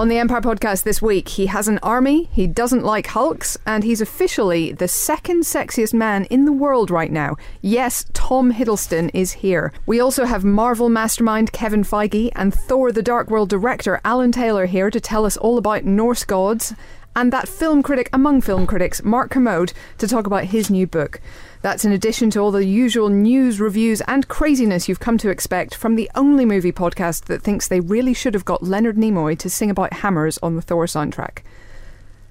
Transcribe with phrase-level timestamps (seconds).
[0.00, 3.84] On the Empire podcast this week, he has an army, he doesn't like Hulks, and
[3.84, 7.36] he's officially the second sexiest man in the world right now.
[7.60, 9.74] Yes, Tom Hiddleston is here.
[9.84, 14.64] We also have Marvel mastermind Kevin Feige and Thor the Dark World director Alan Taylor
[14.64, 16.72] here to tell us all about Norse gods,
[17.14, 21.20] and that film critic among film critics, Mark Kermode, to talk about his new book.
[21.62, 25.74] That's in addition to all the usual news, reviews, and craziness you've come to expect
[25.74, 29.50] from the only movie podcast that thinks they really should have got Leonard Nimoy to
[29.50, 31.40] sing about hammers on the Thor soundtrack.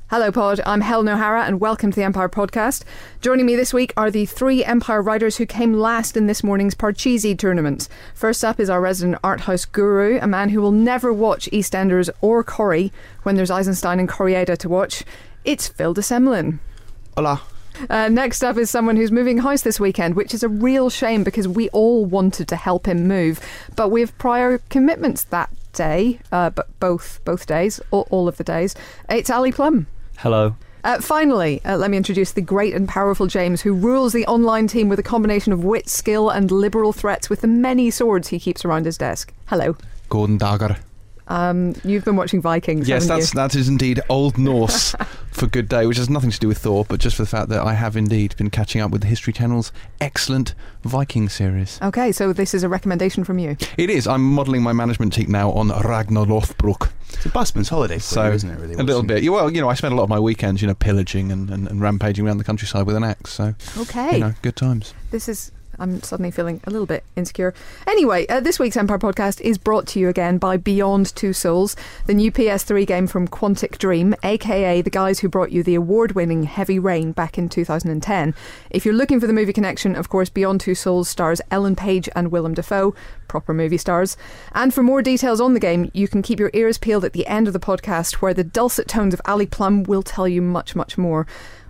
[0.10, 0.60] Hello, Pod.
[0.66, 2.84] I'm Helen O'Hara, and welcome to the Empire Podcast.
[3.22, 6.74] Joining me this week are the three Empire writers who came last in this morning's
[6.74, 7.88] Parcheesi tournament.
[8.16, 12.10] First up is our resident art house guru, a man who will never watch EastEnders
[12.22, 15.04] or Corrie when there's Eisenstein and Koreeda to watch.
[15.46, 16.58] It's Phil de Semlin.
[17.16, 17.44] Hola.
[17.90, 21.24] Uh, next up is someone who's moving house this weekend, which is a real shame
[21.24, 23.40] because we all wanted to help him move,
[23.76, 28.38] but we have prior commitments that day, uh, but both both days, all, all of
[28.38, 28.76] the days.
[29.10, 29.88] It's Ali Plumb.
[30.18, 30.56] Hello.
[30.84, 34.68] Uh, finally, uh, let me introduce the great and powerful James, who rules the online
[34.68, 38.40] team with a combination of wit, skill, and liberal threats with the many swords he
[38.40, 39.34] keeps around his desk.
[39.48, 39.76] Hello.
[40.08, 40.78] Gordon Dagger.
[41.30, 42.90] Um, you've been watching Vikings.
[42.90, 43.38] Yes, haven't that's you?
[43.40, 44.96] that is indeed Old Norse
[45.32, 47.50] for Good Day, which has nothing to do with Thor, but just for the fact
[47.50, 51.80] that I have indeed been catching up with the History Channel's excellent Viking series.
[51.82, 53.56] Okay, so this is a recommendation from you.
[53.78, 54.08] It is.
[54.08, 56.90] I'm modelling my management team now on Ragnar Lothbrok.
[57.14, 58.60] It's a busman's holiday for So you, isn't it?
[58.60, 59.24] Really, a little bit.
[59.24, 61.50] Yeah, Well, you know, I spend a lot of my weekends, you know, pillaging and,
[61.50, 63.32] and, and rampaging around the countryside with an axe.
[63.34, 64.14] So, Okay.
[64.14, 64.94] you know, good times.
[65.12, 65.52] This is.
[65.80, 67.54] I'm suddenly feeling a little bit insecure.
[67.88, 71.76] Anyway, uh, this week's Empire podcast is brought to you again by Beyond Two Souls,
[72.06, 76.14] the new PS3 game from Quantic Dream, aka the guys who brought you the award
[76.14, 78.36] winning Heavy Rain back in 2010.
[78.70, 82.10] If you're looking for the movie connection, of course, Beyond Two Souls stars Ellen Page
[82.16, 82.94] and Willem Dafoe,
[83.28, 84.18] proper movie stars.
[84.54, 87.28] And for more details on the game, you can keep your ears peeled at the
[87.28, 90.76] end of the podcast, where the dulcet tones of Ali Plumb will tell you much,
[90.76, 91.26] much more.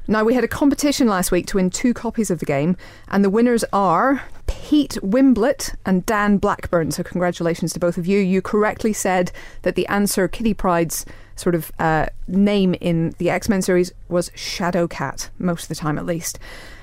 [0.09, 2.75] Now, we had a competition last week to win two copies of the game,
[3.09, 6.89] and the winners are Pete Wimblett and Dan Blackburn.
[6.89, 8.17] So, congratulations to both of you.
[8.17, 9.31] You correctly said
[9.61, 11.05] that the answer, Kitty Pryde's
[11.35, 15.75] sort of uh, name in the X Men series, was Shadow Cat, most of the
[15.75, 16.39] time at least.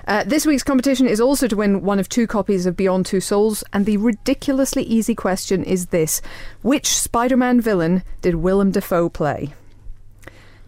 [0.07, 3.21] Uh, this week's competition is also to win one of two copies of Beyond Two
[3.21, 6.23] Souls, and the ridiculously easy question is this
[6.63, 9.53] Which Spider Man villain did Willem Dafoe play?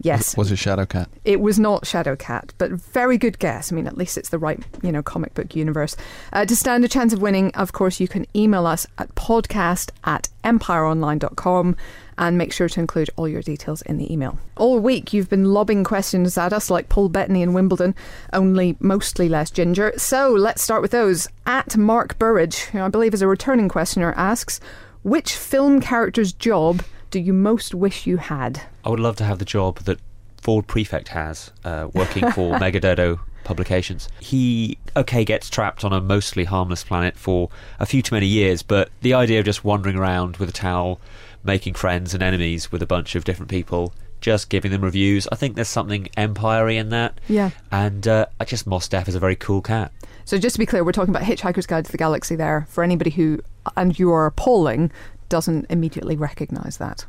[0.00, 0.36] Yes.
[0.36, 1.08] Was it Shadowcat?
[1.24, 3.72] It was not Shadowcat, but very good guess.
[3.72, 5.96] I mean, at least it's the right, you know, comic book universe.
[6.32, 9.90] Uh, to stand a chance of winning, of course, you can email us at podcast
[10.04, 11.76] at empireonline.com
[12.18, 14.38] and make sure to include all your details in the email.
[14.56, 17.94] All week, you've been lobbing questions at us like Paul Bettany in Wimbledon,
[18.32, 19.92] only mostly less ginger.
[19.96, 21.28] So let's start with those.
[21.46, 24.60] At Mark Burridge, who I believe is a returning questioner, asks,
[25.02, 28.62] which film character's job do you most wish you had?
[28.84, 29.98] I would love to have the job that
[30.40, 34.08] Ford Prefect has, uh, working for Megadodo Publications.
[34.20, 37.48] He, okay, gets trapped on a mostly harmless planet for
[37.80, 41.00] a few too many years, but the idea of just wandering around with a towel,
[41.42, 45.36] making friends and enemies with a bunch of different people, just giving them reviews, I
[45.36, 47.18] think there's something empire in that.
[47.28, 47.50] Yeah.
[47.70, 49.92] And uh, I just Mos Def is a very cool cat.
[50.24, 52.84] So just to be clear, we're talking about Hitchhiker's Guide to the Galaxy there for
[52.84, 53.40] anybody who,
[53.76, 54.90] and you are appalling,
[55.28, 57.06] doesn't immediately recognise that.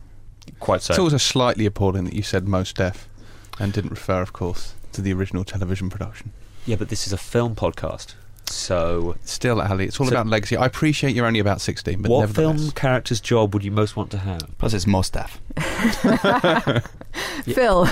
[0.60, 0.94] Quite so.
[0.94, 3.08] It's also slightly appalling that you said most deaf
[3.60, 6.32] and didn't refer, of course, to the original television production.
[6.66, 8.16] yeah, but this is a film podcast.
[8.46, 10.58] So, Still, Ali, it's all So- about legacy.
[10.58, 14.10] I appreciate you're only about 16, but what film character's job would you most want
[14.12, 14.42] to have?
[14.58, 15.38] Plus, it's Mostaf.
[17.46, 17.86] Phil,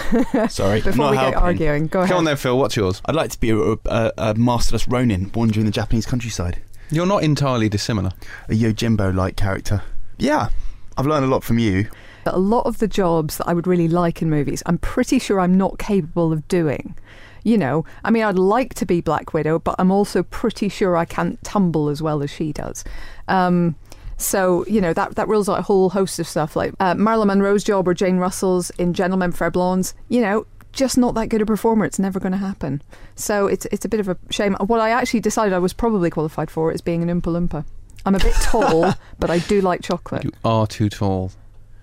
[0.49, 2.09] Sorry, before not we get arguing, go ahead.
[2.09, 3.01] Come on then, Phil, what's yours?
[3.05, 6.59] I'd like to be a, a, a masterless Ronin wandering the Japanese countryside.
[6.89, 8.11] You're not entirely dissimilar.
[8.49, 9.83] A Yojimbo-like character.
[10.17, 10.49] Yeah,
[10.97, 11.87] I've learned a lot from you.
[12.25, 15.39] a lot of the jobs that I would really like in movies, I'm pretty sure
[15.39, 16.95] I'm not capable of doing.
[17.43, 20.97] You know, I mean, I'd like to be Black Widow, but I'm also pretty sure
[20.97, 22.83] I can't tumble as well as she does.
[23.29, 23.75] Um,
[24.17, 27.27] so you know that that rules out a whole host of stuff like uh, Marilyn
[27.27, 29.93] Monroe's job or Jane Russell's in Gentlemen Prefer Blondes.
[30.09, 31.85] You know, just not that good a performer.
[31.85, 32.81] It's never going to happen.
[33.15, 34.55] So it's it's a bit of a shame.
[34.55, 37.65] What I actually decided I was probably qualified for is being an Oompa Loompa.
[38.07, 40.23] I'm a bit tall, but I do like chocolate.
[40.23, 41.31] You are too tall.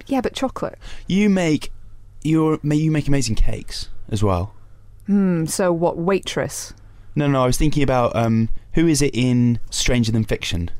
[0.06, 0.78] Yeah, but chocolate.
[1.06, 1.70] You make
[2.22, 4.54] you may you make amazing cakes as well.
[5.06, 5.44] Hmm.
[5.44, 5.98] So what?
[5.98, 6.72] Waitress.
[7.14, 10.70] No, no, I was thinking about um, who is it in Stranger Than Fiction?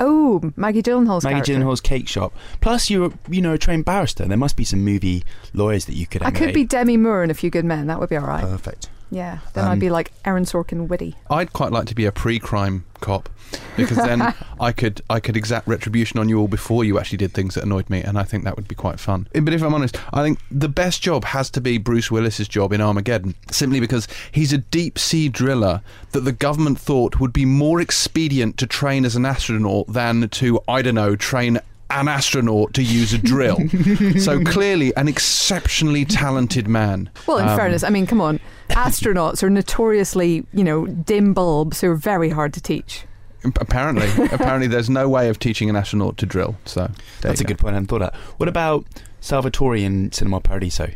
[0.00, 1.52] Oh, Maggie Gyllenhaal's Maggie character.
[1.54, 2.34] Gyllenhaal's cake shop.
[2.60, 4.26] Plus, you're you know a trained barrister.
[4.26, 6.22] There must be some movie lawyers that you could.
[6.22, 7.86] I could be Demi Moore in A Few Good Men.
[7.86, 8.42] That would be all right.
[8.42, 8.90] perfect.
[9.10, 11.16] Yeah, then Um, I'd be like Aaron Sorkin witty.
[11.28, 13.28] I'd quite like to be a pre-crime cop
[13.76, 17.32] because then I could I could exact retribution on you all before you actually did
[17.32, 19.26] things that annoyed me, and I think that would be quite fun.
[19.32, 22.72] But if I'm honest, I think the best job has to be Bruce Willis's job
[22.72, 27.44] in Armageddon, simply because he's a deep sea driller that the government thought would be
[27.44, 31.58] more expedient to train as an astronaut than to I don't know train.
[31.90, 33.58] An astronaut to use a drill.
[34.18, 37.10] so clearly, an exceptionally talented man.
[37.26, 38.38] Well, in Um, fairness, I mean, come on.
[38.70, 43.04] Astronauts are notoriously, you know, dim bulbs who are very hard to teach.
[43.44, 46.56] Apparently, apparently, there's no way of teaching an astronaut to drill.
[46.64, 46.90] So there
[47.22, 47.48] That's a go.
[47.48, 47.72] good point.
[47.72, 48.16] I hadn't thought of that.
[48.36, 48.84] What about
[49.20, 50.90] Salvatore in Cinema Paradiso?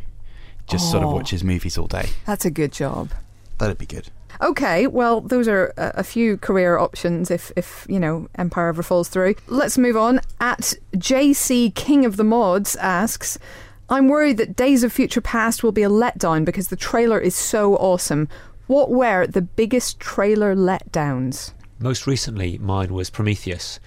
[0.69, 1.15] Just sort of Oh.
[1.15, 2.11] watches movies all day.
[2.27, 3.11] That's a good job.
[3.59, 4.09] That'd be good.
[4.45, 9.09] Okay, well, those are a, few career options if, if, you know, Empire ever falls
[9.09, 9.37] through.
[9.47, 10.21] Let's move on.
[10.39, 13.39] At JC King of the Mods asks,
[13.89, 17.35] I'm worried that Days of Future Past will be a letdown because the trailer is
[17.35, 18.29] so awesome.
[18.67, 21.53] What were the biggest trailer letdowns?
[21.79, 23.81] Most recently, mine was Prometheus.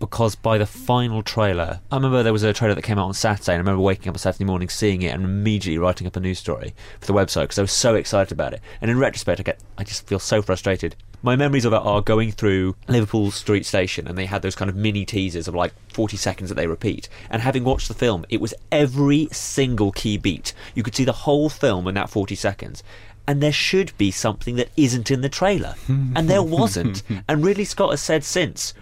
[0.00, 3.14] Because by the final trailer, I remember there was a trailer that came out on
[3.14, 6.14] Saturday, and I remember waking up on Saturday morning, seeing it, and immediately writing up
[6.14, 8.60] a news story for the website because I was so excited about it.
[8.80, 10.94] And in retrospect, I get, I just feel so frustrated.
[11.20, 14.68] My memories of it are going through Liverpool Street Station, and they had those kind
[14.68, 17.08] of mini teasers of like 40 seconds that they repeat.
[17.28, 20.52] And having watched the film, it was every single key beat.
[20.76, 22.84] You could see the whole film in that 40 seconds.
[23.26, 25.74] And there should be something that isn't in the trailer.
[25.88, 27.02] and there wasn't.
[27.28, 28.72] And Ridley Scott has said since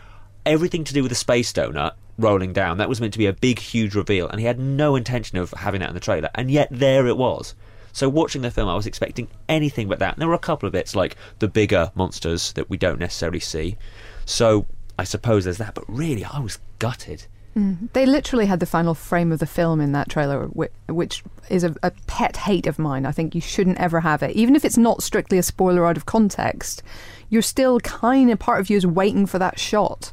[0.47, 3.33] everything to do with the space donut rolling down, that was meant to be a
[3.33, 4.29] big, huge reveal.
[4.29, 6.31] And he had no intention of having that in the trailer.
[6.35, 7.55] And yet there it was.
[7.93, 10.15] So watching the film, I was expecting anything but that.
[10.15, 13.41] And there were a couple of bits like the bigger monsters that we don't necessarily
[13.41, 13.77] see.
[14.25, 14.67] So
[14.99, 15.75] I suppose there's that.
[15.75, 17.27] But really, I was gutted.
[17.57, 17.91] Mm.
[17.95, 21.65] They literally had the final frame of the film in that trailer, which, which is
[21.65, 23.07] a, a pet hate of mine.
[23.07, 24.37] I think you shouldn't ever have it.
[24.37, 26.83] Even if it's not strictly a spoiler out of context,
[27.31, 30.13] you're still kind of, part of you is waiting for that shot,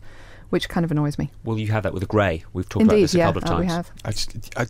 [0.54, 1.32] which kind of annoys me.
[1.44, 2.44] Well, you have that with the Grey.
[2.54, 3.72] We've talked about this a yeah, couple of uh, we times.
[3.72, 3.92] have.
[4.06, 4.68] I just, I,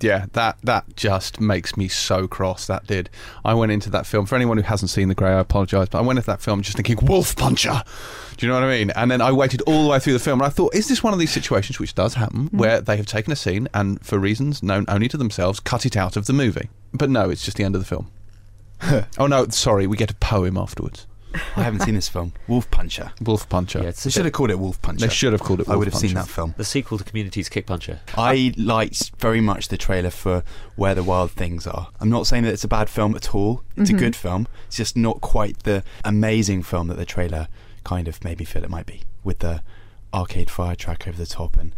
[0.00, 2.68] yeah, that that just makes me so cross.
[2.68, 3.10] That did.
[3.44, 4.26] I went into that film.
[4.26, 6.62] For anyone who hasn't seen The Grey, I apologise, but I went into that film
[6.62, 7.82] just thinking Wolf Puncher.
[8.36, 8.90] Do you know what I mean?
[8.90, 11.02] And then I waited all the way through the film, and I thought, is this
[11.02, 14.20] one of these situations which does happen, where they have taken a scene and, for
[14.20, 16.70] reasons known only to themselves, cut it out of the movie?
[16.92, 18.12] But no, it's just the end of the film.
[19.18, 21.08] oh no, sorry, we get a poem afterwards.
[21.56, 22.32] I haven't seen this film.
[22.48, 23.12] Wolf Puncher.
[23.20, 23.80] Wolf Puncher.
[23.82, 25.06] Yeah, it's They a should have called it Wolf Puncher.
[25.06, 25.66] they should have called it.
[25.66, 26.54] Wolf I would have seen that film.
[26.56, 28.00] the sequel to Community's Kick Puncher.
[28.16, 30.42] I liked very much the trailer for
[30.76, 31.88] Where the Wild Things Are.
[32.00, 33.62] I'm not saying that it's a bad film at all.
[33.76, 33.94] It's Mhm.
[33.94, 34.46] a good film.
[34.68, 37.48] It's just not quite the amazing film that the trailer
[37.84, 39.62] kind of made me feel it might be, with the
[40.14, 41.72] arcade fire track over the top and.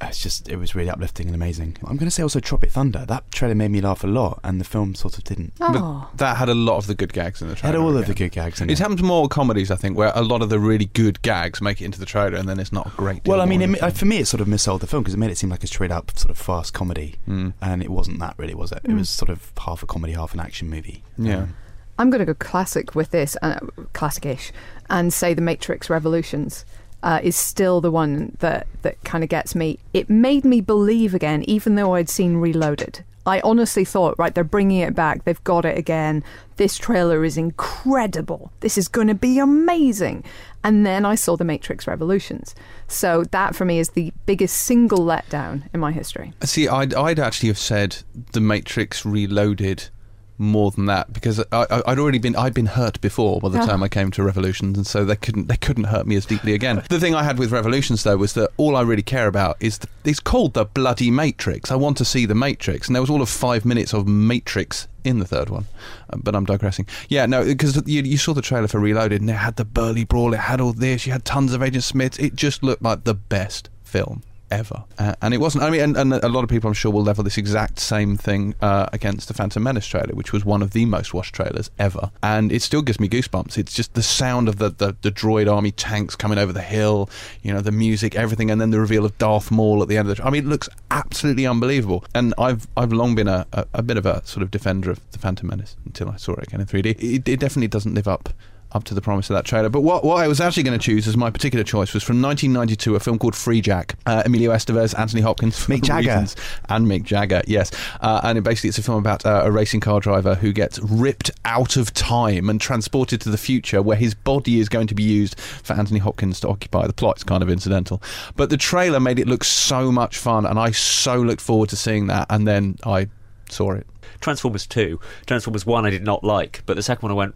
[0.00, 1.76] Uh, It's just, it was really uplifting and amazing.
[1.82, 3.04] I'm going to say also Tropic Thunder.
[3.06, 5.52] That trailer made me laugh a lot, and the film sort of didn't.
[5.60, 7.78] Oh, But that had a lot of the good gags in the It trailer.
[7.78, 8.78] had all of the good gags in It it.
[8.80, 11.84] happens more comedies, I think, where a lot of the really good gags make it
[11.84, 13.24] into the trailer, and then it's not a great.
[13.24, 13.92] Deal Well, I mean, more it, in ma- the film.
[13.94, 15.66] for me, it sort of missold the film because it made it seem like a
[15.66, 17.54] straight up sort of fast comedy, Mm.
[17.62, 18.80] and it wasn't that really, was it?
[18.84, 18.98] It Mm.
[18.98, 21.02] was sort of half a comedy, half an action movie.
[21.18, 21.38] Yeah.
[21.38, 21.54] Um,
[21.96, 23.60] I'm going to go classic with this, uh,
[23.92, 24.50] classic-ish,
[24.90, 26.64] and say The Matrix Revolutions.
[27.04, 29.78] Uh, is still the one that, that kind of gets me.
[29.92, 33.04] It made me believe again, even though I'd seen Reloaded.
[33.26, 35.24] I honestly thought, right, they're bringing it back.
[35.24, 36.24] They've got it again.
[36.56, 38.52] This trailer is incredible.
[38.60, 40.24] This is going to be amazing.
[40.62, 42.54] And then I saw The Matrix Revolutions.
[42.88, 46.32] So that for me is the biggest single letdown in my history.
[46.42, 47.98] See, I'd, I'd actually have said
[48.32, 49.90] The Matrix Reloaded
[50.36, 53.60] more than that because I, I, I'd already been I'd been hurt before by the
[53.60, 53.66] Ah.
[53.66, 56.54] time I came to Revolutions, and so they couldn't they couldn't hurt me as deeply
[56.54, 56.82] again.
[56.88, 59.78] the thing I had with Revolutions though was that all I really care about is
[59.78, 61.70] the, it's called the bloody Matrix.
[61.70, 64.88] I want to see the Matrix, and there was all of five minutes of Matrix
[65.04, 65.66] in the third one.
[66.10, 66.86] Uh, but I'm digressing.
[67.08, 70.04] Yeah, no, because you, you saw the trailer for Reloaded, and it had the burly
[70.04, 72.18] brawl, it had all this, you had tons of Agent Smiths.
[72.18, 74.84] It just looked like the best film ever.
[74.98, 75.64] Uh, and it wasn't.
[75.64, 78.16] I mean, and, and a lot of people, I'm sure, will level this exact same
[78.16, 81.70] thing uh, against the Phantom Menace trailer, which was one of the most watched trailers
[81.78, 82.10] ever.
[82.22, 83.58] And it still gives me goosebumps.
[83.58, 87.10] It's just the sound of the, the, the droid army tanks coming over the hill,
[87.42, 90.08] you know, the music, everything, and then the reveal of Darth Maul at the end
[90.08, 90.24] of the.
[90.24, 92.04] I mean, it looks absolutely unbelievable.
[92.14, 95.00] And I've I've long been a, a, a bit of a sort of defender of
[95.10, 96.86] the Phantom Menace until I saw it again in 3D.
[96.86, 98.30] It, it definitely doesn't live up
[98.74, 99.68] up to the promise of that trailer.
[99.68, 102.20] But what, what I was actually going to choose as my particular choice was from
[102.20, 103.94] 1992, a film called Freejack.
[104.04, 106.08] Uh, Emilio Estevez, Anthony Hopkins, Mick Jagger.
[106.08, 106.36] reasons,
[106.68, 107.70] and Mick Jagger, yes.
[108.00, 110.78] Uh, and it basically, it's a film about uh, a racing car driver who gets
[110.80, 114.94] ripped out of time and transported to the future, where his body is going to
[114.94, 116.86] be used for Anthony Hopkins to occupy.
[116.86, 118.02] The plot's kind of incidental,
[118.34, 121.76] but the trailer made it look so much fun, and I so looked forward to
[121.76, 122.26] seeing that.
[122.28, 123.08] And then I
[123.48, 123.86] saw it.
[124.20, 124.98] Transformers 2.
[125.26, 127.34] Transformers 1 I did not like, but the second one I went,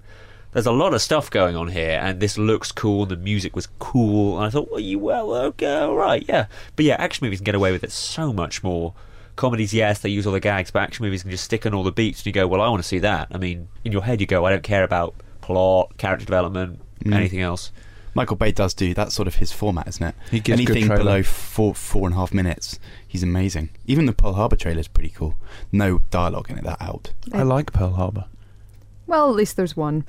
[0.58, 3.54] there's a lot of stuff going on here, and this looks cool, and the music
[3.54, 6.46] was cool, and I thought, well, you well, okay, all right, yeah.
[6.74, 8.92] But yeah, action movies can get away with it so much more.
[9.36, 11.84] Comedies, yes, they use all the gags, but action movies can just stick on all
[11.84, 13.28] the beats, and you go, well, I want to see that.
[13.30, 17.14] I mean, in your head, you go, I don't care about plot, character development, Mm.
[17.14, 17.70] anything else.
[18.14, 20.14] Michael Bay does do that's sort of his format, isn't it?
[20.32, 21.04] He gives good Anything trailer.
[21.04, 23.68] below four four and a half minutes, he's amazing.
[23.86, 25.36] Even the Pearl Harbor trailer is pretty cool.
[25.70, 26.64] No dialogue in it.
[26.64, 27.12] That out.
[27.32, 28.24] I like Pearl Harbor.
[29.08, 30.04] Well, at least there's one.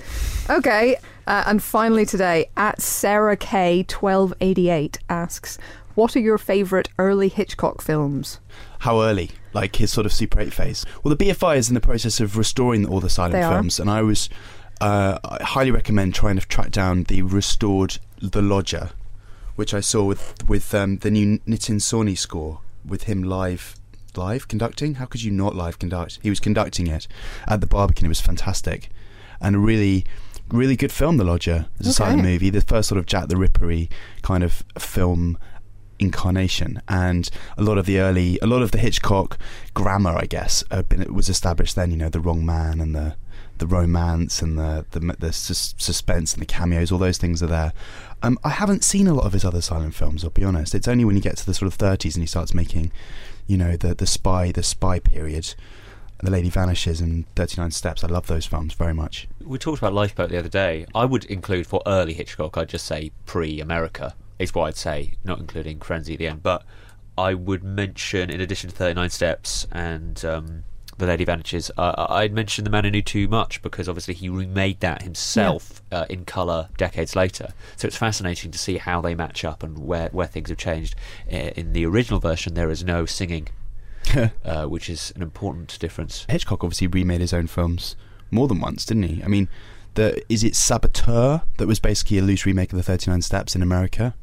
[0.50, 5.58] Okay, uh, and finally today, at Sarah K twelve eighty eight asks,
[5.96, 8.40] "What are your favourite early Hitchcock films?"
[8.80, 9.32] How early?
[9.54, 10.86] Like his sort of Super 8 phase.
[11.04, 13.54] Well, the BFI is in the process of restoring all the silent They are.
[13.56, 14.30] films, and I was
[14.82, 18.92] uh, I highly recommend trying to track down the restored The Lodger,
[19.56, 23.76] which I saw with with um, the new Nitin Sawhney score with him live.
[24.18, 24.96] Live conducting?
[24.96, 26.20] How could you not live conduct?
[26.22, 27.08] He was conducting it
[27.48, 28.06] at the Barbican.
[28.06, 28.90] It was fantastic,
[29.42, 30.06] and a really,
[30.50, 31.18] really good film.
[31.18, 31.68] The Lodger.
[31.80, 32.32] It's a silent Okay.
[32.34, 32.50] movie.
[32.50, 33.90] The first sort of Jack the Rippery
[34.22, 35.38] kind of film
[36.00, 39.38] incarnation and a lot of the early a lot of the Hitchcock
[39.74, 43.16] grammar I guess been, was established then you know the wrong man and the
[43.58, 47.48] the romance and the the, the sus- suspense and the cameos all those things are
[47.48, 47.74] there
[48.24, 50.88] um, I haven't seen a lot of his other silent films I'll be honest it's
[50.88, 52.94] only when you get to the sort of 30s and he starts making
[53.50, 55.56] you know the the spy the spy period
[56.22, 59.94] the lady vanishes and 39 steps I love those films very much We talked about
[59.94, 60.86] Lifeboat the other day.
[60.94, 65.14] I would include for early Hitchcock, I'd just say pre America, is what I'd say,
[65.24, 66.44] not including Frenzy at the end.
[66.44, 66.64] But
[67.18, 70.64] I would mention, in addition to 39 Steps and um,
[71.00, 74.30] The Lady Vanishes, uh, I'd mention The Man Who Knew Too Much because obviously he
[74.30, 77.54] remade that himself uh, in colour decades later.
[77.78, 80.96] So it's fascinating to see how they match up and where, where things have changed.
[81.32, 83.48] Uh, In the original version, there is no singing,
[84.46, 86.26] uh, which is an important difference.
[86.30, 87.96] Hitchcock obviously remade his own films
[88.30, 89.24] more than once, didn't he?
[89.24, 89.48] I mean,
[89.96, 93.56] the is it Saboteur that was basically a loose remake of the Thirty Nine Steps
[93.56, 94.14] in America.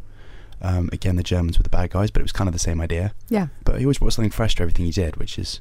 [0.62, 2.80] Um, again, the Germans were the bad guys, but it was kind of the same
[2.80, 3.12] idea.
[3.28, 5.60] Yeah, But he always brought something fresh to everything he did, which is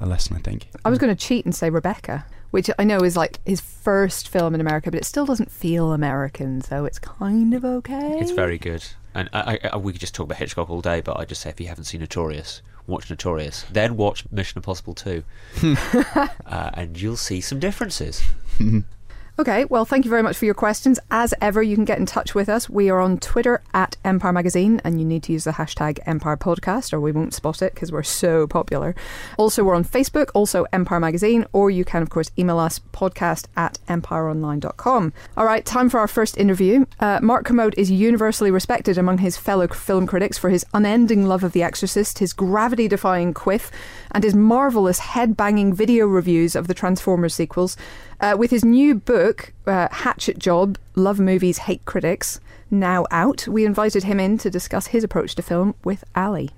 [0.00, 0.68] a lesson, I think.
[0.84, 4.28] I was going to cheat and say Rebecca, which I know is like his first
[4.28, 8.18] film in America, but it still doesn't feel American, so it's kind of okay.
[8.20, 8.84] It's very good.
[9.14, 11.40] And I, I, I, we could just talk about Hitchcock all day, but I just
[11.40, 13.64] say if you haven't seen Notorious, watch Notorious.
[13.70, 15.24] Then watch Mission Impossible 2.
[16.14, 16.28] uh,
[16.74, 18.22] and you'll see some differences.
[19.36, 21.00] Okay, well, thank you very much for your questions.
[21.10, 22.70] As ever, you can get in touch with us.
[22.70, 26.36] We are on Twitter at Empire Magazine, and you need to use the hashtag Empire
[26.36, 28.94] Podcast, or we won't spot it because we're so popular.
[29.36, 33.46] Also, we're on Facebook, also Empire Magazine, or you can, of course, email us podcast
[33.56, 35.12] at empireonline.com.
[35.36, 36.86] All right, time for our first interview.
[37.00, 41.42] Uh, Mark Kermode is universally respected among his fellow film critics for his unending love
[41.42, 43.72] of The Exorcist, his gravity defying quiff,
[44.12, 47.76] and his marvellous head banging video reviews of the Transformers sequels.
[48.20, 49.23] Uh, with his new book,
[49.66, 52.40] uh, Hatchet Job Love Movies, Hate Critics,
[52.70, 56.50] now out, we invited him in to discuss his approach to film with Ali.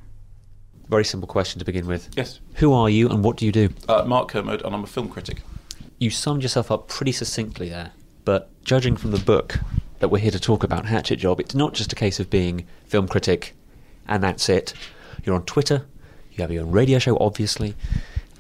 [0.89, 2.09] Very simple question to begin with.
[2.17, 2.41] Yes.
[2.57, 3.71] Who are you and what do you do?
[3.89, 5.43] Uh, Mark Kermode, and I'm a film critic.
[5.99, 7.93] You summed yourself up pretty succinctly there,
[8.25, 9.59] but judging from the book
[9.99, 12.67] that we're here to talk about, Hatchet Job, it's not just a case of being
[12.87, 13.55] film critic
[14.07, 14.75] and that's it.
[15.25, 15.87] You're on Twitter,
[16.33, 17.75] you have your own radio show, obviously,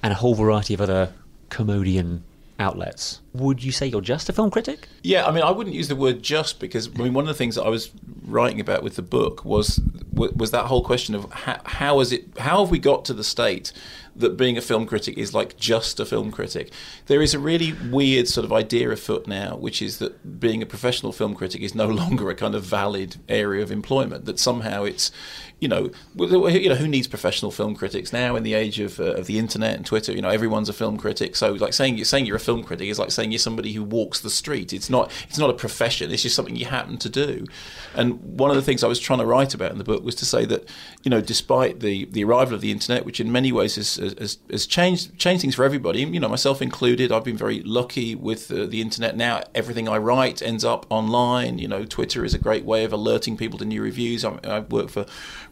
[0.03, 1.13] and a whole variety of other
[1.51, 2.21] Kermodian
[2.59, 3.21] outlets.
[3.33, 4.89] Would you say you're just a film critic?
[5.03, 7.35] Yeah, I mean, I wouldn't use the word just because I mean one of the
[7.35, 7.91] things that I was
[8.25, 9.81] writing about with the book was
[10.13, 13.25] was that whole question of how, how is it how have we got to the
[13.25, 13.73] state
[14.19, 16.73] that being a film critic is like just a film critic.
[17.07, 20.67] There is a really weird sort of idea afoot now, which is that being a
[20.67, 24.25] professional film critic is no longer a kind of valid area of employment.
[24.25, 25.13] That somehow it's,
[25.59, 29.15] you know, you know, who needs professional film critics now in the age of, uh,
[29.15, 30.13] of the internet and Twitter?
[30.13, 31.35] You know, everyone's a film critic.
[31.35, 33.83] So like saying you're saying you're a film critic is like saying you're somebody who
[33.83, 34.75] walks the street.
[34.75, 36.11] It's not it's not a profession.
[36.11, 37.47] It's just something you happen to do.
[37.95, 40.15] And one of the things I was trying to write about in the book was
[40.17, 40.69] to say that,
[41.05, 44.39] you know, despite the the arrival of the internet, which in many ways has has,
[44.51, 47.11] has changed changed things for everybody, you know, myself included.
[47.11, 49.17] I've been very lucky with uh, the internet.
[49.17, 51.59] Now everything I write ends up online.
[51.59, 54.23] You know, Twitter is a great way of alerting people to new reviews.
[54.23, 55.07] I, I work for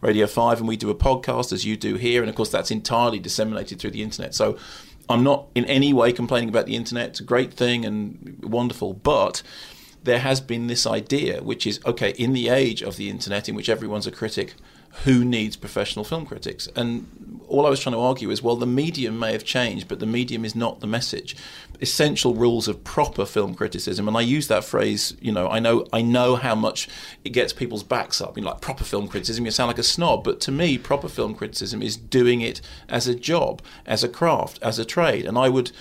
[0.05, 2.71] Radio Five, and we do a podcast as you do here, and of course that's
[2.71, 4.35] entirely disseminated through the internet.
[4.35, 4.57] So.
[5.07, 7.11] I'm not in any way complaining about the internet.
[7.11, 9.43] It's a great thing and wonderful, but
[10.03, 13.55] there has been this idea, which is okay, in the age of the internet, in
[13.55, 14.55] which everyone's a critic
[15.03, 16.69] who needs professional film critics?
[16.77, 20.01] And all I was trying to argue is, well, the medium may have changed, but
[20.01, 21.37] the medium is not the message.
[21.81, 25.17] Essential rules of proper film criticism, and I use that phrase.
[25.21, 26.89] You know, I know, I know how much
[27.25, 28.37] it gets people's backs up.
[28.37, 31.09] You know, like proper film criticism, you sound like a snob, but to me, proper
[31.09, 35.27] film criticism is doing it as a job, as a craft, as a trade.
[35.27, 35.73] And I would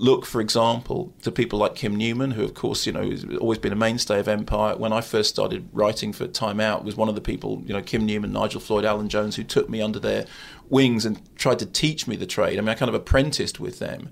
[0.00, 3.58] look, for example, to people like Kim Newman, who, of course, you know, has always
[3.58, 4.74] been a mainstay of Empire.
[4.74, 7.82] When I first started writing for Time Out, was one of the people, you know,
[7.82, 10.24] Kim Newman, Nigel Floyd, Alan Jones, who took me under their
[10.70, 12.56] wings and tried to teach me the trade.
[12.56, 14.08] I mean, I kind of apprenticed with them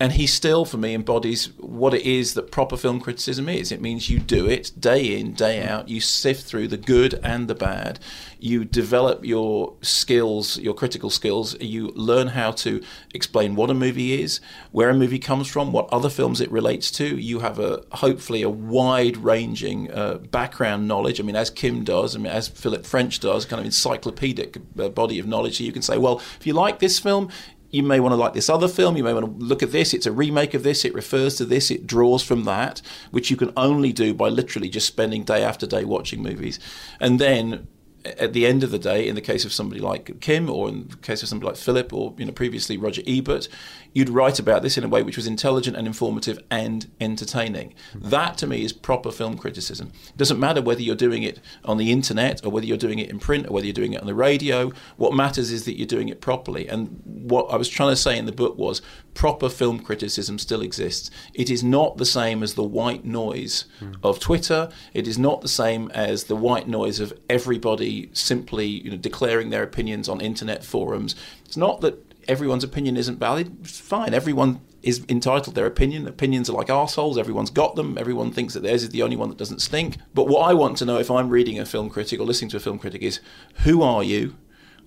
[0.00, 3.70] and he still for me embodies what it is that proper film criticism is.
[3.70, 5.90] It means you do it day in day out.
[5.90, 7.98] You sift through the good and the bad.
[8.38, 11.54] You develop your skills your critical skills.
[11.60, 14.40] You learn how to explain what a movie is
[14.72, 17.04] where a movie comes from what other films it relates to.
[17.04, 21.20] You have a hopefully a wide ranging uh, background knowledge.
[21.20, 24.88] I mean as kim does i mean as philip french does kind of encyclopedic uh,
[24.88, 25.58] body of knowledge.
[25.58, 27.28] So you can say well if you like this film
[27.70, 29.94] you may want to like this other film, you may want to look at this,
[29.94, 33.36] it's a remake of this, it refers to this, it draws from that, which you
[33.36, 36.58] can only do by literally just spending day after day watching movies.
[37.00, 37.68] And then
[38.04, 40.88] at the end of the day, in the case of somebody like Kim, or in
[40.88, 43.48] the case of somebody like Philip, or you know previously Roger Ebert,
[43.92, 47.74] you'd write about this in a way which was intelligent and informative and entertaining.
[47.94, 49.92] That to me is proper film criticism.
[50.08, 53.10] It doesn't matter whether you're doing it on the internet or whether you're doing it
[53.10, 54.70] in print or whether you're doing it on the radio.
[54.96, 56.68] What matters is that you're doing it properly.
[56.68, 58.82] And what I was trying to say in the book was
[59.14, 61.10] proper film criticism still exists.
[61.34, 63.96] It is not the same as the white noise mm.
[64.02, 64.70] of Twitter.
[64.94, 69.50] It is not the same as the white noise of everybody simply you know, declaring
[69.50, 71.16] their opinions on internet forums.
[71.44, 74.14] It's not that everyone's opinion isn't valid, it's fine.
[74.14, 76.06] Everyone is entitled their opinion.
[76.06, 77.18] Opinions are like assholes.
[77.18, 77.98] Everyone's got them.
[77.98, 79.98] Everyone thinks that theirs is the only one that doesn't stink.
[80.14, 82.56] But what I want to know if I'm reading a film critic or listening to
[82.56, 83.20] a film critic is
[83.64, 84.36] who are you?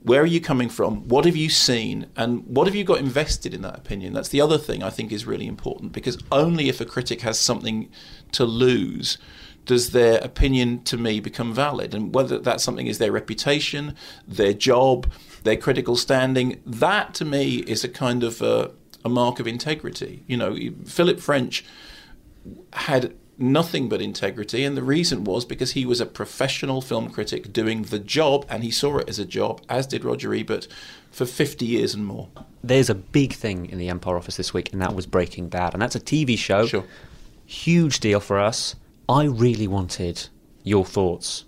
[0.02, 1.08] Where are you coming from?
[1.08, 2.08] What have you seen?
[2.16, 4.14] And what have you got invested in that opinion?
[4.14, 7.40] That's the other thing I think is really important because only if a critic has
[7.40, 7.90] something
[8.32, 9.18] to lose
[9.66, 11.94] does their opinion to me become valid?
[11.94, 13.96] And whether that something is their reputation,
[14.28, 15.10] their job,
[15.44, 18.72] their critical standing, that to me is a kind of a,
[19.06, 20.24] a mark of integrity.
[20.28, 21.64] You know, Philip French
[22.74, 27.52] had nothing but integrity, and the reason was because he was a professional film critic
[27.52, 30.68] doing the job, and he saw it as a job, as did Roger Ebert,
[31.12, 32.30] for 50 years and more.
[32.64, 35.74] There's a big thing in the Empire office this week, and that was Breaking Bad,
[35.74, 36.66] and that's a TV show.
[36.66, 36.86] Sure.
[37.46, 38.76] Huge deal for us.
[39.10, 40.30] I really wanted
[40.64, 41.44] your thoughts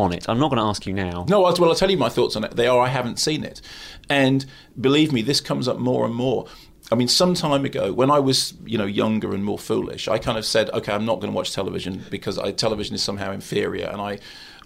[0.00, 0.28] on it.
[0.28, 1.24] I'm not going to ask you now.
[1.28, 2.56] No, well, I'll tell you my thoughts on it.
[2.56, 3.60] They are I haven't seen it.
[4.08, 4.44] And
[4.80, 6.46] believe me, this comes up more and more.
[6.92, 10.18] I mean, some time ago, when I was, you know, younger and more foolish, I
[10.18, 13.30] kind of said, okay, I'm not going to watch television because I, television is somehow
[13.30, 13.86] inferior.
[13.86, 14.18] And I,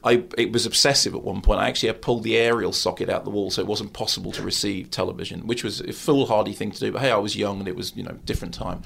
[0.03, 1.61] I, it was obsessive at one point.
[1.61, 4.90] I actually pulled the aerial socket out the wall so it wasn't possible to receive
[4.90, 6.92] television, which was a foolhardy thing to do.
[6.92, 8.83] But hey, I was young and it was, you know, different time.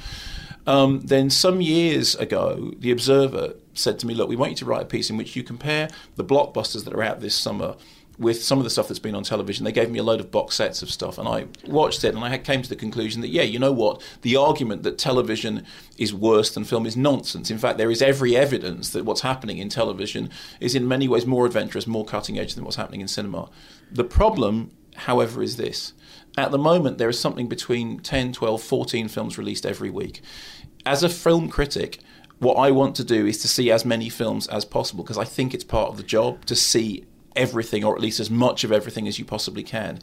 [0.67, 4.65] Um, then some years ago, the Observer said to me, "Look, we want you to
[4.65, 7.77] write a piece in which you compare the blockbusters that are out this summer."
[8.19, 9.65] with some of the stuff that's been on television.
[9.65, 12.25] They gave me a load of box sets of stuff, and I watched it, and
[12.25, 15.65] I came to the conclusion that yeah, you know what, the argument that television
[15.97, 17.51] is worse than film is nonsense.
[17.51, 21.27] In fact, there is every evidence that what's happening in television is in many ways
[21.27, 23.49] more adventurous, more cutting edge than what's happening in cinema.
[23.91, 25.93] The problem, however, is this.
[26.39, 30.23] At the moment, there is something between 10, 12, 14 films released every week
[30.89, 31.99] as a film critic,
[32.39, 35.25] what I want to do is to see as many films as possible because I
[35.25, 37.05] think it's part of the job to see
[37.37, 39.99] everything or at least as much of everything as you possibly can.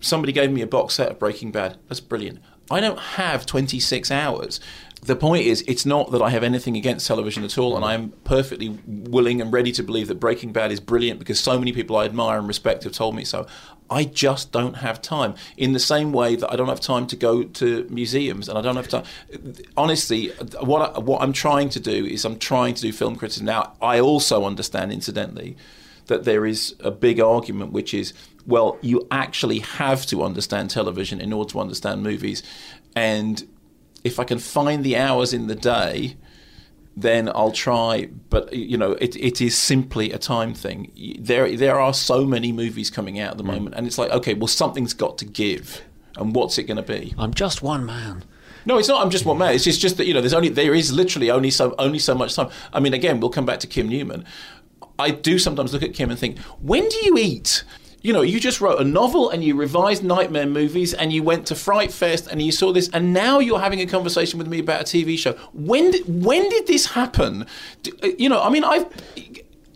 [0.00, 1.78] Somebody gave me a box set of Breaking Bad.
[1.88, 2.40] That's brilliant.
[2.70, 4.60] I don't have 26 hours.
[5.02, 7.94] The point is, it's not that I have anything against television at all, and I
[7.94, 11.72] am perfectly willing and ready to believe that Breaking Bad is brilliant because so many
[11.72, 13.46] people I admire and respect have told me so.
[13.90, 15.34] I just don't have time.
[15.56, 18.62] In the same way that I don't have time to go to museums and I
[18.62, 19.04] don't have time.
[19.76, 20.28] Honestly,
[20.60, 23.46] what I, what I'm trying to do is I'm trying to do film criticism.
[23.46, 25.56] Now, I also understand, incidentally,
[26.06, 28.12] that there is a big argument which is,
[28.46, 32.42] well, you actually have to understand television in order to understand movies,
[32.96, 33.46] and
[34.04, 36.16] if I can find the hours in the day
[37.02, 38.08] then I'll try.
[38.30, 40.92] But you know, it, it is simply a time thing.
[41.18, 43.54] There there are so many movies coming out at the mm.
[43.54, 45.82] moment, and it's like, okay, well, something's got to give,
[46.16, 47.14] and what's it going to be?
[47.18, 48.24] I'm just one man.
[48.66, 49.02] No, it's not.
[49.02, 49.54] I'm just one man.
[49.54, 52.14] It's just, just that you know, there's only there is literally only so only so
[52.14, 52.50] much time.
[52.72, 54.24] I mean, again, we'll come back to Kim Newman.
[54.98, 57.62] I do sometimes look at Kim and think, when do you eat?
[58.00, 61.46] You know, you just wrote a novel and you revised nightmare movies and you went
[61.48, 64.60] to Fright Fest and you saw this and now you're having a conversation with me
[64.60, 65.32] about a TV show.
[65.52, 67.44] When did, when did this happen?
[68.02, 68.86] Uh, you know, I mean, I've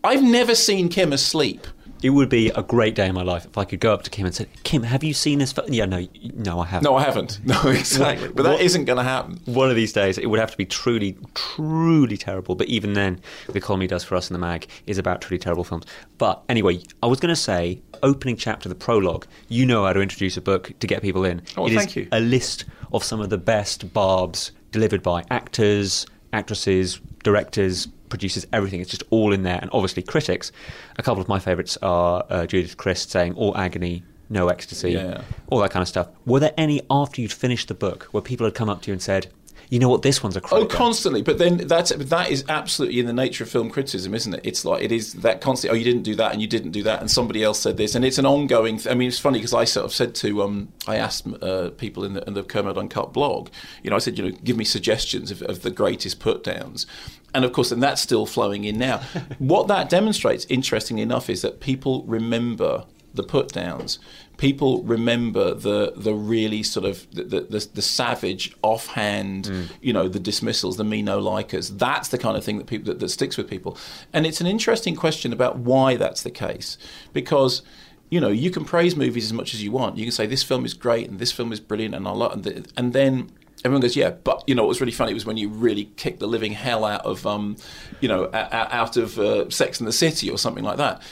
[0.05, 1.67] I've never seen Kim asleep.
[2.03, 4.11] It would be a great day in my life if I could go up to
[4.11, 6.85] Kim and say, "Kim, have you seen this?" Yeah, no, no, I haven't.
[6.91, 7.41] No, I haven't.
[7.45, 8.29] No, exactly.
[8.29, 9.41] But that not going to happen.
[9.45, 12.55] One of these days, it would have to be truly, truly terrible.
[12.55, 15.39] But even then, the column he does for us in the mag is about truly
[15.39, 15.85] terrible films.
[16.19, 19.27] But anyway, I was going to say, opening chapter, the prologue.
[19.49, 21.43] You know how to introduce a book to get people in.
[21.57, 22.09] Oh, It is thank you.
[22.13, 28.81] A list of some of the best barbs delivered by actors, actresses, directors, producers, everything.
[28.81, 30.53] It's just all in there, and obviously critics.
[30.99, 35.23] A couple of my favourites are uh, Judith Crist saying "All agony, no ecstasy," Yeah.
[35.49, 36.09] all that kind of stuff.
[36.27, 38.93] Were there any after you'd finished the book where people had come up to you
[38.93, 39.27] and said,
[39.71, 41.23] "You know what, this one's a Oh, constantly.
[41.23, 44.41] But then that's that is absolutely in the nature of film criticism, isn't it?
[44.45, 45.73] It's like it is that constant.
[45.73, 47.95] Oh, you didn't do that, and you didn't do that, and somebody else said this,
[47.95, 48.77] and it's an ongoing.
[48.77, 51.71] Th- I mean, it's funny because I sort of said to um, I asked uh,
[51.85, 53.49] people in the, in the Kermode Uncut blog,
[53.83, 56.87] you know, I said, you know, give me suggestions of, of the greatest put downs.
[57.35, 58.99] And of course, and that's still flowing in now.
[59.39, 63.99] what that demonstrates, interestingly enough, is that people remember the put downs.
[64.37, 69.71] People remember the the really sort of the the, the, the savage offhand, mm.
[69.81, 71.79] you know, the dismissals, the me no likers.
[71.79, 73.77] That's the kind of thing that people that, that sticks with people.
[74.13, 76.79] And it's an interesting question about why that's the case,
[77.13, 77.63] because.
[78.11, 79.97] You know, you can praise movies as much as you want.
[79.97, 82.33] You can say this film is great and this film is brilliant and I love,
[82.35, 83.31] and, th- and then
[83.65, 86.21] everyone goes, yeah, but you know what was really funny was when you really kicked
[86.21, 87.57] the living hell out of, um,
[88.01, 91.03] you know, out of uh, Sex and the City or something like that.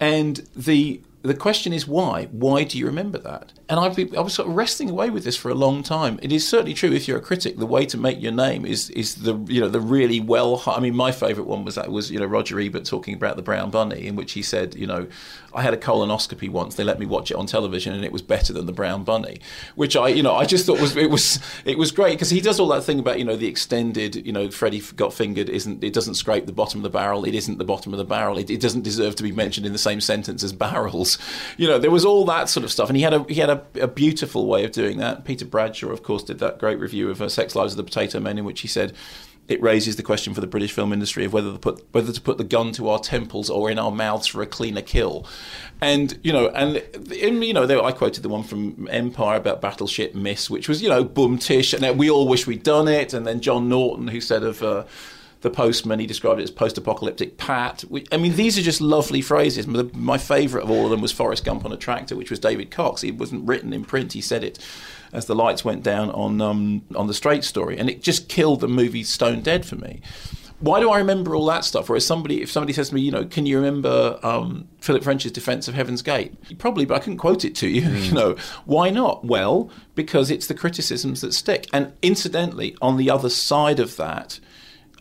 [0.00, 2.26] And the the question is why?
[2.32, 3.52] Why do you remember that?
[3.72, 6.18] And I've been, I was sort of wrestling away with this for a long time.
[6.20, 8.90] It is certainly true if you're a critic, the way to make your name is
[8.90, 10.62] is the you know the really well.
[10.66, 13.42] I mean, my favourite one was that was you know Roger Ebert talking about the
[13.42, 15.06] Brown Bunny, in which he said, you know,
[15.54, 16.74] I had a colonoscopy once.
[16.74, 19.40] They let me watch it on television, and it was better than the Brown Bunny,
[19.74, 22.42] which I you know I just thought was it was it was great because he
[22.42, 25.82] does all that thing about you know the extended you know Freddy got fingered isn't
[25.82, 27.24] it doesn't scrape the bottom of the barrel.
[27.24, 28.36] It isn't the bottom of the barrel.
[28.36, 31.16] It, it doesn't deserve to be mentioned in the same sentence as barrels.
[31.56, 33.50] You know, there was all that sort of stuff, and he had a he had
[33.50, 35.24] a, a beautiful way of doing that.
[35.24, 38.20] Peter Bradshaw, of course, did that great review of uh, Sex Lives of the Potato
[38.20, 38.92] Men, in which he said.
[39.48, 42.20] It raises the question for the British film industry of whether to put whether to
[42.20, 45.26] put the gun to our temples or in our mouths for a cleaner kill,
[45.80, 46.76] and you know, and
[47.12, 50.80] in, you know, there, I quoted the one from Empire about Battleship Miss, which was
[50.80, 54.08] you know, boom tish, and we all wish we'd done it, and then John Norton
[54.08, 54.62] who said of.
[54.62, 54.84] Uh,
[55.42, 57.84] the postman, he described it as post-apocalyptic pat.
[57.88, 59.66] We- I mean, these are just lovely phrases.
[59.66, 62.38] My, my favourite of all of them was Forrest Gump on a tractor, which was
[62.38, 63.04] David Cox.
[63.04, 64.58] It wasn't written in print; he said it
[65.12, 68.60] as the lights went down on um, on the Straight Story, and it just killed
[68.60, 70.00] the movie stone dead for me.
[70.60, 71.88] Why do I remember all that stuff?
[71.88, 75.32] Whereas somebody, if somebody says to me, you know, can you remember um, Philip French's
[75.32, 76.56] defence of Heaven's Gate?
[76.60, 77.82] Probably, but I couldn't quote it to you.
[77.90, 79.24] You know, why not?
[79.24, 81.66] Well, because it's the criticisms that stick.
[81.72, 84.38] And incidentally, on the other side of that,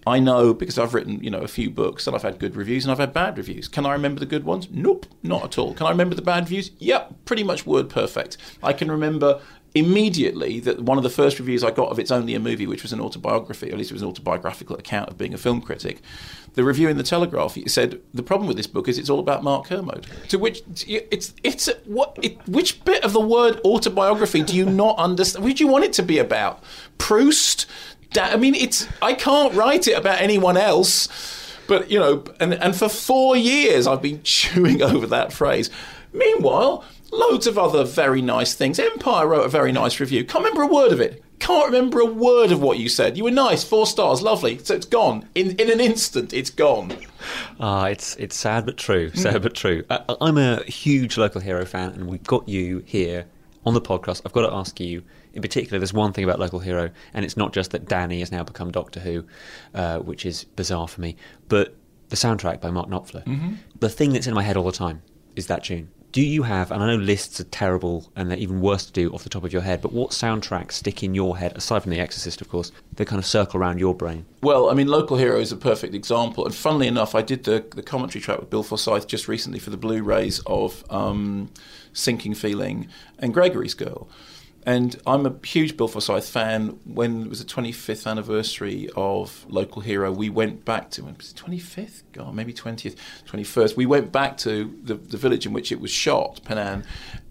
[0.05, 2.85] I know because I've written, you know, a few books and I've had good reviews
[2.85, 3.67] and I've had bad reviews.
[3.67, 4.67] Can I remember the good ones?
[4.71, 5.73] Nope, not at all.
[5.73, 6.71] Can I remember the bad reviews?
[6.79, 8.37] Yep, pretty much word perfect.
[8.63, 9.41] I can remember
[9.73, 12.83] immediately that one of the first reviews I got of It's Only a Movie, which
[12.83, 15.61] was an autobiography, or at least it was an autobiographical account of being a film
[15.61, 16.01] critic,
[16.53, 19.43] the review in the Telegraph said the problem with this book is it's all about
[19.43, 20.05] Mark Kermode.
[20.29, 24.97] To which it's it's what it, which bit of the word autobiography do you not
[24.97, 25.45] understand?
[25.45, 26.61] What do you want it to be about?
[26.97, 27.67] Proust?
[28.13, 31.07] Da- I mean, it's I can't write it about anyone else.
[31.67, 35.69] But you know, and and for four years I've been chewing over that phrase.
[36.13, 38.79] Meanwhile, loads of other very nice things.
[38.79, 40.25] Empire wrote a very nice review.
[40.25, 41.23] Can't remember a word of it.
[41.39, 43.17] Can't remember a word of what you said.
[43.17, 44.59] You were nice, four stars, lovely.
[44.59, 46.33] So it's gone in in an instant.
[46.33, 46.91] It's gone.
[47.59, 49.09] Ah, it's it's sad but true.
[49.13, 49.83] Sad but true.
[49.89, 53.25] I, I'm a huge local hero fan, and we've got you here
[53.65, 54.21] on the podcast.
[54.25, 57.37] I've got to ask you, in particular, there's one thing about local hero, and it's
[57.37, 59.25] not just that Danny has now become Doctor Who,
[59.73, 61.15] uh, which is bizarre for me,
[61.47, 61.75] but
[62.09, 63.57] the soundtrack by Mark Knopfler.
[63.79, 65.01] The thing that's in my head all the time
[65.35, 65.89] is that tune.
[66.11, 69.09] Do you have, and I know lists are terrible and they're even worse to do
[69.13, 71.91] off the top of your head, but what soundtracks stick in your head, aside from
[71.91, 74.25] The Exorcist, of course, that kind of circle around your brain?
[74.43, 76.45] Well, I mean, Local Hero is a perfect example.
[76.45, 79.69] And funnily enough, I did the, the commentary track with Bill Forsyth just recently for
[79.69, 81.49] the Blu rays of um,
[81.93, 82.89] Sinking Feeling
[83.19, 84.09] and Gregory's Girl.
[84.63, 86.79] And I'm a huge Bill Forsyth fan.
[86.85, 91.35] When it was the 25th anniversary of Local Hero, we went back to, was it
[91.35, 92.03] 25th?
[92.11, 92.95] God, maybe 20th,
[93.27, 93.75] 21st.
[93.75, 96.83] We went back to the, the village in which it was shot, Pennan,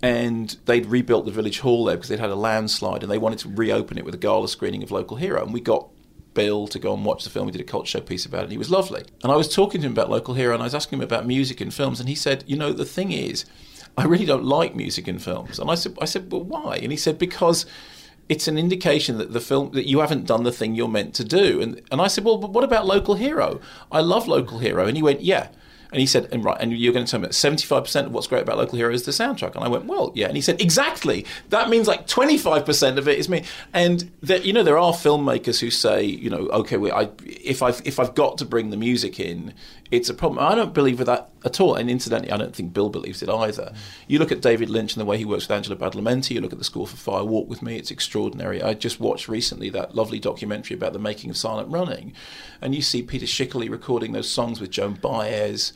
[0.02, 3.38] and they'd rebuilt the village hall there because they'd had a landslide and they wanted
[3.40, 5.44] to reopen it with a gala screening of Local Hero.
[5.44, 5.88] And we got
[6.34, 7.46] Bill to go and watch the film.
[7.46, 9.04] We did a cult show piece about it, and he was lovely.
[9.22, 11.26] And I was talking to him about Local Hero, and I was asking him about
[11.26, 13.44] music in films, and he said, "You know, the thing is,
[13.96, 16.90] I really don't like music in films." And I said, "I said, well, why?" And
[16.92, 17.66] he said, "Because."
[18.28, 21.24] It's an indication that the film that you haven't done the thing you're meant to
[21.24, 23.60] do, and and I said, well, but what about Local Hero?
[23.90, 25.48] I love Local Hero, and he went, yeah,
[25.92, 28.28] And he said, and right, and you're going to tell me that 75% of what's
[28.28, 29.54] great about Local Hero is the soundtrack.
[29.56, 30.28] And I went, well, yeah.
[30.28, 31.26] And he said, exactly.
[31.48, 33.44] That means like 25% of it is me.
[33.72, 37.82] And that, you know, there are filmmakers who say, you know, okay, I, if I've
[37.84, 39.52] if I've got to bring the music in,
[39.90, 40.44] it's a problem.
[40.44, 41.74] I don't believe that at all.
[41.74, 43.72] And incidentally, I don't think Bill believes it either.
[44.06, 46.30] You look at David Lynch and the way he works with Angela Badalamenti.
[46.30, 47.76] You look at the score for Fire Walk with Me.
[47.76, 48.62] It's extraordinary.
[48.62, 52.12] I just watched recently that lovely documentary about the making of Silent Running,
[52.60, 55.72] and you see Peter Schickele recording those songs with Joan Baez.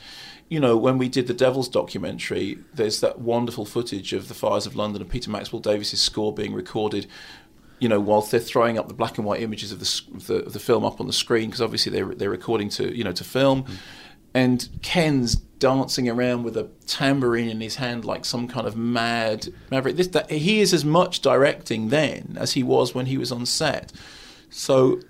[0.48, 4.66] You know, when we did the Devils documentary, there's that wonderful footage of the fires
[4.66, 7.06] of London and Peter Maxwell Davies's score being recorded
[7.80, 10.36] you know, whilst they're throwing up the black and white images of the of the,
[10.46, 13.12] of the film up on the screen, because obviously they're they're recording to you know
[13.12, 13.76] to film, mm.
[14.34, 19.48] And Ken's dancing around with a tambourine in his hand like some kind of mad
[19.70, 19.96] maverick.
[19.96, 23.46] This that he is as much directing then as he was when he was on
[23.46, 23.92] set.
[24.50, 25.00] So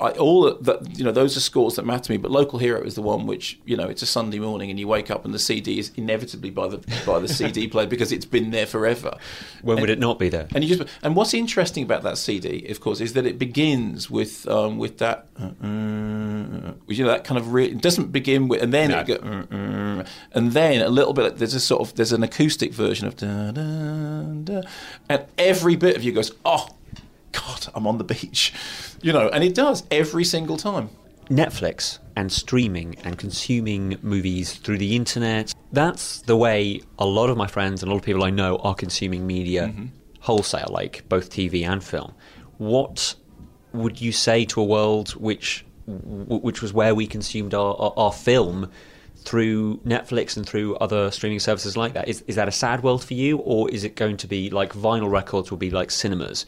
[0.00, 2.16] I, all that you know, those are scores that matter to me.
[2.16, 4.88] But local hero is the one which you know, it's a Sunday morning and you
[4.88, 8.24] wake up and the CD is inevitably by the by the CD player because it's
[8.24, 9.16] been there forever.
[9.62, 10.48] When would it not be there?
[10.54, 14.10] And you just and what's interesting about that CD, of course, is that it begins
[14.10, 18.48] with um, with that uh, uh, you know that kind of re- it doesn't begin
[18.48, 19.00] with and then No.
[19.00, 22.22] it go, uh, uh, and then a little bit there's a sort of there's an
[22.22, 24.62] acoustic version of da, da, da,
[25.08, 26.66] and every bit of you goes oh
[27.50, 28.52] God I'm on the beach,
[29.02, 30.90] you know, and it does every single time.
[31.28, 35.54] Netflix and streaming and consuming movies through the internet.
[35.72, 38.56] That's the way a lot of my friends and a lot of people I know
[38.58, 39.86] are consuming media mm-hmm.
[40.18, 42.14] wholesale, like both TV and film.
[42.58, 43.14] What
[43.72, 48.12] would you say to a world which which was where we consumed our, our, our
[48.12, 48.70] film
[49.16, 52.08] through Netflix and through other streaming services like that?
[52.08, 54.72] Is, is that a sad world for you, or is it going to be like
[54.72, 56.44] vinyl records will be like cinemas?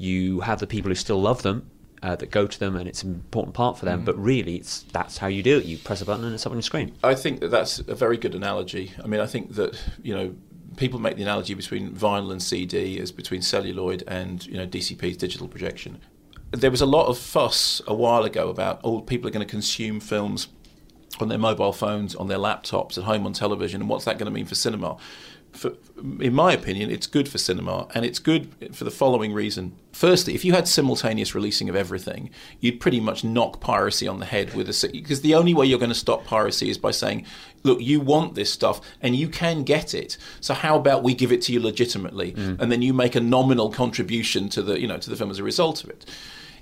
[0.00, 1.70] You have the people who still love them,
[2.02, 4.04] uh, that go to them, and it's an important part for them.
[4.04, 5.66] But really, it's that's how you do it.
[5.66, 6.94] You press a button and it's up on your screen.
[7.04, 8.92] I think that that's a very good analogy.
[9.02, 10.34] I mean, I think that you know
[10.76, 15.16] people make the analogy between vinyl and CD as between celluloid and you know DCP's
[15.16, 16.00] digital projection.
[16.52, 19.50] There was a lot of fuss a while ago about oh people are going to
[19.50, 20.48] consume films
[21.20, 24.26] on their mobile phones, on their laptops, at home on television, and what's that going
[24.26, 24.96] to mean for cinema?
[25.52, 25.72] For,
[26.20, 29.76] in my opinion, it's good for cinema, and it's good for the following reason.
[29.92, 34.26] Firstly, if you had simultaneous releasing of everything, you'd pretty much knock piracy on the
[34.26, 37.26] head with a because the only way you're going to stop piracy is by saying,
[37.62, 40.16] "Look, you want this stuff, and you can get it.
[40.40, 42.60] So how about we give it to you legitimately, mm.
[42.60, 45.38] and then you make a nominal contribution to the you know to the film as
[45.38, 46.06] a result of it."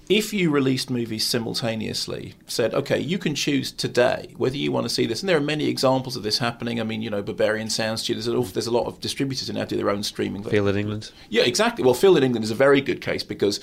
[0.08, 4.88] If you released movies simultaneously, said, okay, you can choose today whether you want to
[4.88, 6.80] see this, and there are many examples of this happening.
[6.80, 9.52] I mean, you know, Berberian Sound Studios, there's, a- there's a lot of distributors who
[9.52, 10.42] now do their own streaming.
[10.44, 11.12] Field in England.
[11.28, 11.84] Yeah, exactly.
[11.84, 13.60] Well, Field in England is a very good case because,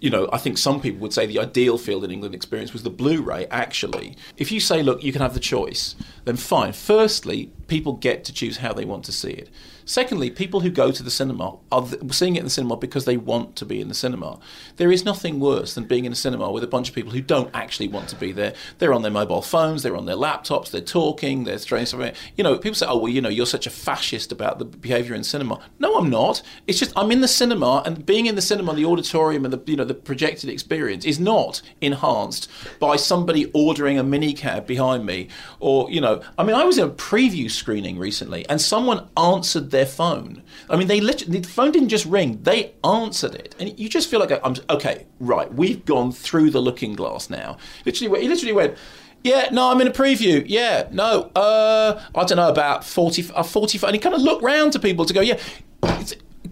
[0.00, 2.82] you know, I think some people would say the ideal Field in England experience was
[2.82, 3.46] the Blu-ray.
[3.50, 6.72] Actually, if you say, look, you can have the choice, then fine.
[6.72, 9.50] Firstly, people get to choose how they want to see it.
[9.84, 13.16] Secondly, people who go to the cinema are seeing it in the cinema because they
[13.16, 14.38] want to be in the cinema.
[14.76, 17.20] There is nothing worse than being in a cinema with a bunch of people who
[17.20, 18.54] don't actually want to be there.
[18.78, 22.14] They're on their mobile phones, they're on their laptops, they're talking, they're throwing something.
[22.36, 25.14] You know, people say, "Oh, well, you know, you're such a fascist about the behaviour
[25.14, 26.42] in cinema." No, I'm not.
[26.66, 29.62] It's just I'm in the cinema, and being in the cinema, the auditorium, and the
[29.70, 35.28] you know the projected experience is not enhanced by somebody ordering a minicab behind me,
[35.60, 39.70] or you know, I mean, I was in a preview screening recently, and someone answered
[39.74, 40.42] their phone.
[40.70, 44.10] I mean, they literally the phone didn't just ring; they answered it, and you just
[44.10, 45.06] feel like I'm okay.
[45.20, 47.58] Right, we've gone through the looking glass now.
[47.84, 48.76] Literally, he literally went.
[49.22, 50.44] Yeah, no, I'm in a preview.
[50.46, 53.88] Yeah, no, uh, I don't know about 40, uh, 45.
[53.88, 55.38] And he kind of looked round to people to go, yeah,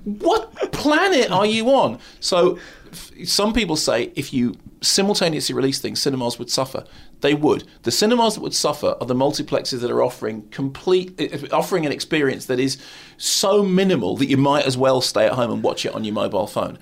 [0.05, 1.99] what planet are you on?
[2.21, 2.59] So
[2.91, 6.85] f- some people say if you simultaneously release things, cinemas would suffer.
[7.23, 7.65] They would.
[7.85, 12.47] The cinemas that would suffer are the multiplexes that are offering complete, offering an experience
[12.47, 12.79] that is
[13.17, 16.15] so minimal that you might as well stay at home and watch it on your
[16.15, 16.79] mobile phone.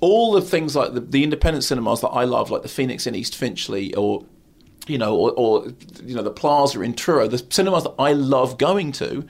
[0.00, 3.14] All the things like the, the independent cinemas that I love, like the Phoenix in
[3.14, 4.26] East Finchley or
[4.88, 5.66] you know, or, or
[6.04, 9.26] you know, the Plaza in Truro, the cinemas that I love going to,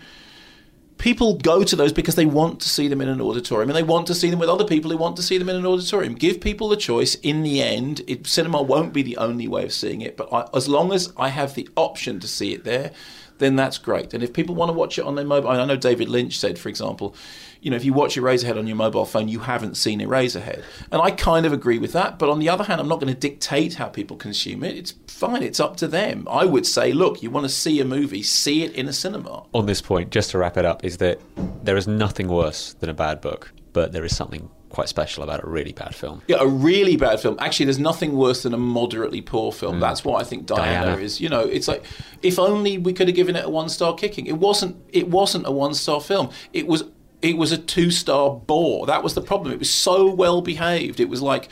[0.98, 3.82] people go to those because they want to see them in an auditorium and they
[3.82, 6.14] want to see them with other people who want to see them in an auditorium.
[6.14, 7.16] Give people the choice.
[7.16, 10.48] In the end, it, cinema won't be the only way of seeing it, but I,
[10.54, 12.92] as long as I have the option to see it there,
[13.38, 14.14] then that's great.
[14.14, 16.59] And if people want to watch it on their mobile, I know David Lynch said,
[16.59, 17.14] for example,
[17.61, 20.62] you know, if you watch Eraserhead on your mobile phone, you haven't seen Eraserhead.
[20.92, 22.18] And I kind of agree with that.
[22.18, 24.77] But on the other hand, I'm not going to dictate how people consume it.
[24.77, 25.42] It's fine.
[25.42, 26.27] It's up to them.
[26.31, 29.44] I would say, look, you want to see a movie, see it in a cinema.
[29.53, 31.20] On this point, just to wrap it up, is that
[31.64, 35.42] there is nothing worse than a bad book, but there is something quite special about
[35.42, 36.20] a really bad film.
[36.28, 37.38] Yeah, a really bad film.
[37.40, 39.76] Actually, there's nothing worse than a moderately poor film.
[39.76, 39.80] Mm.
[39.80, 41.00] That's what I think Diana, Diana.
[41.00, 41.18] is.
[41.18, 41.82] You know, it's like
[42.22, 44.26] if only we could have given it a one star kicking.
[44.26, 44.76] It wasn't.
[44.92, 46.30] It wasn't a one star film.
[46.52, 46.84] It was.
[47.22, 48.84] It was a two star bore.
[48.84, 49.50] That was the problem.
[49.50, 51.00] It was so well behaved.
[51.00, 51.48] It was like,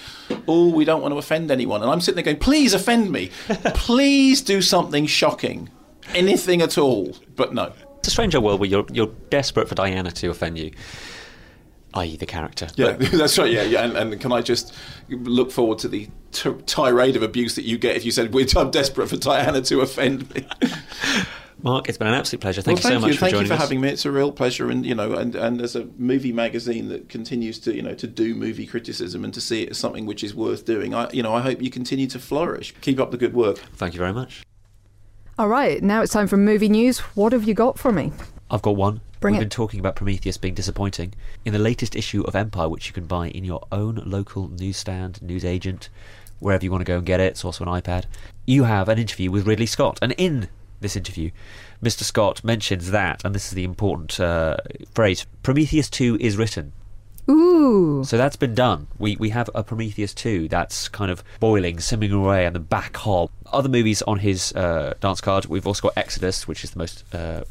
[0.46, 1.80] oh, we don't want to offend anyone.
[1.80, 3.30] And I'm sitting there going, please offend me.
[3.74, 5.70] please do something shocking.
[6.14, 7.16] Anything at all.
[7.34, 7.72] But no.
[7.98, 10.72] It's a strange old world where you're you're desperate for Diana to offend you,
[11.94, 12.68] i.e., the character.
[12.76, 13.50] Yeah, that's right.
[13.50, 13.84] Yeah, yeah.
[13.84, 14.74] And, and can I just
[15.08, 18.46] look forward to the t- tirade of abuse that you get if you said, "We're
[18.56, 20.46] I'm desperate for Diana to offend me."
[21.62, 22.60] Mark, it's been an absolute pleasure.
[22.60, 23.14] Thank well, you so much you.
[23.14, 23.60] for Thank joining you for us.
[23.60, 23.88] having me.
[23.88, 27.58] It's a real pleasure, and you know, and, and as a movie magazine that continues
[27.60, 30.34] to you know to do movie criticism and to see it as something which is
[30.34, 30.94] worth doing.
[30.94, 32.74] I you know I hope you continue to flourish.
[32.82, 33.58] Keep up the good work.
[33.76, 34.42] Thank you very much.
[35.38, 36.98] All right, now it's time for movie news.
[36.98, 38.12] What have you got for me?
[38.50, 39.00] I've got one.
[39.24, 39.44] Bring We've it.
[39.44, 41.14] been talking about Prometheus being disappointing.
[41.46, 45.22] In the latest issue of Empire, which you can buy in your own local newsstand,
[45.22, 45.88] newsagent,
[46.40, 48.04] wherever you want to go and get it, it's also an iPad,
[48.44, 49.98] you have an interview with Ridley Scott.
[50.02, 50.48] And in
[50.80, 51.30] this interview,
[51.82, 52.02] Mr.
[52.02, 54.58] Scott mentions that, and this is the important uh,
[54.94, 56.74] phrase Prometheus 2 is written.
[57.26, 58.88] Ooh, So that's been done.
[58.98, 62.94] We we have a Prometheus 2 that's kind of boiling, simmering away on the back
[62.98, 63.30] hob.
[63.50, 67.04] Other movies on his uh, dance card, we've also got Exodus, which is the most
[67.14, 67.44] uh,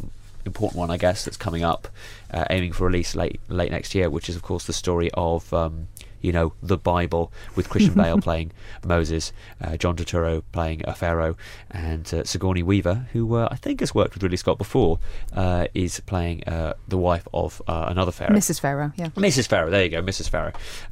[0.45, 1.87] important one, I guess, that's coming up,
[2.31, 5.53] uh, aiming for release late late next year, which is, of course, the story of.
[5.53, 5.87] Um,
[6.23, 8.51] you know the Bible with Christian Bale playing
[8.83, 9.31] Moses,
[9.61, 11.37] uh, John Turturro playing a pharaoh,
[11.69, 14.99] and uh, Sigourney Weaver, who uh, I think has worked with Ridley Scott before,
[15.33, 18.35] uh, is playing uh, the wife of uh, another pharaoh.
[18.35, 18.59] Mrs.
[18.59, 18.91] Farrow.
[18.95, 19.09] Yeah.
[19.09, 19.47] Mrs.
[19.47, 20.23] Farrow, there you go, Mrs.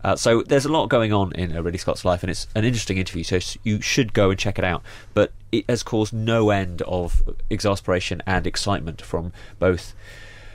[0.04, 2.66] Uh, so there's a lot going on in uh, Ridley Scott's life, and it's an
[2.66, 3.24] interesting interview.
[3.24, 4.84] So you should go and check it out.
[5.14, 9.96] But it has caused no end of exasperation and excitement from both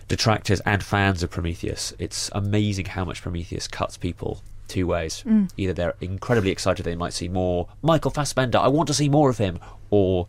[0.09, 1.93] detractors and fans of Prometheus.
[1.99, 5.25] It's amazing how much Prometheus cuts people two ways.
[5.57, 9.31] Either they're incredibly excited they might see more Michael Fassbender, I want to see more
[9.31, 9.59] of him,
[9.91, 10.27] or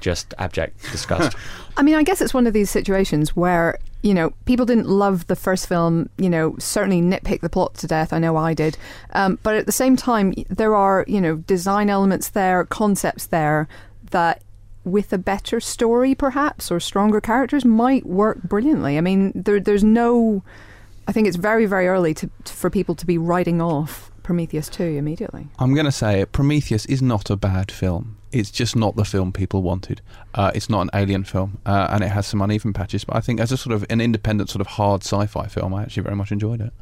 [0.00, 1.36] just abject disgust.
[1.76, 5.26] I mean, I guess it's one of these situations where, you know, people didn't love
[5.26, 8.12] the first film, you know, certainly nitpick the plot to death.
[8.12, 8.76] I know I did.
[9.14, 13.66] Um, but at the same time, there are, you know, design elements there, concepts there
[14.10, 14.42] that
[14.84, 18.98] with a better story perhaps or stronger characters might work brilliantly.
[18.98, 20.42] I mean, there, there's no.
[21.06, 24.82] I think it's very, very early to, for people to be writing off Prometheus 2
[24.82, 25.48] immediately.
[25.58, 26.24] I'm going to say.
[26.24, 28.16] Prometheus is not a bad film.
[28.32, 30.00] It's just not the film people wanted.
[30.34, 33.04] Uh, it's not an alien film, uh, and it has some uneven patches.
[33.04, 35.82] But I think as a sort of an independent, sort of hard sci-fi film, I
[35.82, 36.72] actually very much enjoyed it.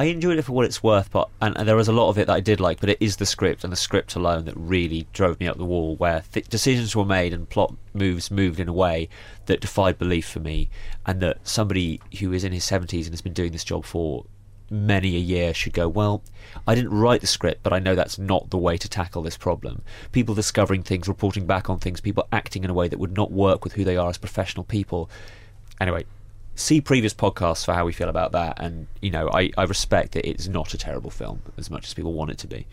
[0.00, 2.18] I enjoyed it for what it's worth, but and, and there was a lot of
[2.18, 4.56] it that I did like, but it is the script and the script alone that
[4.56, 8.60] really drove me up the wall, where th- decisions were made and plot moves moved
[8.60, 9.08] in a way
[9.46, 10.70] that defied belief for me,
[11.04, 14.24] and that somebody who is in his seventies and has been doing this job for
[14.70, 16.22] many a year should go, well,
[16.64, 19.36] I didn't write the script, but I know that's not the way to tackle this
[19.36, 19.82] problem.
[20.12, 23.32] People discovering things, reporting back on things, people acting in a way that would not
[23.32, 25.10] work with who they are as professional people.
[25.80, 26.04] Anyway,
[26.58, 28.58] see previous podcasts for how we feel about that.
[28.60, 31.94] And, you know, I, I respect that it's not a terrible film as much as
[31.94, 32.66] people want it to be.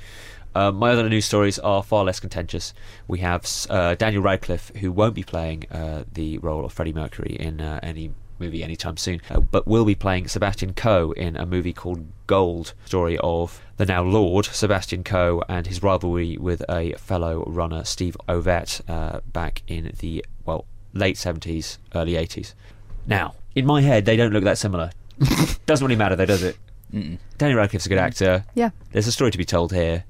[0.55, 2.73] Um, my other news stories are far less contentious.
[3.07, 7.35] We have uh, Daniel Radcliffe, who won't be playing uh, the role of Freddie Mercury
[7.39, 11.45] in uh, any movie anytime soon, uh, but will be playing Sebastian Coe in a
[11.45, 16.93] movie called Gold, story of the now Lord Sebastian Coe and his rivalry with a
[16.93, 22.55] fellow runner Steve Ovett uh, back in the well late seventies, early eighties.
[23.05, 24.91] Now, in my head, they don't look that similar.
[25.65, 26.57] Doesn't really matter, though, does it?
[26.93, 27.17] Mm-mm.
[27.37, 28.03] Daniel Radcliffe's a good mm.
[28.03, 28.45] actor.
[28.53, 28.69] Yeah.
[28.91, 30.03] There's a story to be told here.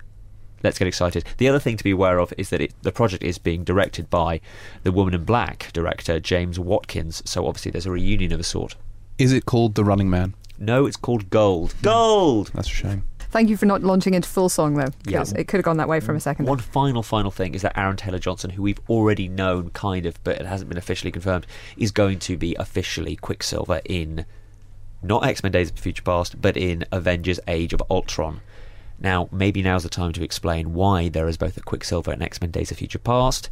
[0.63, 1.25] Let's get excited.
[1.37, 4.09] The other thing to be aware of is that it, the project is being directed
[4.09, 4.41] by
[4.83, 7.21] the Woman in Black director James Watkins.
[7.25, 8.75] So obviously there's a reunion of a sort.
[9.17, 10.33] Is it called The Running Man?
[10.57, 11.75] No, it's called Gold.
[11.75, 11.81] Mm.
[11.83, 12.51] Gold.
[12.55, 13.03] That's a shame.
[13.35, 15.25] Thank you for not launching into full song, though, Yeah.
[15.35, 16.45] it could have gone that way from a second.
[16.45, 20.23] One final, final thing is that Aaron Taylor Johnson, who we've already known kind of,
[20.23, 21.45] but it hasn't been officially confirmed,
[21.75, 24.25] is going to be officially Quicksilver in
[25.03, 28.39] not X Men Days of Future Past, but in Avengers Age of Ultron.
[29.01, 32.39] Now, maybe now's the time to explain why there is both a Quicksilver in X
[32.39, 33.49] Men Days of Future Past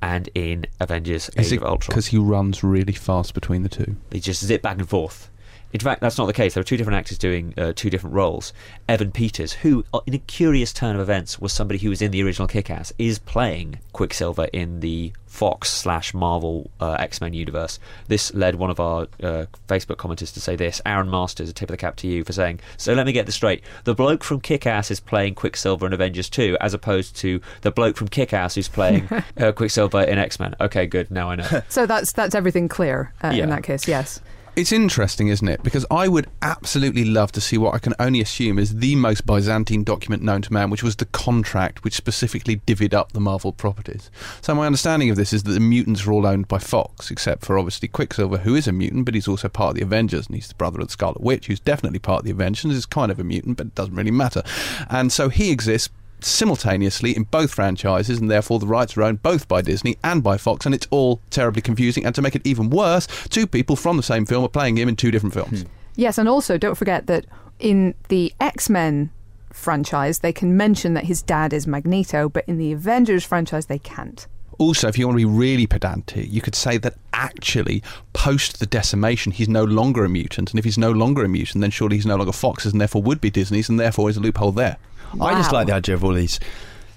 [0.00, 1.92] and in Avengers Is Age it of Ultron.
[1.92, 3.96] because he runs really fast between the two?
[4.08, 5.29] They just zip back and forth.
[5.72, 6.54] In fact, that's not the case.
[6.54, 8.52] There are two different actors doing uh, two different roles.
[8.88, 12.10] Evan Peters, who, uh, in a curious turn of events, was somebody who was in
[12.10, 17.78] the original Kick-Ass, is playing Quicksilver in the Fox slash Marvel uh, X-Men universe.
[18.08, 20.82] This led one of our uh, Facebook commenters to say this.
[20.84, 23.26] Aaron Masters, a tip of the cap to you for saying, so let me get
[23.26, 23.62] this straight.
[23.84, 27.96] The bloke from Kick-Ass is playing Quicksilver in Avengers 2, as opposed to the bloke
[27.96, 30.56] from Kick-Ass who's playing uh, Quicksilver in X-Men.
[30.60, 31.12] Okay, good.
[31.12, 31.46] Now I know.
[31.68, 33.44] So that's that's everything clear uh, Yeah.
[33.44, 33.86] in that case.
[33.86, 34.20] Yes.
[34.56, 35.62] It's interesting, isn't it?
[35.62, 39.24] Because I would absolutely love to see what I can only assume is the most
[39.24, 43.52] Byzantine document known to man, which was the contract which specifically divvied up the Marvel
[43.52, 44.10] properties.
[44.42, 47.44] So my understanding of this is that the mutants are all owned by Fox, except
[47.44, 50.34] for obviously Quicksilver, who is a mutant, but he's also part of the Avengers, and
[50.34, 53.12] he's the brother of the Scarlet Witch, who's definitely part of the Avengers, is kind
[53.12, 54.42] of a mutant, but it doesn't really matter.
[54.90, 55.90] And so he exists
[56.24, 60.36] simultaneously in both franchises, and therefore the rights are owned both by Disney and by
[60.36, 62.04] Fox, and it's all terribly confusing.
[62.04, 64.88] And to make it even worse, two people from the same film are playing him
[64.88, 65.62] in two different films.
[65.62, 65.68] Hmm.
[65.96, 67.26] Yes, and also don't forget that
[67.58, 69.10] in the X Men
[69.52, 73.78] franchise, they can mention that his dad is Magneto, but in the Avengers franchise, they
[73.78, 74.26] can't.
[74.58, 78.66] Also, if you want to be really pedantic, you could say that actually, post the
[78.66, 80.50] decimation, he's no longer a mutant.
[80.50, 83.02] And if he's no longer a mutant, then surely he's no longer Fox's and therefore
[83.02, 84.76] would be Disney's, and therefore is a loophole there.
[85.20, 86.38] I just like the idea of all these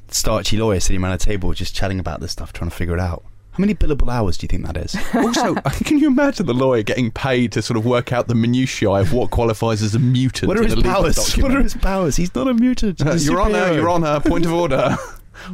[0.09, 2.99] starchy lawyers sitting around a table just chatting about this stuff, trying to figure it
[2.99, 3.23] out.
[3.51, 4.95] How many billable hours do you think that is?
[5.13, 5.53] also,
[5.85, 9.13] can you imagine the lawyer getting paid to sort of work out the minutiae of
[9.13, 10.47] what qualifies as a mutant?
[10.47, 11.37] what are in his a legal powers?
[11.37, 12.15] What are his powers?
[12.15, 13.05] He's not a mutant.
[13.05, 13.75] Uh, He's a Your Honour, superhero.
[13.75, 14.97] Your Honour, point of order.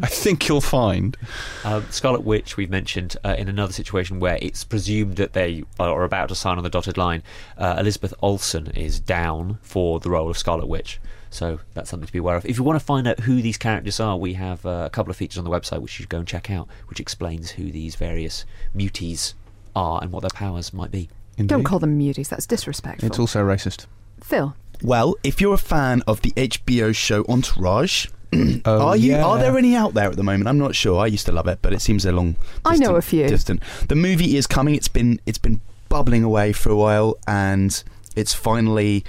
[0.01, 1.17] I think you'll find.
[1.65, 6.03] Um, Scarlet Witch, we've mentioned uh, in another situation where it's presumed that they are
[6.03, 7.23] about to sign on the dotted line.
[7.57, 10.99] Uh, Elizabeth Olsen is down for the role of Scarlet Witch.
[11.31, 12.45] So that's something to be aware of.
[12.45, 15.11] If you want to find out who these characters are, we have uh, a couple
[15.11, 17.71] of features on the website which you should go and check out, which explains who
[17.71, 19.33] these various muties
[19.75, 21.09] are and what their powers might be.
[21.37, 23.07] Don't call them muties, that's disrespectful.
[23.07, 23.85] It's also racist.
[24.21, 28.07] Phil, Well, if you're a fan of the HBO show Entourage,
[28.65, 29.11] Oh, are you?
[29.13, 29.25] yeah.
[29.25, 30.47] Are there any out there at the moment?
[30.49, 30.99] I'm not sure.
[30.99, 32.35] I used to love it, but it seems a long.
[32.65, 33.27] I know a few.
[33.27, 33.63] Distant.
[33.87, 34.75] The movie is coming.
[34.75, 37.81] It's been it's been bubbling away for a while, and
[38.15, 39.03] it's finally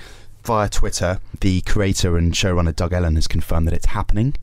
[0.50, 1.20] via Twitter.
[1.42, 4.34] The creator and showrunner Doug Ellin has confirmed that it's happening.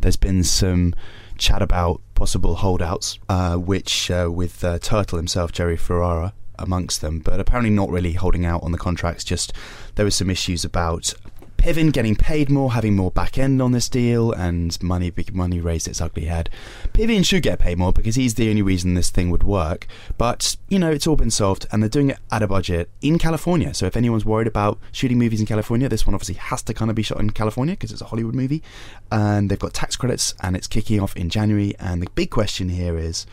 [0.00, 0.94] There's been some
[1.38, 7.18] chat about possible holdouts, uh, which uh, with uh, Turtle himself, Jerry Ferrara, amongst them,
[7.18, 9.24] but apparently not really holding out on the contracts.
[9.24, 9.52] Just
[9.96, 11.12] there were some issues about
[11.56, 15.88] Piven getting paid more, having more back end on this deal, and money money raised
[15.88, 16.50] its ugly head.
[16.92, 19.86] Piven should get paid more because he's the only reason this thing would work.
[20.16, 23.18] But you know, it's all been solved, and they're doing it at a budget in
[23.18, 23.74] California.
[23.74, 26.90] So if anyone's worried about shooting movies in California, this one obviously has to kind
[26.90, 28.62] of be shot in California because it's a Hollywood movie,
[29.10, 31.74] and they've got tax credits, and it's kicking off in January.
[31.78, 33.26] And the big question here is,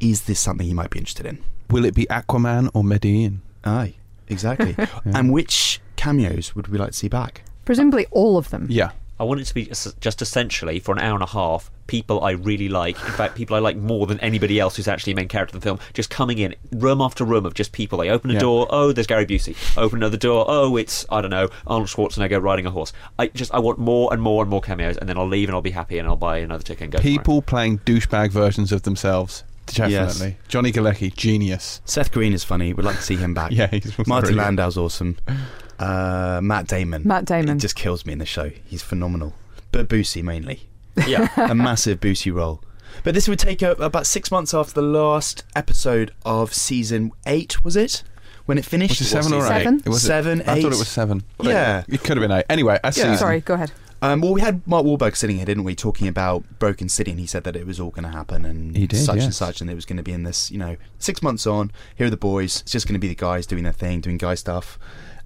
[0.00, 1.42] is this something you might be interested in?
[1.70, 3.42] Will it be Aquaman or Medellin?
[3.64, 3.94] Aye,
[4.28, 4.74] exactly.
[5.04, 7.42] And which cameos would we like to see back?
[7.68, 8.66] Presumably all of them.
[8.70, 8.92] Yeah.
[9.20, 12.30] I want it to be just essentially for an hour and a half people I
[12.30, 12.96] really like.
[13.04, 15.60] In fact, people I like more than anybody else who's actually a main character in
[15.60, 15.78] the film.
[15.92, 17.98] Just coming in room after room of just people.
[17.98, 18.38] They open a Yeah.
[18.40, 18.66] door.
[18.70, 19.54] Oh, there's Gary Busey.
[19.76, 20.46] Open another door.
[20.48, 22.94] Oh, it's I don't know Arnold Schwarzenegger riding a horse.
[23.18, 25.54] I just I want more and more and more cameos, and then I'll leave and
[25.56, 26.98] I'll be happy and I'll buy another ticket and go.
[26.98, 27.10] for it.
[27.10, 29.44] People playing douchebag versions of themselves.
[29.66, 30.36] Definitely.
[30.48, 31.82] Johnny Galecki, genius.
[31.84, 32.72] Seth Green is funny.
[32.72, 33.50] We'd like to see him back.
[33.58, 34.58] Yeah, he's Martin brilliant.
[34.58, 35.18] Landau's awesome.
[35.78, 37.02] Uh, Matt Damon.
[37.04, 37.56] Matt Damon.
[37.56, 38.50] He just kills me in the show.
[38.66, 39.34] He's phenomenal.
[39.72, 40.68] But Busey mainly.
[41.06, 41.28] Yeah.
[41.36, 42.62] a massive Busey role.
[43.04, 47.64] But this would take uh, about six months after the last episode of season eight,
[47.64, 48.02] was it?
[48.46, 48.98] When it finished?
[48.98, 49.48] Was it seven or eight?
[49.48, 49.82] Seven?
[49.84, 51.22] It was Seven, I thought it was seven.
[51.42, 51.84] Yeah.
[51.88, 52.46] It could have been eight.
[52.48, 53.16] Anyway, a Yeah.
[53.16, 53.72] Sorry, go ahead.
[54.00, 57.18] Um, well, we had Mark Wahlberg sitting here, didn't we, talking about Broken City, and
[57.18, 59.68] he said that it was all going to happen and did, such and such, and
[59.68, 61.72] it was going to be in this, you know, six months on.
[61.96, 62.60] Here are the boys.
[62.60, 64.78] It's just going to be the guys doing their thing, doing guy stuff,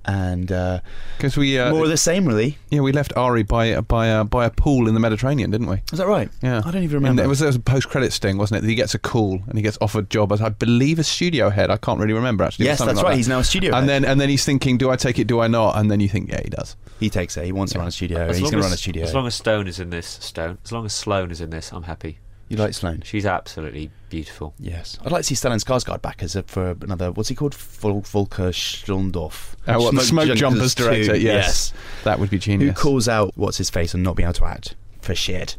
[0.04, 0.80] and uh,
[1.16, 2.58] Because we uh, more of the same, really.
[2.70, 5.82] yeah we left Ari by by uh, by a pool in the Mediterranean, didn't we?
[5.92, 6.28] Is that right?
[6.42, 7.22] Yeah, I don't even And remember.
[7.24, 8.60] It was, there was a post credit sting, wasn't it?
[8.62, 11.50] That he gets a call and he gets offered job as I believe a studio
[11.50, 11.70] head.
[11.70, 12.66] I can't really remember actually.
[12.66, 13.10] Yes, that's like right.
[13.12, 13.16] that.
[13.16, 13.74] He's now a studio.
[13.74, 14.02] and head.
[14.02, 15.26] then and then he's thinking, do I take it?
[15.26, 15.76] Do I not?
[15.78, 16.76] And then you think, yeah, he does.
[17.00, 17.44] he takes it.
[17.44, 18.18] He wants to run a studio.
[18.20, 19.04] As He's going to run a studio.
[19.04, 20.58] As long as Stone is in this, Stone.
[20.64, 22.18] As long as Sloane is in this, I'm happy.
[22.56, 23.02] You like Sloane?
[23.04, 24.54] She's absolutely beautiful.
[24.58, 27.10] Yes, I'd like to see Stellan Skarsgård back as a, for another.
[27.12, 27.54] What's he called?
[27.54, 29.54] Vol- Volker Schlondorf.
[29.66, 31.72] Uh, what, the Smoke Jumpers two, director, yes.
[32.04, 32.68] That would be genius.
[32.68, 35.56] Who calls out what's his face and not being able to act for shit.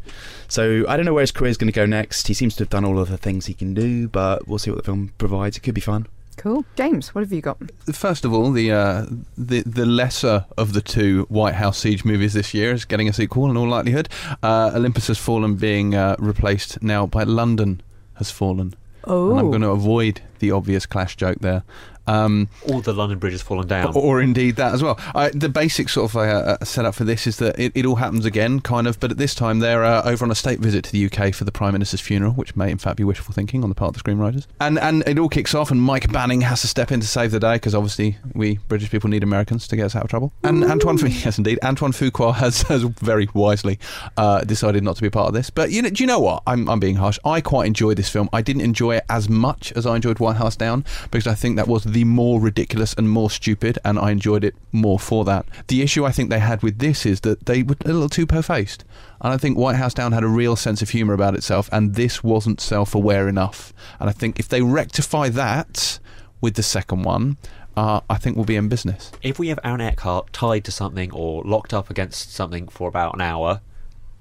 [0.47, 2.27] So I don't know where his career is going to go next.
[2.27, 4.71] He seems to have done all of the things he can do, but we'll see
[4.71, 5.57] what the film provides.
[5.57, 6.07] It could be fun.
[6.37, 6.65] Cool.
[6.75, 7.57] James, what have you got?
[7.93, 9.05] First of all, the uh,
[9.37, 13.13] the the lesser of the two White House siege movies this year is getting a
[13.13, 14.09] sequel in all likelihood.
[14.41, 17.81] Uh, Olympus Has Fallen being uh, replaced now by London
[18.15, 18.73] Has Fallen,
[19.05, 19.31] Oh.
[19.31, 21.63] and I'm going to avoid the obvious clash joke there.
[22.07, 23.93] Um, All the London Bridge has fallen down.
[23.95, 24.99] or indeed that as well.
[25.15, 26.19] I, the basic sort of uh,
[26.59, 29.17] uh, setup for this is that it, it all happens again, kind of, but at
[29.17, 31.73] this time they're uh, over on a state visit to the UK for the Prime
[31.73, 34.45] Minister's funeral, which may in fact be wishful thinking on the part of the screenwriters.
[34.59, 37.31] And and it all kicks off, and Mike Banning has to step in to save
[37.31, 40.33] the day because obviously we British people need Americans to get us out of trouble.
[40.43, 43.79] And Antoine, yes indeed, Antoine Fuqua has, has very wisely
[44.17, 45.49] uh, decided not to be a part of this.
[45.49, 46.43] But you know, do you know what?
[46.47, 47.19] I'm I'm being harsh.
[47.25, 48.29] I quite enjoyed this film.
[48.33, 51.55] I didn't enjoy it as much as I enjoyed White House Down because I think
[51.55, 55.45] that was the more ridiculous and more stupid, and I enjoyed it more for that.
[55.67, 58.25] The issue I think they had with this is that they were a little too
[58.25, 58.83] po-faced.
[59.21, 61.95] And I think White House Down had a real sense of humour about itself, and
[61.95, 63.73] this wasn't self-aware enough.
[63.99, 65.99] And I think if they rectify that
[66.41, 67.37] with the second one,
[67.77, 69.11] uh, I think we'll be in business.
[69.21, 73.15] If we have Aaron Eckhart tied to something or locked up against something for about
[73.15, 73.61] an hour,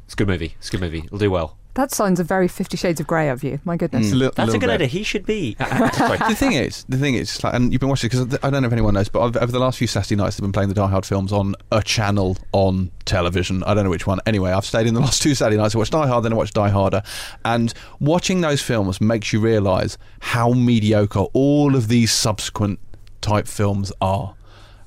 [0.05, 0.55] it's a good movie.
[0.59, 1.05] It's a good movie.
[1.05, 1.57] It'll do well.
[1.75, 3.59] That sounds a very Fifty Shades of Grey of you.
[3.65, 4.13] My goodness.
[4.13, 4.75] Li- That's a good bit.
[4.75, 4.87] idea.
[4.89, 5.57] He should be.
[5.95, 6.19] sorry.
[6.19, 8.67] the thing is, the thing is, like, and you've been watching because I don't know
[8.67, 10.75] if anyone knows, but I've, over the last few Saturday nights, they've been playing the
[10.75, 13.63] Die Hard films on a channel on television.
[13.65, 14.19] I don't know which one.
[14.27, 15.75] Anyway, I've stayed in the last two Saturday nights.
[15.75, 17.03] I watched Die Hard, then I watched Die Harder,
[17.45, 22.81] and watching those films makes you realise how mediocre all of these subsequent
[23.23, 24.35] type films are.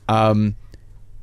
[0.08, 0.56] Um,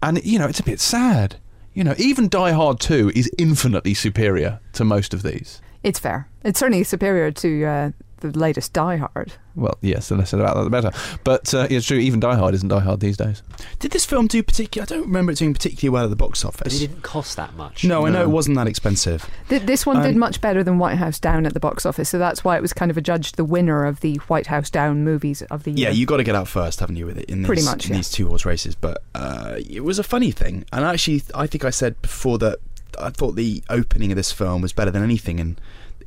[0.03, 1.37] and you know, it's a bit sad.
[1.75, 5.61] You know, even Die Hard Two is infinitely superior to most of these.
[5.83, 6.29] It's fair.
[6.45, 7.91] It's certainly superior to uh,
[8.31, 9.33] the latest Die Hard.
[9.55, 10.91] Well, yes, the less said about that, the better.
[11.25, 13.43] But uh, it's true, even Die Hard isn't Die Hard these days.
[13.81, 14.91] Did this film do particularly?
[14.91, 16.77] I don't remember it doing particularly well at the box But office.
[16.81, 17.85] it didn't cost that much.
[17.85, 19.29] No, I know it wasn't that expensive.
[19.49, 22.09] Th- this one did Um, much better than White House Down at the box office,
[22.09, 25.05] so that's why it was kind of adjudged the winner of the White House Down
[25.05, 25.89] movies of the year.
[25.89, 27.07] Yeah, you got to get out first, haven't you?
[27.07, 27.97] With it in these, Pretty much, in yeah.
[27.99, 28.75] these two horse races.
[28.75, 32.59] But uh, it was a funny thing, and actually, I think I said before that
[32.99, 35.59] I thought the opening of this film was better than anything in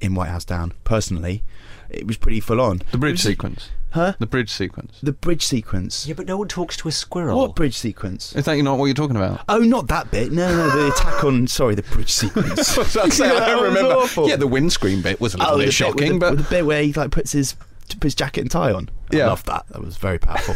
[0.02, 0.74] in White House Down.
[0.84, 1.44] Personally,
[1.90, 2.82] it was pretty full on.
[2.92, 3.70] The bridge was- sequence.
[3.92, 4.14] huh?
[4.20, 5.00] The bridge sequence.
[5.02, 6.06] The bridge sequence.
[6.08, 7.38] Yeah, but no one talks to a squirrel.
[7.38, 8.36] What bridge sequence?
[8.36, 9.42] Is that not what you're talking about?
[9.48, 10.32] Oh, not that bit.
[10.32, 11.48] No, no, the attack on.
[11.48, 12.78] Sorry, the bridge sequence.
[12.98, 13.94] I'd say, I don't remember.
[13.96, 14.28] awful.
[14.28, 16.32] Yeah, the windscreen bit was a little Oh, the bit bit shocking, with the, but
[16.36, 17.56] with the bit where he like puts his
[17.88, 18.90] puts his jacket and tie on.
[19.14, 19.28] I Yeah.
[19.28, 19.66] love that.
[19.70, 20.56] That was very powerful.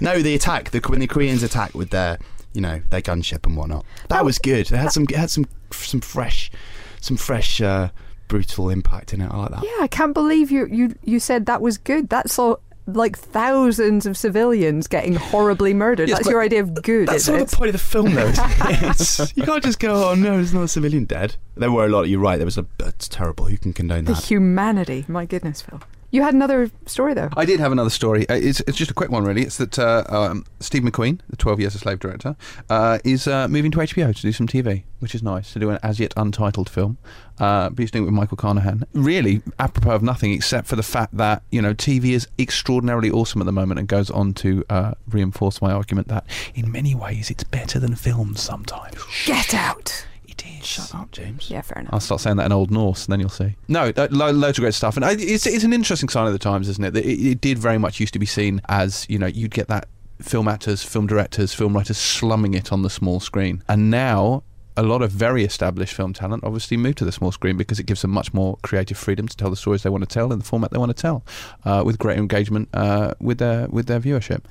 [0.00, 2.18] no, the attack, the when the Koreans attack with their
[2.54, 3.84] you know their gunship and whatnot.
[4.02, 4.66] That, That- was good.
[4.66, 6.50] They had some it had some some fresh
[7.00, 7.90] some fresh uh,
[8.28, 9.30] brutal impact in it.
[9.30, 9.64] I like that.
[9.64, 12.08] Yeah, I can't believe you you you said that was good.
[12.10, 12.56] That saw
[12.86, 16.08] like thousands of civilians getting horribly murdered.
[16.08, 17.48] Yes, That's your idea of good, That's sort it?
[17.48, 18.28] the point of the film, though.
[18.28, 19.32] Isn't it?
[19.36, 22.08] You can't just go, "Oh no, there's not a civilian dead." There were a lot.
[22.08, 22.36] You're right.
[22.36, 22.64] There was a.
[22.80, 23.46] It's terrible.
[23.46, 24.24] Who can condone the that?
[24.24, 25.04] humanity.
[25.08, 25.80] My goodness, Phil.
[26.10, 27.28] You had another story though.
[27.36, 28.26] I did have another story.
[28.28, 29.42] Uh, It's, it's just a quick one, really.
[29.42, 32.34] It's that uh, um, Steve McQueen, the 12 Years a Slave director,
[32.70, 35.68] uh, is uh, moving to HBO to do some TV, which is nice, to do
[35.68, 36.96] an as yet untitled film.
[37.38, 38.84] Uh, but he's doing it with Michael Carnahan.
[38.94, 43.42] Really, apropos of nothing, except for the fact that, you know, TV is extraordinarily awesome
[43.42, 47.30] at the moment and goes on to uh, reinforce my argument that in many ways
[47.30, 48.96] it's better than films sometimes.
[49.26, 50.06] Get out.
[50.38, 50.66] It is.
[50.66, 51.50] Shut up, James.
[51.50, 51.94] Yeah, fair enough.
[51.94, 53.56] I'll start saying that in Old Norse, and then you'll see.
[53.66, 56.32] No, uh, lo- loads of great stuff, and I, it's it's an interesting sign of
[56.32, 56.92] the times, isn't it?
[56.92, 59.68] That it, it did very much used to be seen as you know you'd get
[59.68, 59.88] that
[60.20, 64.42] film actors, film directors, film writers slumming it on the small screen, and now.
[64.76, 67.86] A lot of very established film talent obviously move to the small screen because it
[67.86, 70.38] gives them much more creative freedom to tell the stories they want to tell in
[70.38, 71.24] the format they want to tell,
[71.64, 74.44] uh, with greater engagement uh, with their with their viewership.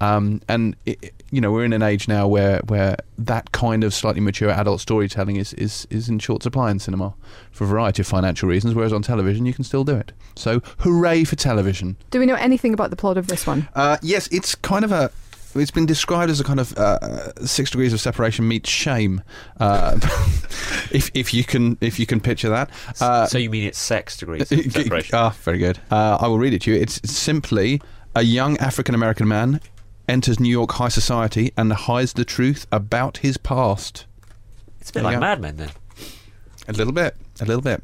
[0.00, 3.82] Um, and it, it- you know we're in an age now where where that kind
[3.82, 7.12] of slightly mature adult storytelling is, is is in short supply in cinema
[7.50, 8.72] for a variety of financial reasons.
[8.72, 10.12] Whereas on television you can still do it.
[10.36, 11.96] So hooray for television!
[12.10, 13.68] Do we know anything about the plot of this one?
[13.74, 15.10] Uh, yes, it's kind of a.
[15.56, 19.20] It's been described as a kind of uh, six degrees of separation meets shame,
[19.58, 19.98] uh,
[20.92, 22.70] if if you can if you can picture that.
[23.00, 25.14] Uh, so you mean it's sex degrees of separation?
[25.14, 25.78] Ah, very good.
[25.90, 26.76] Uh, I will read it to you.
[26.80, 27.80] It's simply
[28.14, 29.60] a young African American man
[30.08, 34.06] enters New York high society and hides the truth about his past.
[34.80, 35.20] It's a bit There like go.
[35.20, 35.70] Mad Men then.
[36.68, 37.82] A little bit, a little bit.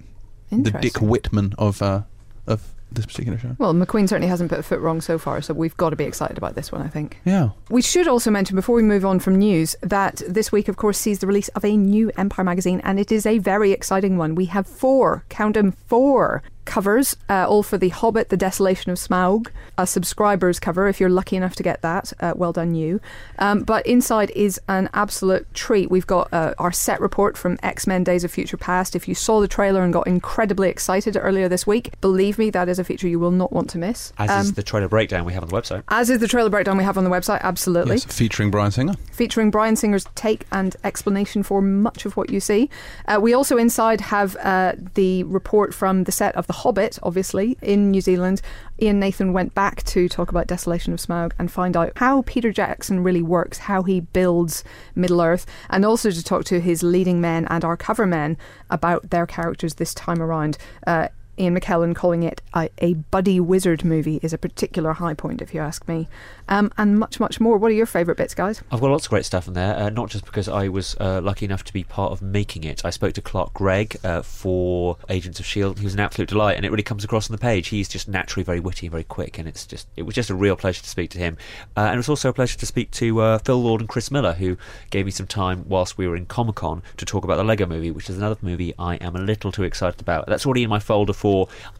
[0.50, 2.02] The Dick Whitman of uh,
[2.46, 3.54] of this particular show.
[3.58, 6.04] Well, McQueen certainly hasn't put a foot wrong so far, so we've got to be
[6.04, 7.20] excited about this one, I think.
[7.24, 7.50] Yeah.
[7.68, 10.98] We should also mention, before we move on from news, that this week, of course,
[10.98, 14.34] sees the release of a new Empire magazine, and it is a very exciting one.
[14.34, 18.96] We have four, count them, four covers, uh, all for The Hobbit, The Desolation of
[18.98, 22.12] Smaug, a subscriber's cover, if you're lucky enough to get that.
[22.20, 23.00] Uh, well done, you.
[23.38, 25.90] Um, but inside is an absolute treat.
[25.90, 28.94] We've got uh, our set report from X Men Days of Future Past.
[28.94, 32.68] If you saw the trailer and got incredibly excited earlier this week, believe me, that
[32.68, 34.12] is a feature you will not want to miss.
[34.18, 35.82] As Um, is the trailer breakdown we have on the website.
[35.88, 38.94] as is the trailer breakdown we have on the website, absolutely Yes, featuring Bryan Singer.
[39.10, 42.70] featuring Bryan Singer's take and explanation for much of what you see.
[43.08, 47.56] Uh, we also inside have uh, the report from the set of The Hobbit, obviously,
[47.62, 48.42] in New Zealand.
[48.80, 52.52] Ian Nathan went back to talk about Desolation of Smaug and find out how Peter
[52.52, 54.62] Jackson really works, how he builds
[54.94, 58.36] Middle Earth, and also to talk to his leading men and our cover men
[58.68, 60.58] about their characters this time around.
[60.86, 61.08] Uh,
[61.40, 65.54] Ian McKellen calling it a, a buddy wizard movie is a particular high point, if
[65.54, 66.06] you ask me.
[66.48, 67.56] Um, and much, much more.
[67.56, 68.62] What are your favourite bits, guys?
[68.70, 71.20] I've got lots of great stuff in there, uh, not just because I was uh,
[71.22, 72.84] lucky enough to be part of making it.
[72.84, 75.80] I spoke to Clark Gregg uh, for Agents of S.H.I.E.L.D.
[75.80, 77.68] He was an absolute delight, and it really comes across on the page.
[77.68, 80.34] He's just naturally very witty and very quick, and it's just it was just a
[80.34, 81.38] real pleasure to speak to him.
[81.74, 84.10] Uh, and it was also a pleasure to speak to uh, Phil Lord and Chris
[84.10, 84.58] Miller, who
[84.90, 87.64] gave me some time whilst we were in Comic Con to talk about the Lego
[87.64, 90.26] movie, which is another movie I am a little too excited about.
[90.26, 91.29] That's already in my folder for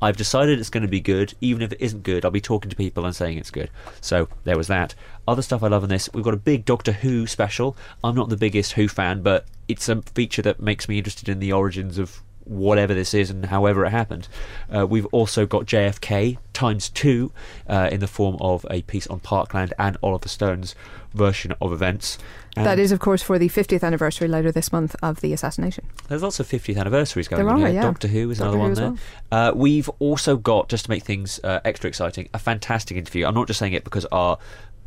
[0.00, 1.34] I've decided it's going to be good.
[1.40, 3.70] Even if it isn't good, I'll be talking to people and saying it's good.
[4.00, 4.94] So there was that.
[5.26, 7.76] Other stuff I love in this, we've got a big Doctor Who special.
[8.02, 11.38] I'm not the biggest Who fan, but it's a feature that makes me interested in
[11.38, 14.28] the origins of whatever this is and however it happened.
[14.74, 17.32] Uh, we've also got JFK times two
[17.68, 20.74] uh, in the form of a piece on Parkland and Oliver Stone's
[21.14, 22.18] version of events.
[22.56, 25.86] And that is, of course, for the 50th anniversary later this month of the assassination.
[26.08, 27.76] There's lots of 50th anniversaries going There on are, here.
[27.76, 27.82] yeah.
[27.82, 29.04] Doctor Who is Doctor another Who one there.
[29.30, 29.48] well.
[29.50, 33.26] Uh, we've also got, just to make things uh, extra exciting, a fantastic interview.
[33.26, 34.38] I'm not just saying it because our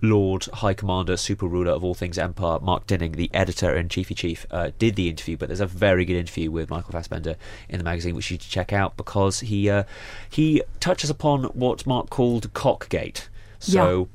[0.02, 4.14] Lord High Commander, Super Ruler of all things Empire, Mark Dinning, the editor and chiefy
[4.14, 5.38] chief, uh, did the interview.
[5.38, 7.38] But there's a very good interview with Michael Fassbender
[7.70, 9.84] in the magazine, which you should check out because he uh,
[10.30, 13.30] he touches upon what Mark called Cockgate.
[13.60, 14.10] So,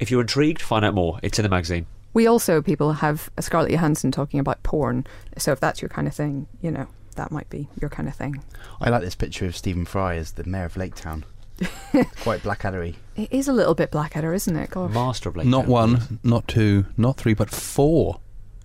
[0.00, 1.20] if you're intrigued, find out more.
[1.22, 1.86] It's in the magazine.
[2.12, 5.06] We also, people, have uh, Scarlett Johansson talking about porn.
[5.38, 8.14] So if that's your kind of thing, you know, that might be your kind of
[8.16, 8.42] thing.
[8.80, 11.24] I like this picture of Stephen Fry as the mayor of Lake Town.
[12.22, 12.96] Quite Blackaddery.
[13.14, 14.70] It is a little bit Blackadder, isn't it?
[14.70, 14.92] Gosh.
[14.92, 15.70] Master of Lake Not Town.
[15.70, 18.20] one, not two, not three, but four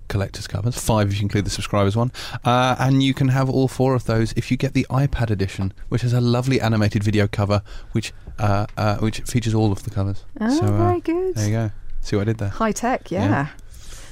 [0.08, 0.78] collector's covers.
[0.78, 2.12] Five if you include the subscribers one.
[2.44, 5.74] Uh, and you can have all four of those if you get the iPad edition,
[5.90, 9.90] which has a lovely animated video cover, which uh, uh, which features all of the
[9.90, 10.26] covers.
[10.40, 11.36] Oh, So, uh, very good.
[11.36, 11.72] There you go.
[12.02, 12.50] See what I did there?
[12.50, 13.26] High tech, yeah.
[13.30, 13.48] Yeah.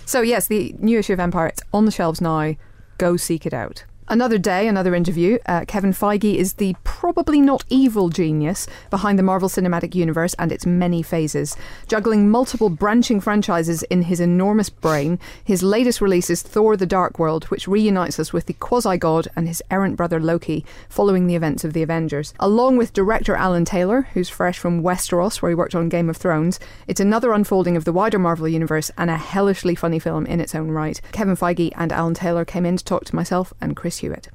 [0.06, 2.56] So, yes, the new issue of Empire, it's on the shelves now.
[2.98, 3.86] Go seek it out.
[4.10, 5.38] Another day, another interview.
[5.46, 10.52] Uh, Kevin Feige is the probably not evil genius behind the Marvel Cinematic Universe and
[10.52, 11.56] its many phases.
[11.88, 17.18] Juggling multiple branching franchises in his enormous brain, his latest release is Thor the Dark
[17.18, 21.36] World, which reunites us with the quasi god and his errant brother Loki following the
[21.36, 22.34] events of the Avengers.
[22.42, 26.18] Along with director Alan Taylor, who's fresh from Westeros, where he worked on Game of
[26.18, 30.42] Thrones, it's another unfolding of the wider Marvel Universe and a hellishly funny film in
[30.42, 31.00] its own right.
[31.14, 34.30] Kevin Feige and Alan Taylor came in to talk to myself and Chris Hewitt.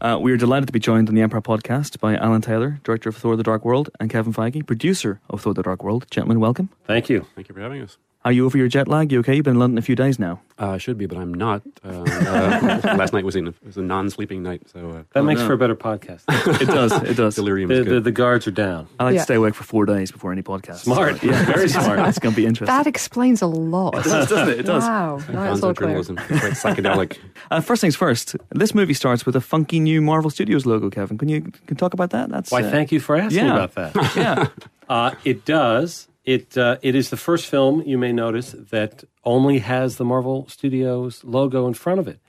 [0.00, 3.08] Uh, we are delighted to be joined on the Empire podcast by Alan Taylor, director
[3.08, 6.06] of Thor the Dark World, and Kevin Feige, producer of Thor the Dark World.
[6.10, 6.68] Gentlemen, welcome.
[6.84, 7.26] Thank you.
[7.34, 7.98] Thank you for having us.
[8.24, 9.12] Are you over your jet lag?
[9.12, 9.36] You okay?
[9.36, 10.40] You've been in London a few days now.
[10.60, 11.62] Uh, I should be, but I'm not.
[11.84, 15.22] Uh, uh, last night was in it was a non-sleeping night, so uh, That Oh,
[15.22, 15.46] makes no.
[15.46, 16.24] for a better podcast.
[16.60, 16.92] It does.
[17.04, 17.36] It does.
[17.36, 18.04] delirium the, the, good.
[18.04, 18.88] the guards are down.
[18.98, 19.20] I like Yeah.
[19.20, 20.78] to stay awake for four days before any podcast.
[20.78, 21.22] Smart.
[21.22, 22.00] Yeah, Very smart.
[22.08, 22.66] It's going to be interesting.
[22.76, 23.94] That explains a lot.
[23.96, 24.60] it does, doesn't it?
[24.60, 24.82] It does.
[24.82, 25.96] Wow, now it's all clear.
[25.96, 27.18] it's quite psychedelic.
[27.52, 28.34] Uh, first things first.
[28.50, 30.90] This movie starts with a funky new Marvel Studios logo.
[30.90, 32.30] Kevin, can you can you talk about that?
[32.30, 33.54] That's Why, uh, thank you for asking yeah.
[33.64, 34.16] about that.
[34.16, 34.48] Yeah,
[34.88, 36.07] Uh, it does.
[36.28, 40.46] It uh, it is the first film you may notice that only has the Marvel
[40.48, 42.20] Studios logo in front of it.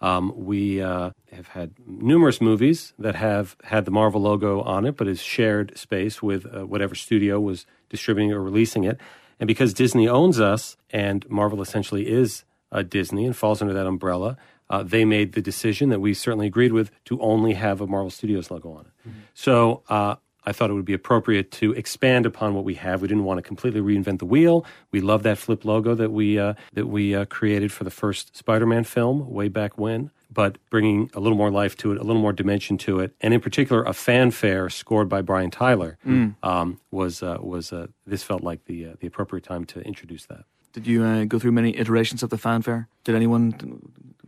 [0.00, 4.96] Um, we uh, have had numerous movies that have had the Marvel logo on it,
[4.98, 8.98] but is shared space with uh, whatever studio was distributing or releasing it.
[9.40, 13.86] And because Disney owns us, and Marvel essentially is uh, Disney and falls under that
[13.86, 14.36] umbrella,
[14.68, 18.10] uh, they made the decision that we certainly agreed with to only have a Marvel
[18.10, 18.92] Studios logo on it.
[19.32, 20.16] So uh,
[20.48, 23.02] I thought it would be appropriate to expand upon what we have.
[23.02, 24.64] We didn't want to completely reinvent the wheel.
[24.90, 28.34] We love that flip logo that we uh, that we uh, created for the first
[28.34, 30.10] Spider-Man film way back when.
[30.30, 33.32] But bringing a little more life to it, a little more dimension to it, and
[33.32, 35.96] in particular, a fanfare scored by Brian Tyler
[36.42, 40.26] um, was uh, was uh, this felt like the uh, the appropriate time to introduce
[40.26, 40.44] that.
[40.72, 42.88] Did you uh, go through many iterations of the fanfare?
[43.04, 43.54] Did anyone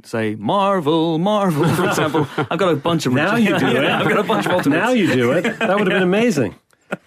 [0.04, 2.26] say Marvel, Marvel, for example?
[2.50, 3.84] I've got a bunch of Now you do it.
[3.90, 4.82] I've got a bunch of alternates.
[4.82, 5.42] Now you do it.
[5.58, 6.54] That would have been amazing.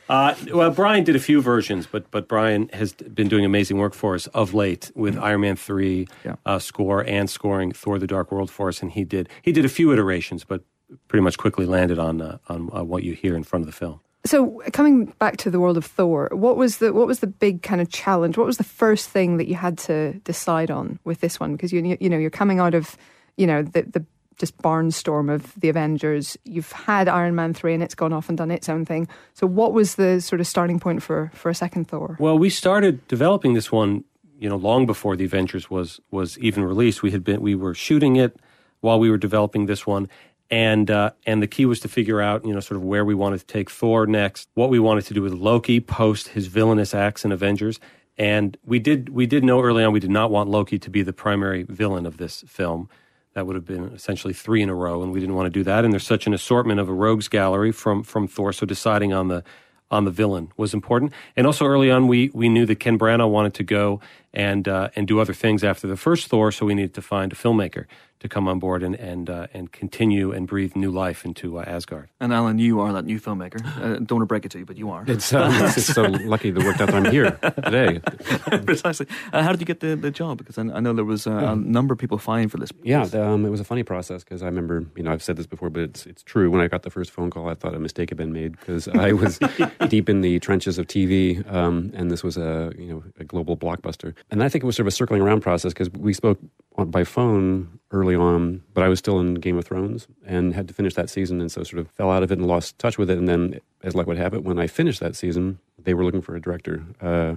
[0.09, 3.93] Uh, well, Brian did a few versions, but but Brian has been doing amazing work
[3.93, 6.35] for us of late with Iron Man three Yeah.
[6.45, 9.65] uh, score and scoring Thor: The Dark World for us, and he did he did
[9.65, 10.61] a few iterations, but
[11.07, 13.73] pretty much quickly landed on uh, on uh, what you hear in front of the
[13.77, 13.99] film.
[14.25, 17.61] So coming back to the world of Thor, what was the what was the big
[17.61, 18.37] kind of challenge?
[18.37, 21.53] What was the first thing that you had to decide on with this one?
[21.53, 22.97] Because you you know you're coming out of
[23.35, 24.05] you know the the
[24.37, 26.37] just barnstorm of the Avengers.
[26.45, 29.07] You've had Iron Man three, and it's gone off and done its own thing.
[29.33, 32.15] So what was the sort of starting point for for a second Thor?
[32.19, 34.05] Well, we started developing this one,
[34.39, 37.03] you know, long before the Avengers was was even released.
[37.03, 38.37] We had been we were shooting it
[38.79, 40.09] while we were developing this one,
[40.49, 43.15] and uh, and the key was to figure out, you know, sort of where we
[43.15, 46.93] wanted to take Thor next, what we wanted to do with Loki post his villainous
[46.93, 47.79] acts in Avengers.
[48.17, 51.01] And we did we did know early on we did not want Loki to be
[51.01, 52.89] the primary villain of this film.
[53.33, 55.63] that would have been essentially three in a row, and we didn't want to do
[55.63, 55.83] that.
[55.83, 59.27] And there's such an assortment of a rogues gallery from from Thor, so deciding on
[59.27, 59.43] the
[59.91, 61.13] on the villain was important.
[61.35, 63.99] And also early on, we we knew that Ken Branagh wanted to go
[64.33, 67.31] and uh, and do other things after the first Thor, so we needed to find
[67.31, 67.85] a filmmaker
[68.23, 71.63] to come on board and and uh, and continue and breathe new life into uh,
[71.67, 72.09] Asgard.
[72.19, 73.63] And Alan, you are that new filmmaker.
[73.77, 75.03] Uh, don't want to break it to you, but you are.
[75.05, 77.31] It's, um, it's just so lucky that worked out that I'm here
[77.63, 77.99] today.
[78.65, 79.07] Precisely.
[79.33, 80.37] Uh, how did you get the, the job?
[80.37, 82.71] Because I, I know there was uh, a number of people vying for this.
[82.81, 85.45] Yeah, um, it was a funny process because I remember, you know, I've said this
[85.45, 86.49] before, but it's it's true.
[86.49, 88.87] When I got the first phone call, I thought a mistake had been made because
[88.87, 89.37] I was
[89.89, 93.57] deep in the trenches of TV, um, and this was a you know a global
[93.57, 94.15] blockbuster.
[94.31, 96.39] And I think it was sort of a circling around process because we spoke
[96.75, 100.67] on, by phone early on, but I was still in Game of Thrones and had
[100.67, 102.97] to finish that season, and so sort of fell out of it and lost touch
[102.97, 103.17] with it.
[103.17, 106.21] And then, as luck would have it, when I finished that season, they were looking
[106.21, 107.35] for a director uh,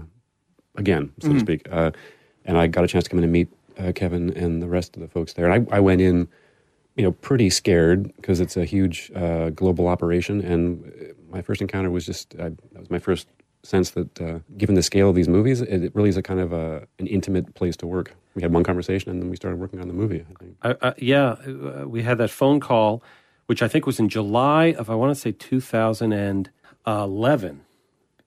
[0.76, 1.90] again, so to speak, uh,
[2.44, 4.96] and I got a chance to come in and meet uh, Kevin and the rest
[4.96, 5.50] of the folks there.
[5.50, 6.28] And I, I went in,
[6.94, 11.90] you know, pretty scared because it's a huge uh, global operation, and my first encounter
[11.90, 13.28] was just I, that was my first
[13.66, 16.52] sense that uh, given the scale of these movies, it, really is a kind of
[16.52, 18.14] a, an intimate place to work.
[18.34, 20.24] We had one conversation, and then we started working on the movie.
[20.62, 23.02] I, yeah, uh, we had that phone call,
[23.46, 27.60] which I think was in July of I want to say 2011,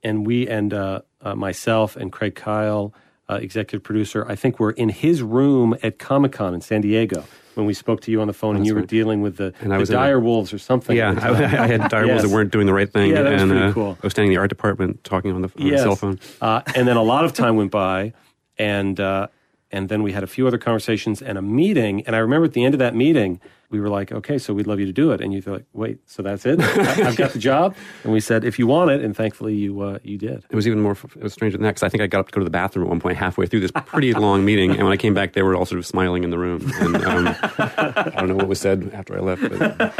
[0.03, 2.93] and we and uh, uh, myself and Craig Kyle,
[3.29, 7.25] uh, executive producer, I think we're in his room at Comic Con in San Diego
[7.59, 9.71] when we spoke to you on the phone, and you were dealing with the, And
[9.73, 10.95] I the was in a- dire wolves or something.
[10.95, 11.29] Yeah, I,
[11.63, 13.65] I had dire wolves that weren't doing the right thing, Yeah, that was and pretty
[13.67, 13.97] uh, cool.
[14.01, 16.19] I was standing in the art department talking on the, on the cell phone.
[16.41, 18.13] Uh, and then a lot of time went by,
[18.57, 19.27] and uh,
[19.71, 22.01] and then we had a few other conversations and a meeting.
[22.07, 23.39] And I remember at the end of that meeting,
[23.69, 25.65] we were like, "Okay, so we'd love you to do it." And you were like,
[25.73, 26.59] "Wait, so that's it?
[26.59, 29.79] I, I've got the job?" And we said, "If you want it," and thankfully you
[29.81, 30.43] uh, you did.
[30.49, 30.93] It was even more.
[30.93, 32.49] It was stranger than that because I think I got up to go to the
[32.49, 35.33] bathroom at one point halfway through this pretty long meeting, and when I came back,
[35.33, 36.71] they were all sort of smiling in the room.
[36.79, 39.51] And um, I don't know what was said after I left, but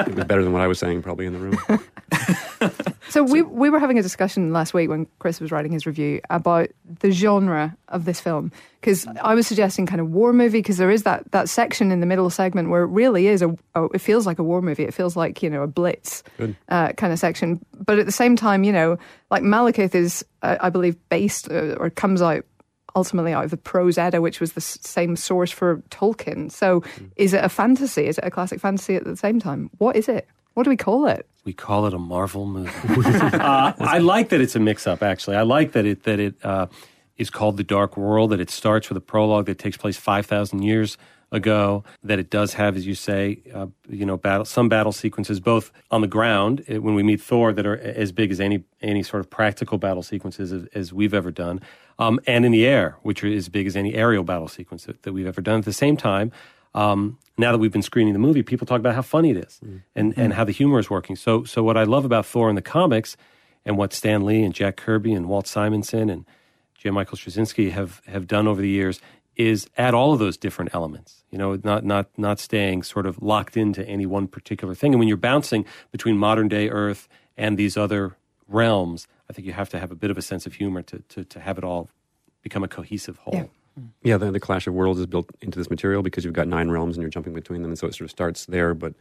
[0.08, 1.84] it was better than what I was saying probably in the room.
[3.10, 6.22] So we we were having a discussion last week when Chris was writing his review
[6.30, 10.78] about the genre of this film because I was suggesting kind of war movie because
[10.78, 13.90] there is that that section in the middle segment where it really is a oh,
[13.94, 14.84] it feels like a war movie.
[14.84, 16.24] It feels like you know a blitz
[16.70, 17.64] uh, kind of section.
[17.74, 18.98] But at the same time you know
[19.32, 22.46] like Malekith is uh, I believe based uh, or comes out
[22.96, 26.52] ultimately out of the prose Edda which was the same source for Tolkien.
[26.52, 26.84] So
[27.16, 28.08] is it a fantasy?
[28.08, 29.70] Is it a classic fantasy at the same time?
[29.78, 30.28] What is it?
[30.54, 31.26] What do we call it?
[31.46, 32.70] We call it a Marvel movie.
[32.90, 35.02] uh, I like that it's a mix-up.
[35.02, 36.68] Actually, I like that it that it uh,
[37.18, 38.32] is called the Dark World.
[38.32, 40.98] That it starts with a prologue that takes place five thousand years
[41.32, 41.84] ago.
[42.04, 45.72] That it does have, as you say, uh, you know, battle some battle sequences both
[45.92, 49.04] on the ground uh, when we meet Thor that are as big as any any
[49.04, 51.62] sort of practical battle sequences as, as we've ever done,
[51.98, 55.04] um, and in the air, which are as big as any aerial battle sequence that,
[55.04, 55.60] that we've ever done.
[55.60, 56.32] At the same time.
[56.76, 59.62] Um, now that we've been screening the movie, people talk about how funny it is
[59.96, 61.16] and, and how the humor is working.
[61.16, 63.18] So, so what I love about Thor in the comics
[63.66, 66.26] and what Stan Lee and Jack Kirby and Walt Simonson and
[66.76, 66.92] J.
[66.92, 69.00] Michael Straczynski have, have done over the years
[69.40, 71.24] is add all of those different elements.
[71.32, 74.92] You know, not, not, not staying sort of locked into any one particular thing.
[74.92, 78.18] And when you're bouncing between modern day Earth and these other
[78.50, 81.00] realms, I think you have to have a bit of a sense of humor to,
[81.00, 81.90] to, to have it all
[82.42, 83.34] become a cohesive whole.
[83.34, 83.46] Yeah.
[84.04, 86.70] Yeah, the, the Clash of Worlds is built into this material because you've got nine
[86.70, 88.74] realms and you're jumping between them, and so it sort of starts there.
[88.74, 88.94] But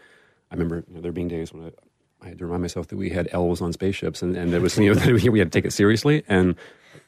[0.53, 2.97] I remember you know, there being days when I, I had to remind myself that
[2.97, 5.59] we had elves on spaceships, and, and there was you know that we had to
[5.59, 6.23] take it seriously.
[6.29, 6.55] And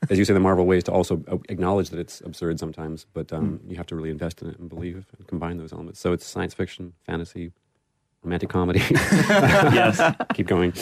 [0.09, 3.07] as you say, the Marvel way is to also uh, acknowledge that it's absurd sometimes,
[3.13, 6.01] but um, you have to really invest in it and believe and combine those elements.
[6.01, 7.53] So it's science fiction, fantasy,
[8.23, 8.83] romantic comedy.
[8.91, 10.17] yes.
[10.35, 10.73] Keep going.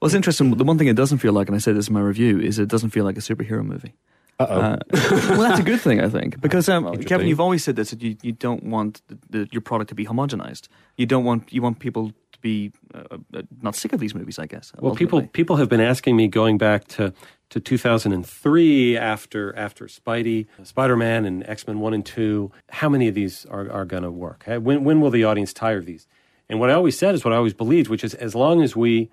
[0.00, 0.50] Well, it's interesting.
[0.50, 2.58] The one thing it doesn't feel like, and I say this in my review, is
[2.58, 3.94] it doesn't feel like a superhero movie.
[4.38, 4.60] Uh-oh.
[4.60, 7.90] Uh, well, that's a good thing, I think, because um, Kevin, you've always said this
[7.90, 10.68] that you, you don't want the, the, your product to be homogenized.
[10.98, 12.12] You don't want you want people
[12.46, 14.38] be uh, uh, not sick of these movies.
[14.38, 14.72] I guess.
[14.78, 15.32] Well, people ultimately.
[15.32, 17.12] people have been asking me going back to
[17.50, 22.52] to 2003 after after Spidey, Spider Man, and X Men one and two.
[22.70, 24.44] How many of these are are going to work?
[24.46, 26.06] When when will the audience tire of these?
[26.48, 28.76] And what I always said is what I always believed, which is as long as
[28.76, 29.10] we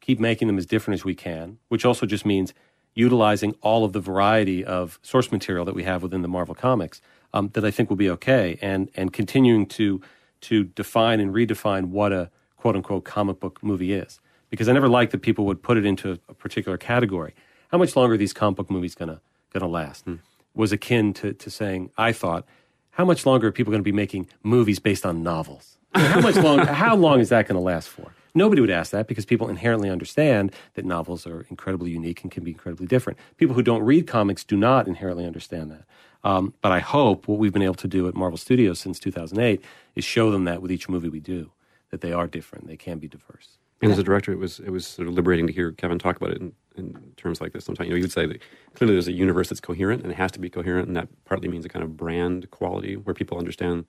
[0.00, 2.52] keep making them as different as we can, which also just means
[2.94, 7.00] utilizing all of the variety of source material that we have within the Marvel comics,
[7.32, 10.00] um, that I think will be okay, and and continuing to
[10.44, 14.20] to define and redefine what a quote unquote comic book movie is,
[14.50, 17.34] because I never liked that people would put it into a particular category.
[17.68, 19.20] How much longer are these comic book movies gonna
[19.52, 20.04] gonna last?
[20.04, 20.16] Hmm.
[20.54, 22.46] Was akin to to saying I thought,
[22.94, 25.78] how much longer are people going to be making movies based on novels?
[25.94, 26.58] How much long?
[26.84, 28.14] how long is that going to last for?
[28.36, 32.44] Nobody would ask that because people inherently understand that novels are incredibly unique and can
[32.44, 33.18] be incredibly different.
[33.36, 35.84] People who don't read comics do not inherently understand that.
[36.24, 39.62] Um, but I hope what we've been able to do at Marvel Studios since 2008
[39.94, 41.52] is show them that with each movie we do,
[41.90, 43.58] that they are different, they can be diverse.
[43.82, 46.16] And as a director, it was it was sort of liberating to hear Kevin talk
[46.16, 47.66] about it in, in terms like this.
[47.66, 48.40] Sometimes you know you would say that
[48.74, 51.48] clearly there's a universe that's coherent and it has to be coherent, and that partly
[51.48, 53.84] means a kind of brand quality where people understand,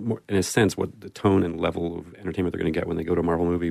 [0.00, 2.88] more, in a sense, what the tone and level of entertainment they're going to get
[2.88, 3.70] when they go to a Marvel movie,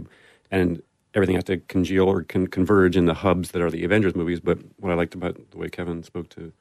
[0.49, 0.81] and
[1.13, 4.39] everything has to congeal or con- converge in the hubs that are the Avengers movies.
[4.39, 6.53] But what I liked about the way Kevin spoke to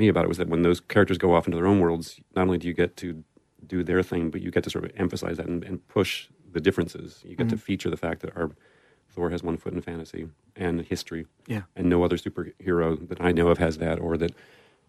[0.00, 2.42] me about it was that when those characters go off into their own worlds, not
[2.42, 3.22] only do you get to
[3.66, 6.60] do their thing, but you get to sort of emphasize that and, and push the
[6.60, 7.20] differences.
[7.24, 7.62] You get to mm-hmm.
[7.62, 8.50] feature the fact that our
[9.10, 11.62] Thor has one foot in fantasy and history, Yeah.
[11.76, 14.32] and no other superhero that I know of has that, or that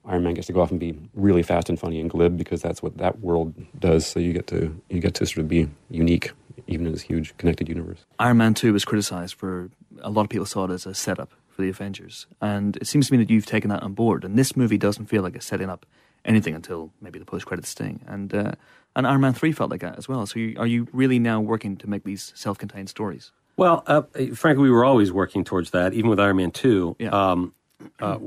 [0.06, 2.62] Iron Man gets to go off and be really fast and funny and glib because
[2.62, 4.06] that's what that world does.
[4.06, 6.32] So you get to you get to sort of be unique,
[6.68, 8.06] even in this huge connected universe.
[8.20, 9.70] Iron Man 2 was criticised for
[10.02, 11.32] a lot of people saw it as a setup
[11.62, 12.28] for the Avengers.
[12.42, 14.24] And it seems to me that you've taken that on board.
[14.24, 15.86] And this movie doesn't feel like it's setting up
[16.26, 18.02] anything until maybe the post credits sting.
[18.08, 18.52] And, uh,
[18.96, 20.26] and Iron Man 3 felt like that as well.
[20.26, 23.32] So you, are you really now working to make these self contained stories?
[23.58, 24.02] Well, uh,
[24.34, 26.96] frankly, we were always working towards that, even with Iron Man 2.
[27.00, 27.10] Yeah.
[27.10, 27.54] Um,
[28.00, 28.18] uh,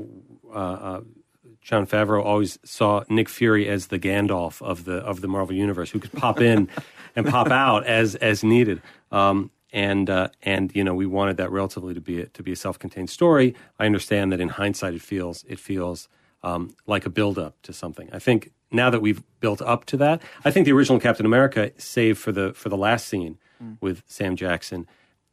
[0.53, 1.01] uh, uh,
[1.61, 5.89] Jon Favreau always saw Nick Fury as the Gandalf of the of the Marvel universe,
[5.89, 6.69] who could pop in
[7.15, 8.81] and pop out as as needed.
[9.11, 12.53] Um, and uh, and you know we wanted that relatively to be a, to be
[12.53, 13.53] a self-contained story.
[13.77, 16.07] I understand that in hindsight it feels it feels
[16.41, 18.09] um, like a build-up to something.
[18.13, 21.71] I think now that we've built up to that, I think the original Captain America,
[21.77, 23.37] save for the for the last scene
[23.81, 24.87] with Sam Jackson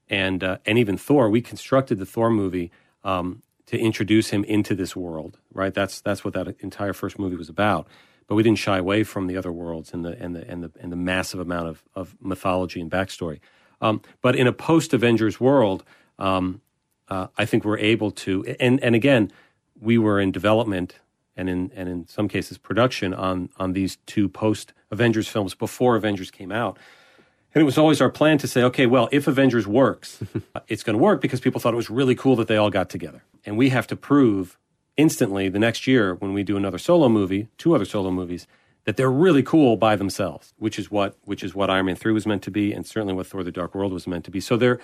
[0.08, 2.72] and uh, and even Thor, we constructed the Thor movie
[3.04, 5.38] um, to introduce him into this world.
[5.54, 7.86] Right, that's that's what that entire first movie was about.
[8.26, 10.72] But we didn't shy away from the other worlds and the and the and the
[10.80, 13.38] and the massive amount of, of mythology and backstory.
[13.82, 15.84] Um, but in a post Avengers world,
[16.18, 16.62] um,
[17.08, 18.44] uh, I think we're able to.
[18.58, 19.30] And and again,
[19.78, 21.00] we were in development
[21.36, 25.96] and in and in some cases production on on these two post Avengers films before
[25.96, 26.78] Avengers came out.
[27.54, 30.22] And it was always our plan to say, okay, well, if Avengers works,
[30.54, 32.70] uh, it's going to work because people thought it was really cool that they all
[32.70, 33.24] got together.
[33.44, 34.58] And we have to prove
[34.96, 38.46] instantly the next year when we do another solo movie, two other solo movies,
[38.84, 42.12] that they're really cool by themselves, which is what which is what Iron Man 3
[42.12, 44.40] was meant to be and certainly what Thor the Dark World was meant to be.
[44.40, 44.80] So there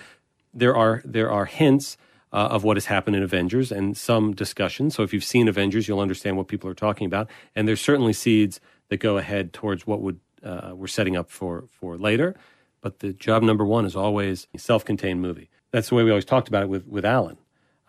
[0.53, 1.97] there are there are hints
[2.31, 4.91] uh, of what has happened in Avengers and some discussion.
[4.91, 7.29] So if you've seen Avengers, you'll understand what people are talking about.
[7.55, 11.65] And there's certainly seeds that go ahead towards what would uh, we're setting up for
[11.71, 12.35] for later.
[12.81, 15.49] But the job number one is always a self-contained movie.
[15.71, 17.37] That's the way we always talked about it with with Alan.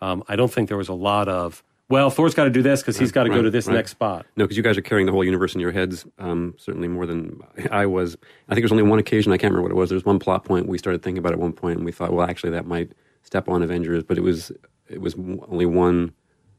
[0.01, 2.81] Um, I don't think there was a lot of well, Thor's got to do this
[2.81, 3.75] because he's got to go to this right.
[3.75, 4.25] next spot.
[4.35, 7.05] No, because you guys are carrying the whole universe in your heads, um, certainly more
[7.05, 8.17] than I was.
[8.49, 9.89] I think there's only one occasion, I can't remember what it was.
[9.89, 12.27] There's one plot point we started thinking about at one point, and we thought, well,
[12.27, 14.51] actually, that might step on Avengers, but it was
[14.89, 16.13] it was only one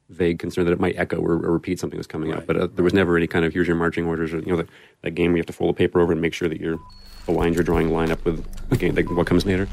[0.09, 2.47] vague concern that it might echo or, or repeat something that's coming up.
[2.47, 4.57] But uh, there was never any kind of here's your marching orders, or you know,
[4.57, 4.69] that,
[5.03, 6.79] that game where you have to fold the paper over and make sure that your
[7.27, 9.69] the lines you're drawing line up with the game, like what comes later.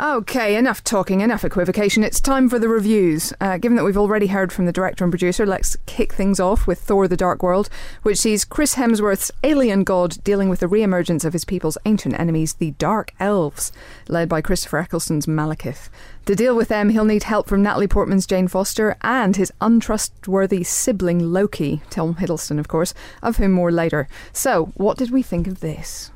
[0.00, 2.04] Okay, enough talking, enough equivocation.
[2.04, 3.32] It's time for the reviews.
[3.40, 6.68] Uh, given that we've already heard from the director and producer, let's kick things off
[6.68, 7.68] with Thor the Dark World,
[8.04, 12.16] which sees Chris Hemsworth's alien god dealing with the re emergence of his people's ancient
[12.16, 13.72] enemies, the Dark Elves,
[14.06, 15.88] led by Christopher Eccleston's Malekith.
[16.26, 20.62] To deal with them, he'll need help from Natalie Portman's Jane Foster and his untrustworthy
[20.62, 24.06] sibling Loki, Tom Hiddleston, of course, of whom more later.
[24.32, 26.12] So, what did we think of this?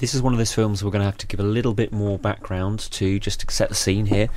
[0.00, 1.92] This is one of those films we're going to have to give a little bit
[1.92, 4.28] more background to just to set the scene here.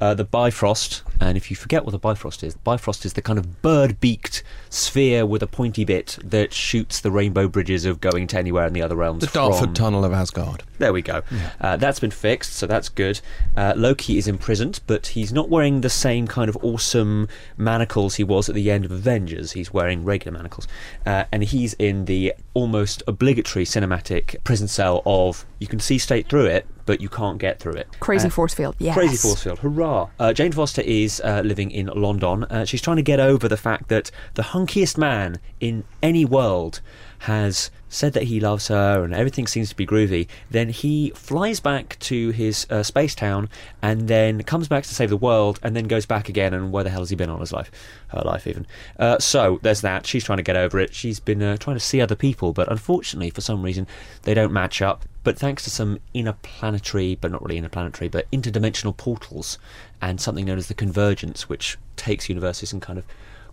[0.00, 3.22] Uh, the Bifrost, and if you forget what the Bifrost is, the Bifrost is the
[3.22, 8.00] kind of bird beaked sphere with a pointy bit that shoots the rainbow bridges of
[8.00, 9.20] going to anywhere in the other realms.
[9.22, 10.62] The Dartford from- Tunnel of Asgard.
[10.78, 11.22] There we go.
[11.60, 13.20] Uh, that's been fixed, so that's good.
[13.56, 18.24] Uh, Loki is imprisoned, but he's not wearing the same kind of awesome manacles he
[18.24, 19.52] was at the end of Avengers.
[19.52, 20.68] He's wearing regular manacles.
[21.06, 26.28] Uh, and he's in the almost obligatory cinematic prison cell of you can see straight
[26.28, 27.88] through it, but you can't get through it.
[28.00, 28.94] Crazy Uh, force field, yes.
[28.94, 30.08] Crazy force field, hurrah!
[30.18, 32.44] Uh, Jane Foster is uh, living in London.
[32.44, 36.80] Uh, she's trying to get over the fact that the hunkiest man in any world
[37.20, 40.26] has said that he loves her and everything seems to be groovy.
[40.50, 43.48] Then he flies back to his uh, space town
[43.80, 46.52] and then comes back to save the world and then goes back again.
[46.52, 47.70] And where the hell has he been all his life?
[48.08, 48.66] Her life, even.
[48.98, 50.06] Uh, so there's that.
[50.06, 50.94] She's trying to get over it.
[50.94, 53.86] She's been uh, trying to see other people, but unfortunately, for some reason,
[54.22, 55.04] they don't match up.
[55.26, 59.58] But thanks to some interplanetary, but not really interplanetary, but interdimensional portals
[60.00, 63.04] and something known as the convergence, which takes universes and kind of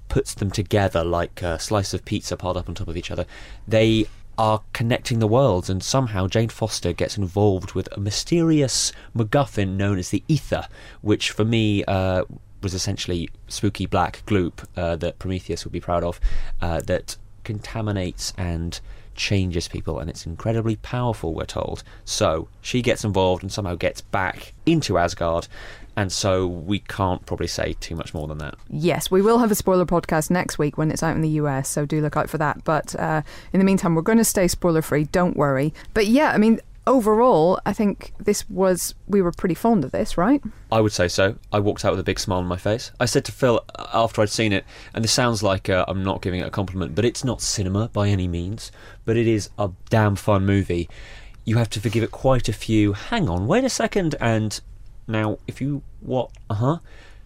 [0.07, 3.26] puts them together like a slice of pizza piled up on top of each other.
[3.67, 4.05] They
[4.38, 9.97] are connecting the worlds, and somehow Jane Foster gets involved with a mysterious MacGuffin known
[9.97, 10.67] as the Ether,
[11.01, 12.24] which for me uh,
[12.61, 16.19] was essentially spooky black gloop uh, that Prometheus would be proud of,
[16.61, 18.80] uh, that contaminates and
[19.16, 21.84] changes people, and it's incredibly powerful, we're told.
[22.05, 25.47] So she gets involved and somehow gets back into Asgard.
[25.95, 28.55] And so we can't probably say too much more than that.
[28.70, 31.70] Yes, we will have a spoiler podcast next week when it's out in the US,
[31.70, 32.64] so do look out for that.
[32.64, 35.74] But uh, in the meantime, we're going to stay spoiler free, don't worry.
[35.93, 40.18] But yeah, I mean, overall, I think this was, we were pretty fond of this,
[40.18, 40.42] right?
[40.72, 41.36] I would say so.
[41.52, 42.92] I walked out with a big smile on my face.
[43.00, 46.04] I said to Phil uh, after I'd seen it, and this sounds like uh, I'm
[46.04, 48.72] not giving it a compliment, but it's not cinema by any means,
[49.06, 50.90] but it is a damn fun movie.
[51.46, 54.60] You have to forgive it quite a few, hang on, wait a second, and
[55.08, 56.80] now if you, what, uh huh,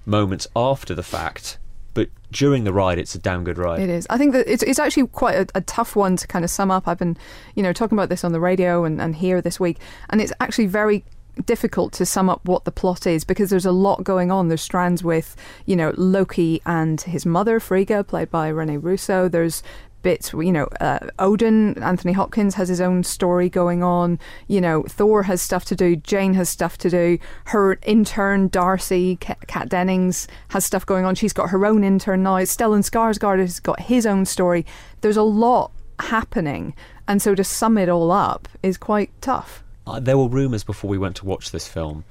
[0.06, 1.58] moments after the fact,
[1.98, 3.80] but during the ride, it's a damn good ride.
[3.80, 4.06] It is.
[4.08, 6.70] I think that it's it's actually quite a, a tough one to kind of sum
[6.70, 6.88] up.
[6.88, 7.18] I've been,
[7.56, 9.80] you know, talking about this on the radio and, and here this week,
[10.12, 11.04] and it's actually very
[11.48, 14.48] difficult to sum up what the plot is because there's a lot going on.
[14.48, 15.36] There's strands with,
[15.66, 19.28] you know, Loki and his mother, Frigga, played by Rene Russo.
[19.28, 19.64] There's
[20.02, 24.20] bits, you know, uh, Odin, Anthony Hopkins has his own story going on.
[24.48, 25.96] You know, Thor has stuff to do.
[25.96, 27.18] Jane has stuff to do.
[27.46, 31.16] Her intern, Darcy, Kat Dennings, has stuff going on.
[31.16, 32.38] She's got her own intern now.
[32.38, 34.66] Stellan Skarsgård has got his own story.
[35.02, 36.74] There's a lot happening.
[37.08, 39.64] And so to sum it all up is quite tough.
[39.86, 42.04] Uh, there were rumours before we went to watch this film,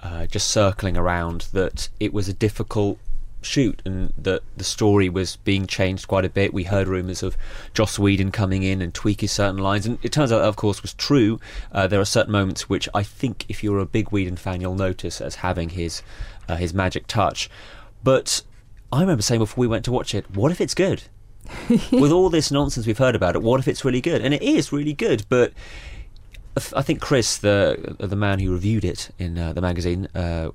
[0.00, 2.98] uh, just circling around, that it was a difficult
[3.44, 6.54] shoot and that the story was being changed quite a bit.
[6.54, 7.36] We heard rumours of
[7.74, 10.82] Joss Whedon coming in and tweaking certain lines, and it turns out that, of course,
[10.82, 11.40] was true.
[11.72, 14.74] Uh, there are certain moments which I think, if you're a big Whedon fan, you'll
[14.74, 16.02] notice as having his
[16.48, 17.48] uh, his magic touch.
[18.02, 18.42] But
[18.92, 21.04] I remember saying before we went to watch it, what if it's good?
[21.92, 24.22] With all this nonsense we've heard about it, what if it's really good?
[24.22, 25.52] And it is really good, but
[26.54, 30.50] I think Chris, the the man who reviewed it in uh, the magazine, uh,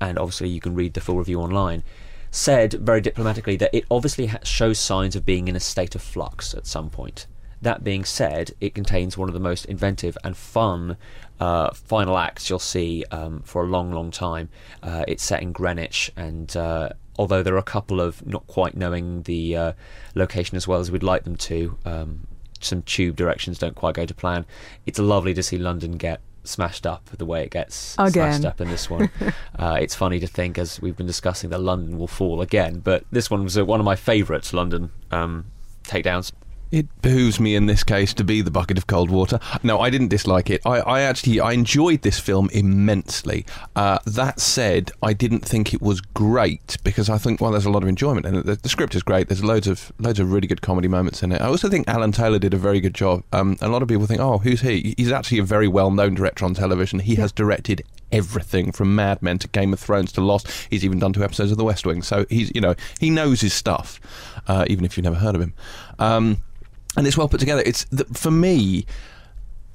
[0.00, 1.82] and obviously you can read the full review online,
[2.30, 6.54] said very diplomatically that it obviously shows signs of being in a state of flux
[6.54, 7.26] at some point.
[7.62, 10.96] That being said, it contains one of the most inventive and fun
[11.38, 14.48] uh, final acts you'll see um, for a long, long time.
[14.82, 18.76] Uh, it's set in Greenwich, and uh, although there are a couple of not quite
[18.76, 19.72] knowing the uh,
[20.14, 22.26] location as well as we'd like them to, um,
[22.60, 24.46] some tube directions don't quite go to plan.
[24.86, 28.12] It's lovely to see London get smashed up the way it gets again.
[28.12, 29.10] smashed up in this one.
[29.58, 32.80] uh, it's funny to think, as we've been discussing, that London will fall again.
[32.80, 35.46] But this one was uh, one of my favourites, London um,
[35.84, 36.32] takedowns.
[36.70, 39.40] It behooves me in this case to be the bucket of cold water.
[39.62, 40.62] No, I didn't dislike it.
[40.64, 43.44] I, I actually I enjoyed this film immensely.
[43.74, 47.70] Uh, that said, I didn't think it was great because I think well, there's a
[47.70, 48.46] lot of enjoyment in it.
[48.46, 49.28] The, the, script is great.
[49.28, 51.40] There's loads of loads of really good comedy moments in it.
[51.40, 53.24] I also think Alan Taylor did a very good job.
[53.32, 54.94] Um, a lot of people think, oh, who's he?
[54.96, 57.00] He's actually a very well known director on television.
[57.00, 57.22] He yeah.
[57.22, 60.48] has directed everything from Mad Men to Game of Thrones to Lost.
[60.70, 62.02] He's even done two episodes of The West Wing.
[62.02, 64.00] So he's you know he knows his stuff,
[64.46, 65.54] uh, even if you've never heard of him.
[65.98, 66.38] Um,
[66.96, 67.62] and it's well put together.
[67.64, 68.86] It's the, for me.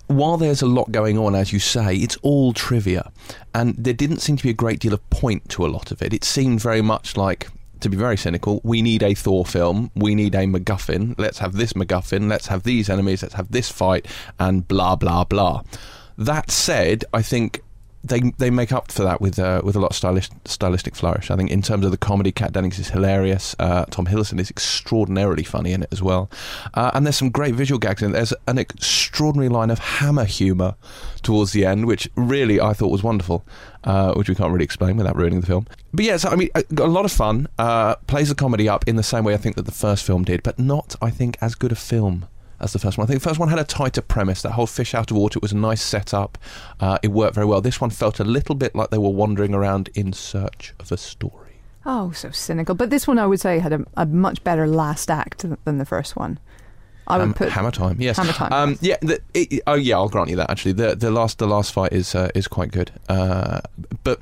[0.08, 3.12] While there's a lot going on, as you say, it's all trivia,
[3.56, 6.00] and there didn't seem to be a great deal of point to a lot of
[6.04, 6.14] it.
[6.14, 7.48] It seemed very much like
[7.80, 11.54] to be very cynical, we need a Thor film, we need a MacGuffin, let's have
[11.54, 14.08] this MacGuffin, let's have these enemies, let's have this fight,
[14.40, 15.64] and blah, blah, blah.
[16.18, 17.62] That said, I think
[18.08, 21.32] they they make up for that with uh, with a lot of stylish, stylistic flourish.
[21.32, 23.56] I think in terms of the comedy, Kat Dennings is hilarious.
[23.60, 26.30] Uh, Tom Hiddleston is extraordinarily funny in it as well,
[26.74, 28.14] uh, and there's some great visual gags in it.
[28.14, 30.76] There's an extraordinary line of hammer humour
[31.22, 33.46] towards the end, which really I thought was wonderful,
[33.84, 35.68] uh, which we can't really explain without ruining the film.
[35.94, 37.48] But yeah, so I mean, a, a lot of fun.
[37.58, 40.24] Uh, plays the comedy up in the same way I think that the first film
[40.24, 42.28] did, but not I think as good a film
[42.60, 43.06] as the first one.
[43.06, 44.42] I think the first one had a tighter premise.
[44.42, 46.38] That whole fish out of water, it was a nice setup.
[46.80, 47.62] Uh, it worked very well.
[47.62, 50.98] This one felt a little bit like they were wandering around in search of a
[50.98, 51.60] story.
[51.86, 52.74] Oh, so cynical.
[52.76, 55.86] But this one, I would say, had a, a much better last act than the
[55.86, 56.40] first one.
[57.08, 57.98] I would put Hammer Time.
[58.02, 58.52] Yes, Hammer Time.
[58.52, 60.50] Um, yeah, the, it, oh yeah, I'll grant you that.
[60.50, 62.92] Actually, the the last the last fight is uh, is quite good.
[63.08, 63.62] Uh,
[64.04, 64.20] but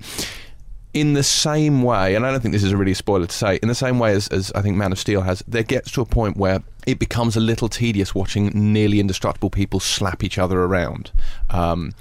[0.94, 3.58] in the same way, and I don't think this is a really spoiler to say,
[3.62, 6.02] in the same way as, as I think Man of Steel has, there gets to
[6.02, 10.60] a point where it becomes a little tedious watching nearly indestructible people slap each other
[10.60, 11.12] around.
[11.50, 11.94] Um,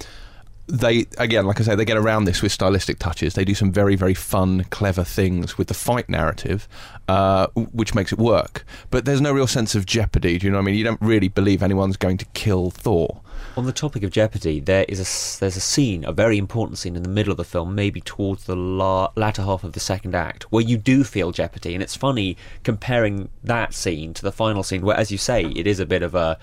[0.67, 3.33] they again, like I say, they get around this with stylistic touches.
[3.33, 6.67] They do some very, very fun, clever things with the fight narrative,
[7.07, 8.65] uh, which makes it work.
[8.89, 10.37] But there's no real sense of jeopardy.
[10.37, 10.75] Do you know what I mean?
[10.75, 13.21] You don't really believe anyone's going to kill Thor.
[13.55, 16.95] On the topic of jeopardy, there is a there's a scene, a very important scene
[16.95, 20.15] in the middle of the film, maybe towards the la- latter half of the second
[20.15, 24.63] act, where you do feel jeopardy, and it's funny comparing that scene to the final
[24.63, 26.39] scene, where, as you say, it is a bit of a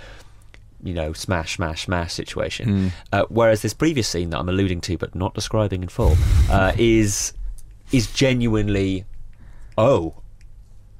[0.82, 2.68] you know, smash, smash, smash situation.
[2.68, 2.92] Mm.
[3.12, 6.16] Uh, whereas this previous scene that I'm alluding to, but not describing in full,
[6.48, 7.32] uh, is
[7.92, 9.04] is genuinely,
[9.76, 10.22] oh,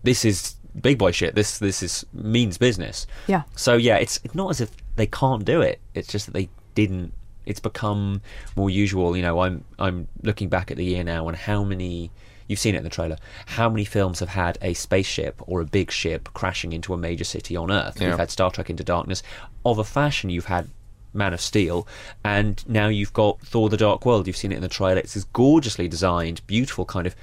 [0.03, 1.35] this is big boy shit.
[1.35, 3.07] This this is means business.
[3.27, 3.43] Yeah.
[3.57, 5.81] So yeah, it's it's not as if they can't do it.
[5.95, 7.13] It's just that they didn't.
[7.47, 8.21] It's become
[8.57, 9.17] more usual.
[9.17, 12.11] You know, I'm I'm looking back at the year now and how many
[12.47, 13.17] you've seen it in the trailer.
[13.47, 17.25] How many films have had a spaceship or a big ship crashing into a major
[17.25, 18.01] city on Earth?
[18.01, 18.09] Yeah.
[18.09, 19.23] You've had Star Trek Into Darkness.
[19.65, 20.69] Of a fashion, you've had
[21.13, 21.87] Man of Steel,
[22.25, 24.27] and now you've got Thor: The Dark World.
[24.27, 24.99] You've seen it in the trailer.
[24.99, 27.15] It's this gorgeously designed, beautiful kind of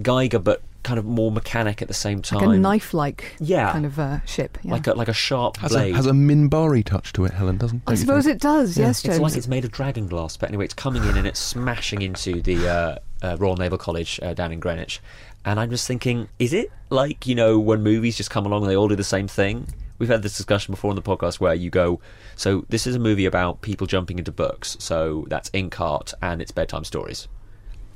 [0.00, 2.46] Giger, but kind of more mechanic at the same time.
[2.46, 3.72] Like a knife-like Yeah.
[3.72, 4.58] kind of uh, ship.
[4.62, 4.72] Yeah.
[4.72, 5.96] like a like a sharp Has a, blade.
[5.96, 7.82] has a Minbari touch to it, Helen, doesn't it?
[7.90, 8.36] I suppose think?
[8.36, 8.78] it does.
[8.78, 8.86] Yeah.
[8.86, 9.16] Yes, James.
[9.16, 12.02] It's like it's made of dragon glass, but anyway, it's coming in and it's smashing
[12.02, 15.00] into the uh, uh, Royal Naval College uh, down in Greenwich.
[15.46, 18.70] And I'm just thinking, is it like, you know, when movies just come along and
[18.70, 19.66] they all do the same thing?
[19.98, 22.00] We've had this discussion before on the podcast where you go,
[22.34, 26.50] so this is a movie about people jumping into books, so that's Inkheart and it's
[26.50, 27.28] bedtime stories.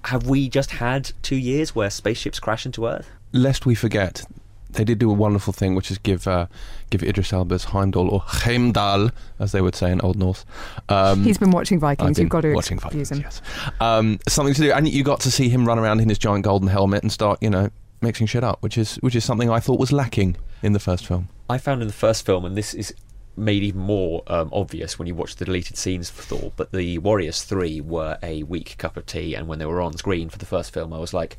[0.08, 3.10] Have we just had two years where spaceships crash into Earth?
[3.32, 4.24] Lest we forget,
[4.70, 6.46] they did do a wonderful thing, which is give uh,
[6.88, 10.46] give Idris Elba's Heimdall or Heimdall, as they would say in Old Norse.
[10.88, 12.16] Um, He's been watching Vikings.
[12.16, 13.20] been You've got to watching excuse Vikings, him.
[13.20, 13.72] yes.
[13.80, 16.44] Um, something to do, and you got to see him run around in his giant
[16.44, 17.68] golden helmet and start, you know,
[18.00, 21.06] mixing shit up, which is which is something I thought was lacking in the first
[21.06, 21.28] film.
[21.50, 22.94] I found in the first film, and this is
[23.38, 26.98] made even more um, obvious when you watch the deleted scenes for Thor, but the
[26.98, 30.38] Warriors 3 were a weak cup of tea, and when they were on screen for
[30.38, 31.36] the first film, I was like,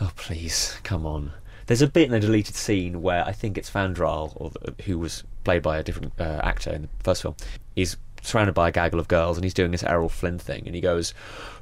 [0.00, 1.32] oh, please, come on.
[1.66, 4.52] There's a bit in a deleted scene where I think it's Fandral, or
[4.84, 7.36] who was played by a different uh, actor in the first film,
[7.74, 10.74] is surrounded by a gaggle of girls, and he's doing this Errol Flynn thing, and
[10.74, 11.12] he goes,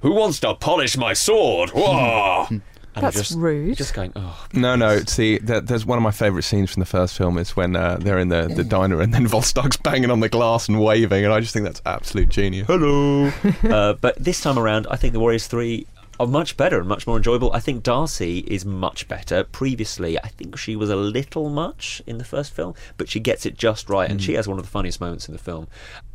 [0.03, 1.71] "Who wants to polish my sword?"
[2.95, 3.77] And That's just, rude.
[3.77, 5.01] Just going, oh, No, no.
[5.01, 7.97] See, there, there's one of my favourite scenes from the first film is when uh,
[8.01, 11.33] they're in the, the diner and then Volstagg's banging on the glass and waving, and
[11.33, 12.67] I just think that's absolute genius.
[12.69, 13.33] Hello.
[13.65, 15.87] uh, but this time around, I think the Warriors 3
[16.21, 17.53] are much better and much more enjoyable.
[17.53, 19.45] I think Darcy is much better.
[19.45, 23.47] Previously, I think she was a little much in the first film, but she gets
[23.47, 25.67] it just right, and she has one of the funniest moments in the film.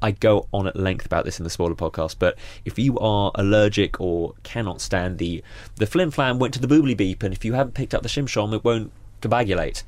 [0.02, 3.32] I go on at length about this in the spoiler podcast, but if you are
[3.36, 5.44] allergic or cannot stand the
[5.76, 8.10] the flim flam went to the boobly beep, and if you haven't picked up the
[8.10, 8.92] shimshom, it won't
[9.22, 9.84] coagulate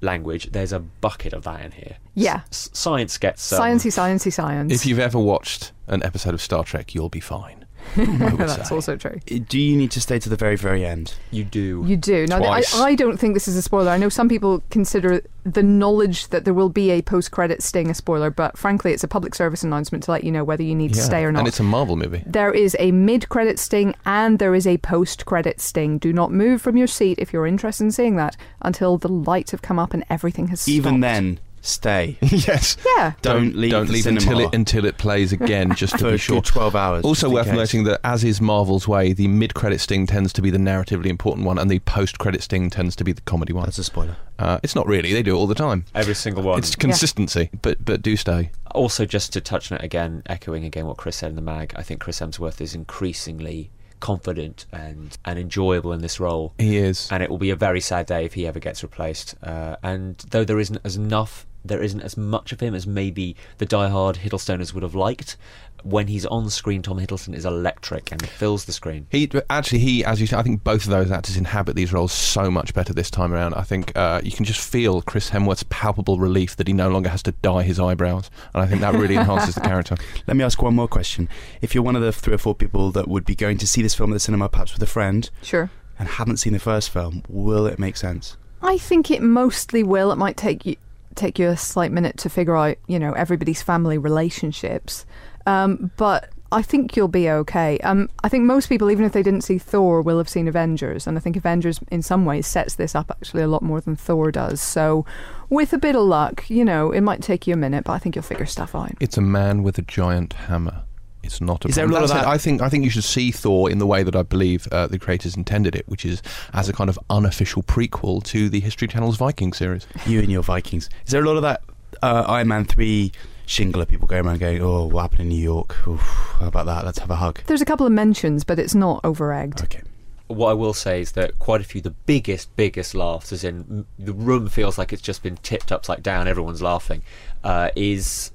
[0.00, 1.96] language, there's a bucket of that in here.
[2.14, 2.42] Yeah.
[2.50, 4.72] S- science gets um, Sciencey, sciencey, science.
[4.72, 7.63] If you've ever watched an episode of Star Trek, you'll be fine.
[7.96, 8.74] I would That's say.
[8.74, 9.18] also true.
[9.26, 11.14] Do you need to stay to the very, very end?
[11.30, 11.84] You do.
[11.86, 12.26] You do.
[12.26, 12.80] Now, I, Twice.
[12.80, 13.90] I don't think this is a spoiler.
[13.90, 17.90] I know some people consider the knowledge that there will be a post credit sting
[17.90, 20.74] a spoiler, but frankly, it's a public service announcement to let you know whether you
[20.74, 21.40] need to stay or not.
[21.40, 22.22] And it's a Marvel movie.
[22.26, 25.98] There is a mid credit sting and there is a post credit sting.
[25.98, 29.50] Do not move from your seat if you're interested in seeing that until the lights
[29.50, 30.74] have come up and everything has Stopped.
[30.74, 32.18] Even then, stay.
[32.22, 32.76] yes.
[32.96, 33.14] Yeah.
[33.22, 36.18] Don't leave Don't the leave until it until it plays again, just to for be
[36.18, 36.42] sure.
[36.42, 37.04] 12 hours.
[37.04, 37.54] Also worth case.
[37.54, 41.46] noting that, as is Marvel's way, the mid-credit sting tends to be the narratively important
[41.46, 43.64] one, and the post-credit sting tends to be the comedy one.
[43.64, 44.16] That's a spoiler.
[44.38, 45.84] Uh, it's not really; they do it all the time.
[45.94, 46.58] Every single one.
[46.58, 48.50] It's consistency, but but do stay.
[48.74, 51.72] also just to touch on it again, echoing again what Chris said in the mag,
[51.76, 53.70] I think Chris Hemsworth is increasingly
[54.04, 56.52] confident and, and enjoyable in this role.
[56.58, 57.08] He is.
[57.10, 59.34] And it will be a very sad day if he ever gets replaced.
[59.42, 63.36] Uh, and though there isn't as enough, there isn't as much of him as maybe
[63.58, 65.36] the diehard Hiddlestoners would have liked.
[65.82, 69.06] When he's on screen, Tom Hiddleston is electric and fills the screen.
[69.10, 72.10] He actually, he as you said, I think both of those actors inhabit these roles
[72.10, 73.52] so much better this time around.
[73.52, 77.10] I think uh, you can just feel Chris Hemsworth's palpable relief that he no longer
[77.10, 79.96] has to dye his eyebrows, and I think that really enhances the character.
[80.26, 81.28] Let me ask one more question.
[81.60, 83.82] If you're one of the three or four people that would be going to see
[83.82, 85.70] this film at the cinema, perhaps with a friend, Sure.
[85.98, 88.38] and haven't seen the first film, will it make sense?
[88.62, 90.10] I think it mostly will.
[90.10, 90.76] It might take you
[91.16, 95.06] take you a slight minute to figure out, you know, everybody's family relationships,
[95.46, 97.78] um, but I think you'll be okay.
[97.78, 101.06] Um, I think most people, even if they didn't see Thor, will have seen Avengers,
[101.06, 103.96] and I think Avengers, in some ways, sets this up actually a lot more than
[103.96, 104.60] Thor does.
[104.60, 105.04] So,
[105.50, 107.98] with a bit of luck, you know, it might take you a minute, but I
[107.98, 108.92] think you'll figure stuff out.
[109.00, 110.84] It's a man with a giant hammer.
[111.24, 111.68] It's not a.
[111.68, 112.24] Is there a lot of That's it.
[112.24, 114.68] that- I think I think you should see Thor in the way that I believe
[114.70, 116.22] uh, the creators intended it, which is
[116.52, 119.86] as a kind of unofficial prequel to the History Channel's Viking series.
[120.06, 120.88] You and your Vikings.
[121.06, 121.62] Is there a lot of that
[122.02, 123.12] uh, Iron Man 3
[123.46, 125.86] shingle of people going around going, oh, what happened in New York?
[125.86, 126.00] Oof,
[126.40, 126.84] how about that?
[126.84, 127.40] Let's have a hug.
[127.46, 129.62] There's a couple of mentions, but it's not over egged.
[129.62, 129.82] Okay.
[130.28, 133.84] What I will say is that quite a few, the biggest, biggest laughs, as in
[133.98, 137.02] the room feels like it's just been tipped upside down, everyone's laughing,
[137.44, 138.30] uh, is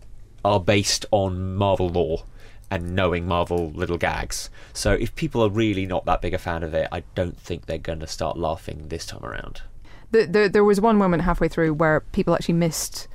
[0.45, 2.23] are based on Marvel lore
[2.71, 4.49] and knowing Marvel little gags.
[4.73, 7.65] So if people are really not that big a fan of it, I don't think
[7.65, 9.61] they're going to start laughing this time around.
[10.11, 13.07] The, the, there was one moment halfway through where people actually missed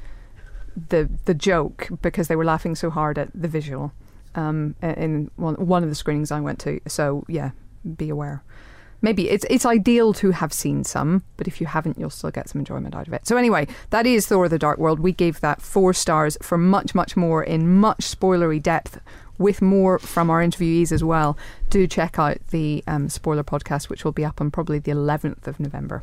[0.88, 3.92] the the joke because they were laughing so hard at the visual
[4.34, 6.80] um, in one one of the screenings I went to.
[6.86, 7.50] So yeah,
[7.96, 8.42] be aware.
[9.02, 12.48] Maybe it's it's ideal to have seen some, but if you haven't, you'll still get
[12.48, 13.26] some enjoyment out of it.
[13.26, 15.00] So anyway, that is Thor: The Dark World.
[15.00, 18.98] We gave that four stars for much, much more in much spoilery depth,
[19.38, 21.36] with more from our interviewees as well.
[21.70, 25.46] Do check out the um, spoiler podcast, which will be up on probably the 11th
[25.46, 26.02] of November.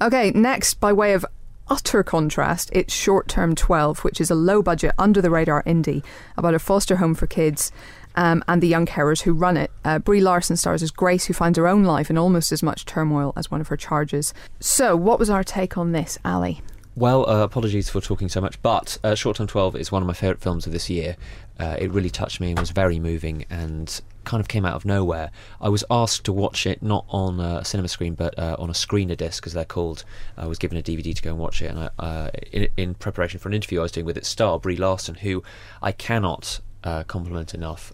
[0.00, 1.24] Okay, next, by way of
[1.68, 6.04] utter contrast, it's Short Term 12, which is a low budget, under the radar indie
[6.36, 7.72] about a foster home for kids
[8.14, 9.70] um, and the young carers who run it.
[9.84, 12.84] Uh, Brie Larson stars as Grace, who finds her own life in almost as much
[12.84, 14.34] turmoil as one of her charges.
[14.60, 16.60] So, what was our take on this, Ali?
[16.94, 20.06] Well, uh, apologies for talking so much, but uh, Short Term 12 is one of
[20.06, 21.16] my favourite films of this year.
[21.58, 24.84] Uh, it really touched me and was very moving and kind of came out of
[24.84, 25.30] nowhere.
[25.60, 28.72] I was asked to watch it not on a cinema screen but uh, on a
[28.72, 30.04] screener disc, as they're called.
[30.36, 32.94] I was given a DVD to go and watch it, and I, uh, in, in,
[32.94, 35.42] preparation for an interview I was doing with its star, Brie Larson, who
[35.80, 37.92] I cannot uh, compliment enough.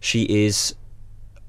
[0.00, 0.74] she is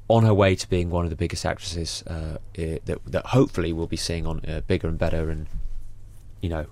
[0.07, 3.97] on her way to being one of the biggest actresses that, that hopefully we'll be
[3.97, 5.47] seeing on bigger and better and
[6.41, 6.65] you know,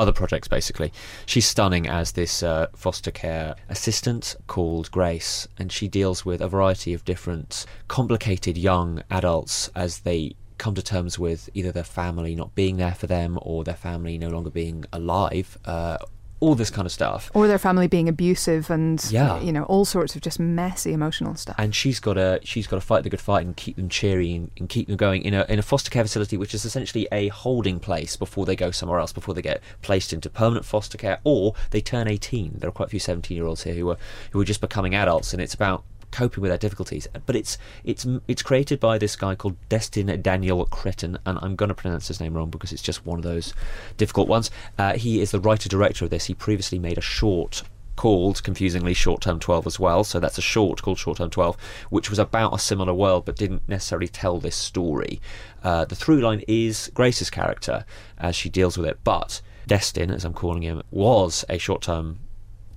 [0.00, 0.92] other projects basically.
[1.26, 6.48] She's stunning as this uh, foster care assistant called Grace, and she deals with a
[6.48, 12.34] variety of different complicated young adults as they come to terms with either their family
[12.34, 15.58] not being there for them or their family no longer being alive.
[15.64, 15.98] Uh,
[16.40, 17.30] all this kind of stuff.
[17.34, 19.40] Or their family being abusive and uh, yeah.
[19.40, 21.54] you know, all sorts of just messy emotional stuff.
[21.58, 24.34] And she's got to she's got to fight the good fight and keep them cheery
[24.34, 27.06] and, and, keep them going in a in a foster care facility which is essentially
[27.12, 30.96] a holding place before they go somewhere else, before they get placed into permanent foster
[30.96, 32.54] care or they turn 18.
[32.58, 33.98] There are quite a few 17 year olds here who are
[34.30, 37.08] who are just becoming adults and it's about coping with their difficulties.
[37.26, 41.68] But it's it's it's created by this guy called Destin Daniel Cretton, and I'm going
[41.68, 43.54] to pronounce his name wrong because it's just one of those
[43.96, 44.50] difficult ones.
[44.78, 46.26] Uh, he is the writer director of this.
[46.26, 47.62] He previously made a short
[48.00, 51.54] called confusingly short term 12 as well so that's a short called short term 12
[51.90, 55.20] which was about a similar world but didn't necessarily tell this story
[55.62, 57.84] uh, the through line is grace's character
[58.16, 62.18] as she deals with it but destin as i'm calling him was a short term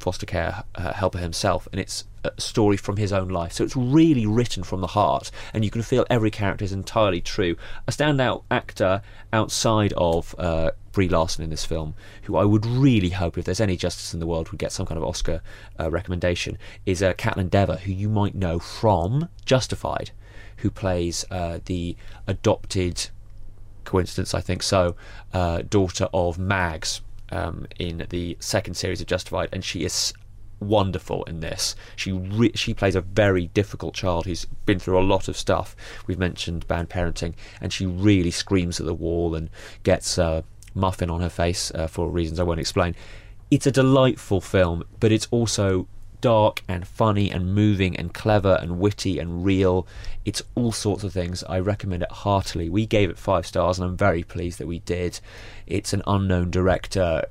[0.03, 3.53] foster care uh, helper himself, and it's a story from his own life.
[3.53, 7.21] So it's really written from the heart, and you can feel every character is entirely
[7.21, 7.55] true.
[7.87, 9.01] A standout actor
[9.31, 13.61] outside of uh, Brie Larson in this film, who I would really hope, if there's
[13.61, 15.41] any justice in the world, would get some kind of Oscar
[15.79, 20.11] uh, recommendation, is uh, Kaitlyn Dever, who you might know from Justified,
[20.57, 21.95] who plays uh, the
[22.27, 23.09] adopted
[23.85, 24.95] coincidence, I think so,
[25.33, 27.01] uh, daughter of Mags,
[27.33, 30.13] um, in the second series of Justified, and she is
[30.59, 31.75] wonderful in this.
[31.95, 35.75] She re- she plays a very difficult child who's been through a lot of stuff.
[36.07, 39.49] We've mentioned bad parenting, and she really screams at the wall and
[39.83, 40.43] gets a
[40.75, 42.95] muffin on her face uh, for reasons I won't explain.
[43.51, 45.87] It's a delightful film, but it's also
[46.23, 49.85] dark and funny and moving and clever and witty and real.
[50.23, 51.43] It's all sorts of things.
[51.49, 52.69] I recommend it heartily.
[52.69, 55.19] We gave it five stars, and I'm very pleased that we did.
[55.67, 57.25] It's an unknown director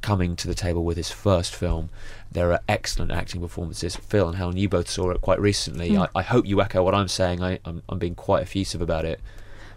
[0.00, 1.88] coming to the table with his first film.
[2.32, 3.94] There are excellent acting performances.
[3.94, 5.90] Phil and Helen, you both saw it quite recently.
[5.90, 6.08] Mm.
[6.12, 7.44] I, I, hope you echo what I'm saying.
[7.44, 9.20] I, I'm, I'm being quite effusive about it.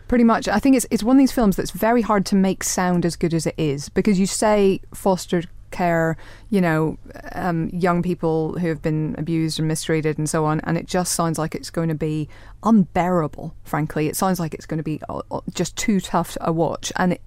[0.07, 0.47] Pretty much.
[0.47, 3.15] I think it's it's one of these films that's very hard to make sound as
[3.15, 6.17] good as it is because you say foster care,
[6.49, 6.97] you know,
[7.33, 11.13] um, young people who have been abused and mistreated and so on, and it just
[11.13, 12.29] sounds like it's going to be
[12.63, 13.53] unbearable.
[13.63, 16.91] Frankly, it sounds like it's going to be uh, uh, just too tough a watch,
[16.95, 17.21] and it,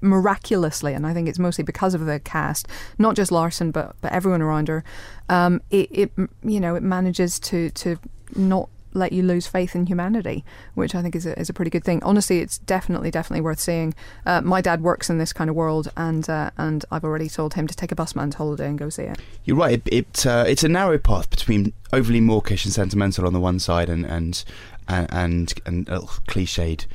[0.00, 2.68] miraculously, and I think it's mostly because of the cast,
[2.98, 4.84] not just Larson but but everyone around her.
[5.28, 6.12] Um, it, it
[6.42, 7.98] you know it manages to to
[8.34, 10.44] not let you lose faith in humanity,
[10.74, 12.02] which I think is a, is a pretty good thing.
[12.02, 13.94] Honestly, it's definitely definitely worth seeing.
[14.26, 17.54] Uh, my dad works in this kind of world, and uh, and I've already told
[17.54, 19.18] him to take a busman's holiday and go see it.
[19.44, 19.74] You're right.
[19.86, 23.58] It, it uh, it's a narrow path between overly mawkish and sentimental on the one
[23.58, 24.44] side, and and
[24.88, 26.86] and and, and cliched,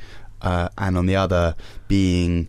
[0.42, 1.56] uh, and on the other
[1.88, 2.48] being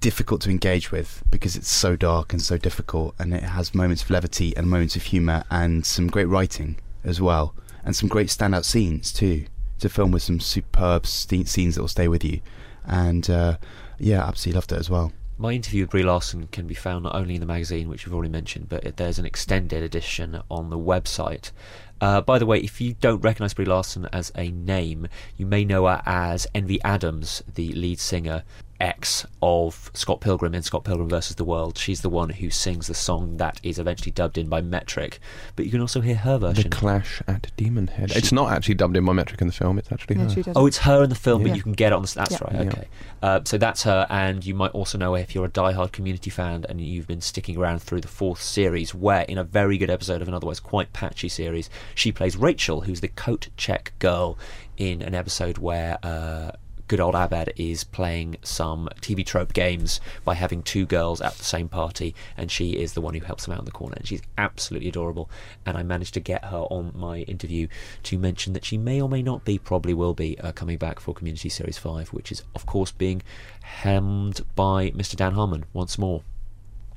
[0.00, 4.02] difficult to engage with because it's so dark and so difficult, and it has moments
[4.02, 7.54] of levity and moments of humour and some great writing as well
[7.84, 9.46] and some great standout scenes too.
[9.76, 12.40] It's a film with some superb st- scenes that will stay with you,
[12.84, 13.56] and uh,
[13.98, 15.12] yeah, I absolutely loved it as well.
[15.38, 18.14] My interview with Brie Larson can be found not only in the magazine, which we've
[18.14, 21.50] already mentioned, but there's an extended edition on the website.
[21.98, 25.08] Uh, by the way, if you don't recognise Brie Larson as a name,
[25.38, 28.42] you may know her as Envy Adams, the lead singer
[28.80, 31.76] ex of Scott Pilgrim in Scott Pilgrim versus the World.
[31.78, 35.20] She's the one who sings the song that is eventually dubbed in by Metric,
[35.56, 36.70] but you can also hear her version.
[36.70, 36.76] The.
[36.76, 38.12] Clash at Demon Head.
[38.12, 39.78] She- It's not actually dubbed in by metric in the film.
[39.78, 40.52] It's actually Yeah, her.
[40.56, 41.48] Oh, it's her in the film, Yeah.
[41.48, 42.12] but you can get it on the.
[42.14, 42.38] That's Yeah.
[42.44, 42.54] right.
[42.54, 42.60] Yeah.
[42.72, 42.88] Okay.
[43.22, 46.30] Uh, so that's her, and you might also know her if you're a diehard Community
[46.30, 49.90] fan and you've been sticking around through the fourth series, where in a very good
[49.90, 54.38] episode of an otherwise quite patchy series, she plays Rachel, who's the coat check girl
[54.76, 55.98] in an episode where.
[56.02, 56.52] Uh,
[56.90, 61.44] Good old Abed is playing some TV trope games by having two girls at the
[61.44, 63.94] same party, and she is the one who helps him out in the corner.
[63.96, 65.30] And she's absolutely adorable.
[65.64, 67.68] And I managed to get her on my interview
[68.02, 70.98] to mention that she may or may not be, probably will be, uh, coming back
[70.98, 73.22] for Community Series 5, which is, of course, being
[73.62, 75.14] hemmed by Mr.
[75.14, 76.24] Dan Harmon once more.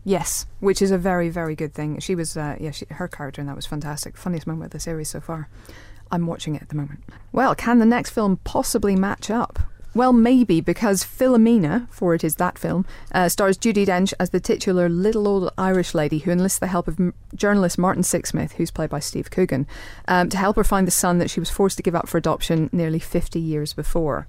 [0.03, 1.99] Yes, which is a very, very good thing.
[1.99, 4.17] She was, uh, yeah, she, her character in that was fantastic.
[4.17, 5.49] Funniest moment of the series so far.
[6.11, 7.03] I'm watching it at the moment.
[7.31, 9.59] Well, can the next film possibly match up?
[9.95, 14.39] Well, maybe, because Philomena, for it is that film, uh, stars Judi Dench as the
[14.39, 18.71] titular little old Irish lady who enlists the help of m- journalist Martin Sixsmith, who's
[18.71, 19.67] played by Steve Coogan,
[20.07, 22.17] um, to help her find the son that she was forced to give up for
[22.17, 24.25] adoption nearly 50 years before.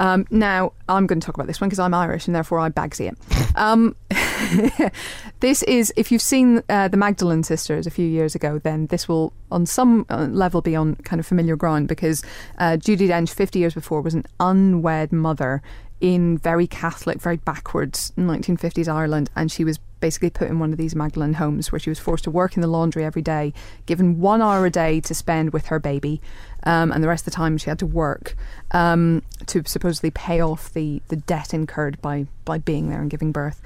[0.00, 2.70] Um, now, I'm going to talk about this one because I'm Irish and therefore I
[2.70, 3.18] bagsy it.
[3.56, 3.96] Um,
[5.40, 9.08] this is, if you've seen uh, the Magdalene sisters a few years ago, then this
[9.08, 12.22] will, on some uh, level, be on kind of familiar ground because
[12.58, 15.60] uh, Judi Dench, 50 years before, was an unwed mother
[16.00, 20.78] in very Catholic, very backwards 1950s Ireland, and she was basically put in one of
[20.78, 23.52] these Magdalene homes where she was forced to work in the laundry every day,
[23.86, 26.20] given one hour a day to spend with her baby,
[26.64, 28.36] um, and the rest of the time she had to work
[28.72, 33.32] um, to supposedly pay off the, the debt incurred by, by being there and giving
[33.32, 33.60] birth.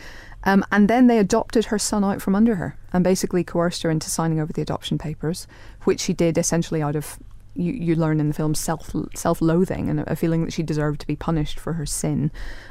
[0.44, 3.90] Um, and then they adopted her son out from under her and basically coerced her
[3.90, 5.46] into signing over the adoption papers,
[5.84, 7.18] which she did essentially out of
[7.54, 11.00] you, you learn in the film self self loathing and a, feeling that she deserved
[11.00, 12.30] to be punished for her sin.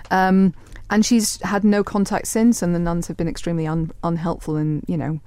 [0.10, 0.54] Um,
[0.92, 4.84] and she's had no contact since, and the nuns have been extremely un, unhelpful in
[4.88, 5.20] you know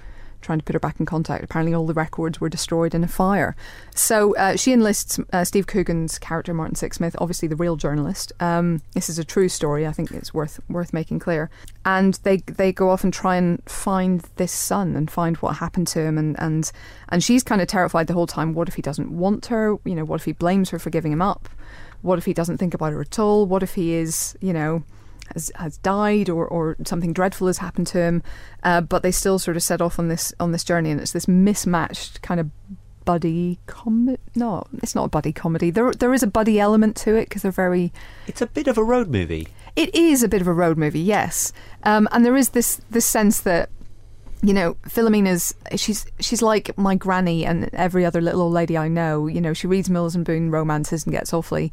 [0.45, 1.43] trying to put her back in contact.
[1.43, 3.57] Apparently, all the records were destroyed in a fire.
[3.95, 8.31] So uh, she enlists uh, Steve Coogan's character, Martin Sixsmith, obviously the real journalist.
[8.41, 9.87] Um, this is a true story.
[9.87, 11.51] I think it's worth worth making clear.
[11.85, 15.89] And they they go off and try and find this son and find what happened
[15.89, 16.19] to him.
[16.19, 16.71] And and
[17.09, 18.53] and she's kind of terrified the whole time.
[18.53, 19.77] What if he doesn't want her?
[19.85, 21.49] You know, what if he blames her for giving him up?
[22.03, 23.47] What if he doesn't think about her at all?
[23.47, 24.83] What if he is, you know,
[25.33, 28.23] has, has died or, or something dreadful has happened to him?
[28.63, 31.13] Uh, but they still sort of set off on this on this journey, and it's
[31.13, 32.51] this mismatched kind of
[33.05, 34.19] buddy comedy.
[34.35, 35.71] No, it's not a buddy comedy.
[35.71, 37.93] There there is a buddy element to it because they're very.
[38.27, 39.49] It's a bit of a road movie.
[39.77, 41.53] It is a bit of a road movie, yes,
[41.83, 43.71] um, and there is this this sense that
[44.43, 48.89] you know, Philomena's she's she's like my granny and every other little old lady I
[48.89, 49.27] know.
[49.27, 51.73] You know, she reads Mills and Boon romances and gets awfully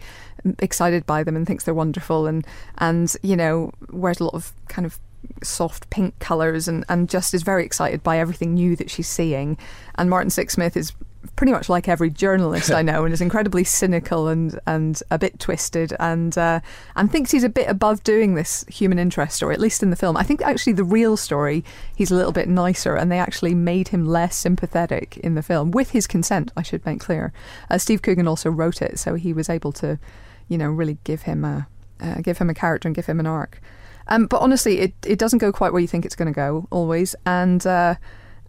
[0.59, 2.45] excited by them and thinks they're wonderful and
[2.77, 4.99] and you know wears a lot of kind of
[5.43, 9.57] soft pink colours and, and just is very excited by everything new that she's seeing.
[9.95, 10.93] And Martin Sixsmith is
[11.35, 15.39] pretty much like every journalist I know and is incredibly cynical and, and a bit
[15.39, 16.61] twisted and uh,
[16.95, 19.95] and thinks he's a bit above doing this human interest story, at least in the
[19.95, 20.17] film.
[20.17, 21.63] I think actually the real story
[21.95, 25.71] he's a little bit nicer and they actually made him less sympathetic in the film
[25.71, 27.33] with his consent, I should make clear.
[27.69, 29.99] Uh, Steve Coogan also wrote it, so he was able to,
[30.47, 31.67] you know, really give him a
[31.99, 33.61] uh, give him a character and give him an arc.
[34.07, 36.67] Um, but honestly, it, it doesn't go quite where you think it's going to go
[36.71, 37.95] always, and uh,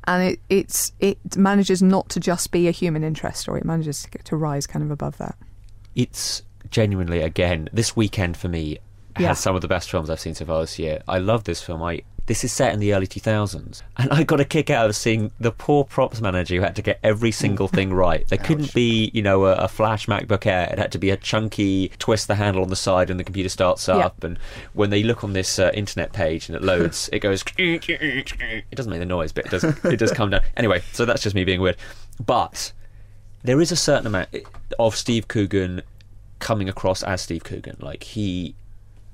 [0.04, 3.60] and it it's it manages not to just be a human interest story.
[3.60, 5.36] It manages to, to rise kind of above that.
[5.94, 8.78] It's genuinely again this weekend for me
[9.18, 9.28] Yeah.
[9.28, 11.02] has some of the best films I've seen so far this year.
[11.06, 11.82] I love this film.
[11.82, 14.94] I this is set in the early 2000s, and I got a kick out of
[14.94, 18.26] seeing the poor props manager who had to get every single thing right.
[18.28, 20.68] There couldn't be, you know, a, a flash MacBook Air.
[20.72, 23.48] It had to be a chunky twist the handle on the side, and the computer
[23.48, 23.96] starts Yeah.
[23.96, 24.22] up.
[24.22, 24.38] And
[24.72, 27.42] when they look on this uh, internet page and it loads, it goes.
[27.58, 29.64] It doesn't make the noise, but it does.
[29.64, 30.40] It does come down.
[30.56, 31.76] Anyway, so that's just me being weird.
[32.24, 32.72] But
[33.42, 34.28] there is a certain amount
[34.78, 35.82] of Steve Coogan
[36.38, 37.76] coming across as Steve Coogan.
[37.80, 38.54] Like he,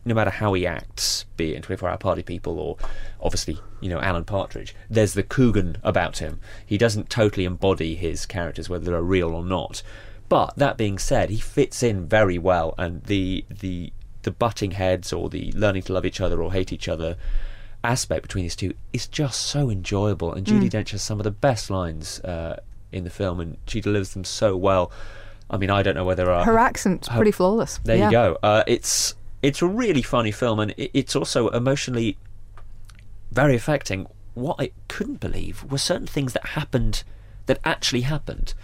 [0.08, 2.76] no matter how he acts, be it in 24 Hour Party People or
[3.20, 6.40] obviously, you know, Alan Partridge, there's the Coogan about him.
[6.66, 9.82] He doesn't totally embody his characters, whether they're real or not.
[10.28, 13.92] But that being said, he fits in very well, and the the
[14.24, 17.16] the butting heads or the learning to love each other or hate each other
[17.84, 20.32] aspect between these two is just so enjoyable.
[20.34, 22.60] And Judi Dench has some of the best lines uh,
[22.92, 24.90] in the film, and she delivers them so well.
[25.50, 27.80] I mean, I don't know whether uh, Her accent's her- pretty flawless.
[27.84, 28.06] there Yeah.
[28.06, 28.38] you go.
[28.42, 32.16] Uh, it's it's a really funny film, and it's also emotionally
[33.30, 34.06] very affecting.
[34.34, 37.02] What I couldn't believe were certain things that happened
[37.46, 38.54] that actually happened.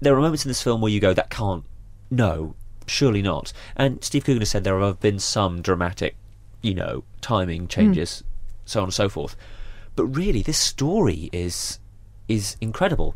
[0.00, 1.64] There are moments in this film where you go, "That can't,
[2.10, 2.54] no,
[2.86, 6.16] surely not." And Steve Coogan has said there have been some dramatic
[6.62, 7.66] you know, timing hmm.
[7.66, 8.24] changes,
[8.64, 9.36] so on and so forth.
[9.94, 11.78] But really, this story is
[12.28, 13.14] is incredible.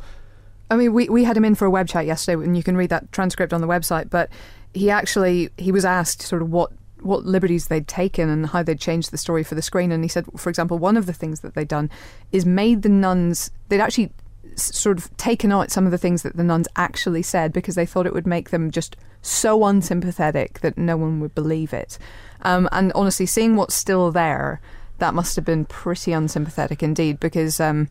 [0.69, 2.77] I mean, we, we had him in for a web chat yesterday, and you can
[2.77, 4.11] read that transcript on the website.
[4.11, 4.29] But
[4.75, 6.73] he actually he was asked sort of what
[7.07, 9.93] what liberties they'd taken and how they'd changed the story for the screen.
[9.93, 11.91] And he said, for example, one of the things that they'd done
[12.33, 14.11] is made the nuns they'd actually
[14.55, 17.87] sort of taken out some of the things that the nuns actually said because they
[17.87, 21.99] thought it would make them just so unsympathetic that no one would believe it.
[22.43, 24.61] Um, and honestly, seeing what's still there,
[24.99, 27.61] that must have been pretty unsympathetic indeed because.
[27.61, 27.89] Um,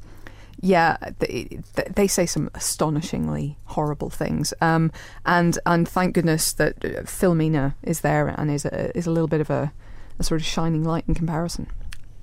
[0.61, 1.59] yeah, they,
[1.95, 4.91] they say some astonishingly horrible things, um,
[5.25, 9.27] and and thank goodness that uh, Philomena is there and is a, is a little
[9.27, 9.71] bit of a,
[10.19, 11.67] a sort of shining light in comparison.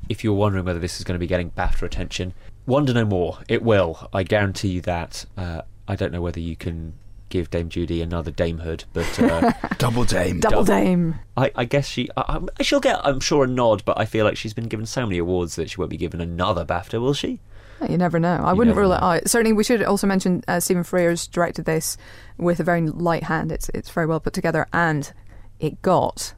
[0.09, 2.33] if you're wondering whether this is going to be getting BAFTA attention,
[2.67, 3.39] wonder no more.
[3.49, 4.09] It will.
[4.13, 5.25] I guarantee you that.
[5.37, 6.95] Uh, I don't know whether you can
[7.29, 10.41] give Dame Judy another damehood, but uh, Double Dame.
[10.41, 11.17] Double Dame.
[11.37, 12.09] I, I guess she.
[12.17, 13.85] I, I- she'll get, I'm sure, a nod.
[13.85, 16.21] But I feel like she's been given so many awards that she won't be given
[16.21, 17.41] another BAFTA, will she?
[17.89, 18.37] You never know.
[18.43, 19.29] I You wouldn't rule it out.
[19.29, 21.97] Certainly, we should also mention uh, Stephen Frears directed this
[22.39, 23.53] with a very light hand.
[23.53, 25.13] It's it's very well put together, and
[25.61, 26.35] it got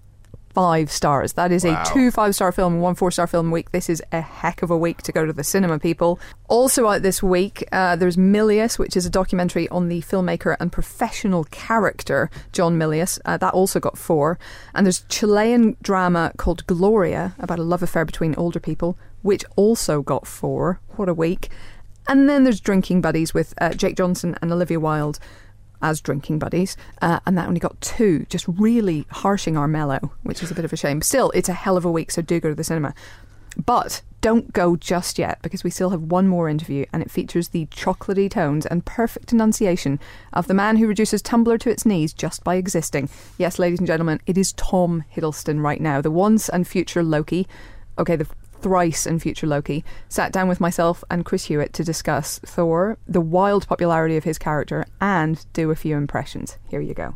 [0.54, 1.32] five stars.
[1.32, 1.82] That is Wow.
[1.82, 3.72] a two five star film, one four star film week.
[3.72, 6.20] This is a heck of a week to go to the cinema, people.
[6.48, 10.70] Also out this week, uh, there's Milius, which is a documentary on the filmmaker and
[10.70, 13.18] professional character John Milius.
[13.24, 14.38] Uh, that also got four.
[14.76, 20.02] And there's Chilean drama called Gloria about a love affair between older people, which also
[20.02, 20.80] got four.
[20.96, 21.50] What a week.
[22.06, 25.18] And then there's Drinking Buddies with uh, Jake Johnson and Olivia Wilde
[25.82, 30.42] as drinking buddies, uh, and that only got two, just really harshing our mellow, which
[30.42, 31.02] is a bit of a shame.
[31.02, 32.94] Still, it's a hell of a week, so do go to the cinema.
[33.66, 37.48] But don't go just yet because we still have one more interview and it features
[37.48, 40.00] the chocolatey tones and perfect enunciation
[40.32, 43.10] of the man who reduces Tumblr to its knees just by existing.
[43.38, 47.46] Yes, ladies and gentlemen, it is Tom Hiddleston right now, the once and future Loki.
[47.98, 48.26] Okay, the
[48.64, 53.20] thrice and future Loki, sat down with myself and Chris Hewitt to discuss Thor, the
[53.20, 56.56] wild popularity of his character, and do a few impressions.
[56.70, 57.14] Here you go.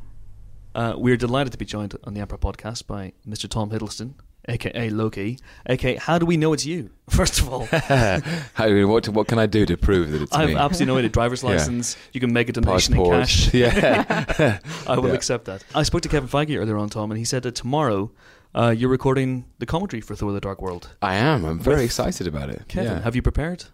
[0.75, 3.49] Uh, we're delighted to be joined on the Empire podcast by Mr.
[3.49, 4.12] Tom Hiddleston,
[4.47, 6.91] aka Loki, aka How do we know it's you?
[7.09, 7.65] First of all,
[8.55, 10.57] How, what, what can I do to prove that it's I have me?
[10.57, 11.09] absolutely no idea.
[11.11, 11.51] Driver's Yeah.
[11.53, 11.97] license.
[12.12, 13.53] You can make a donation in cash.
[13.55, 14.59] Yeah.
[14.87, 15.15] I will Yeah.
[15.15, 15.65] accept that.
[15.75, 18.11] I spoke to Kevin Feige earlier on, Tom, and he said that tomorrow
[18.55, 20.95] uh, you're recording the commentary for Thor: The Dark World.
[21.03, 21.45] I am.
[21.45, 22.62] I'm very excited about it.
[22.69, 23.01] Kevin, Yeah.
[23.03, 23.65] have you prepared?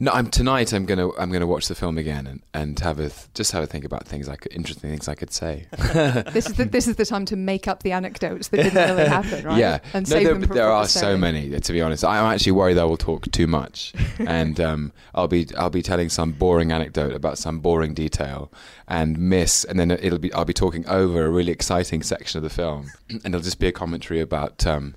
[0.00, 0.72] No, I'm tonight.
[0.72, 3.62] I'm gonna I'm gonna watch the film again and, and have a th- just have
[3.62, 5.66] a think about things I could interesting things I could say.
[6.38, 9.08] This is the, this is the time to make up the anecdotes that didn't really
[9.08, 9.58] happen, right?
[9.58, 11.58] Yeah, and no, save there, them for there are so many.
[11.58, 15.48] To be honest, I'm actually worried I will talk too much, and um, I'll be
[15.56, 18.52] I'll be telling some boring anecdote about some boring detail
[18.86, 22.42] and miss, and then it'll be I'll be talking over a really exciting section of
[22.42, 24.66] the film, and it'll just be a commentary about.
[24.66, 24.94] Um,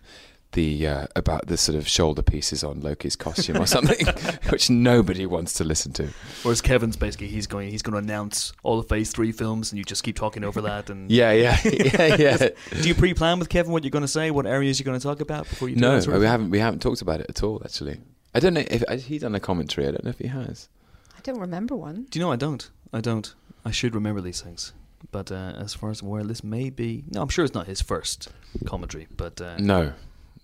[0.53, 4.05] the uh, about the sort of shoulder pieces on Loki's costume or something,
[4.49, 6.09] which nobody wants to listen to.
[6.43, 9.77] Whereas Kevin's basically he's going he's going to announce all the Phase Three films, and
[9.79, 10.89] you just keep talking over that.
[10.89, 12.49] And Yeah, yeah, yeah, yeah.
[12.81, 15.03] do you pre-plan with Kevin what you're going to say, what areas you're going to
[15.03, 15.75] talk about before you?
[15.75, 16.23] do No, that we thing?
[16.23, 16.49] haven't.
[16.49, 17.61] We haven't talked about it at all.
[17.63, 17.99] Actually,
[18.35, 19.87] I don't know if has he done a commentary.
[19.87, 20.69] I don't know if he has.
[21.17, 22.07] I don't remember one.
[22.09, 22.69] Do you know I don't?
[22.91, 23.33] I don't.
[23.63, 24.73] I should remember these things.
[25.11, 27.03] But uh, as far as I'm aware, this may be.
[27.09, 28.29] No, I'm sure it's not his first
[28.65, 29.07] commentary.
[29.15, 29.93] But uh, No,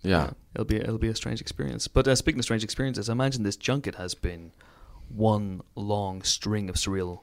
[0.08, 0.24] yeah.
[0.24, 1.88] uh, it'll be it'll be a strange experience.
[1.88, 4.52] But uh, speaking of strange experiences, I imagine this junket has been
[5.10, 7.22] one long string of surreal,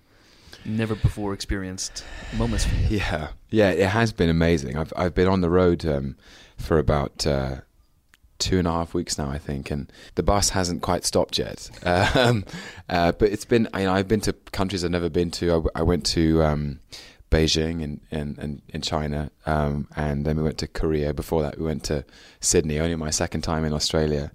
[0.65, 2.05] never before experienced
[2.37, 2.99] moments for you.
[2.99, 4.77] Yeah, yeah, it has been amazing.
[4.77, 6.17] I've I've been on the road um,
[6.57, 7.57] for about uh,
[8.39, 11.71] two and a half weeks now, I think, and the bus hasn't quite stopped yet.
[12.15, 12.45] Um,
[12.89, 15.69] uh, but it's been, you know, I've been to countries I've never been to.
[15.75, 16.81] I went to um,
[17.35, 21.13] Beijing in in, in, in China, um, and then we went to Korea.
[21.13, 22.05] Before that, we went to
[22.41, 22.79] Sydney.
[22.79, 24.31] Only my second time in Australia,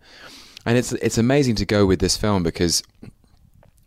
[0.66, 2.84] and it's it's amazing to go with this film because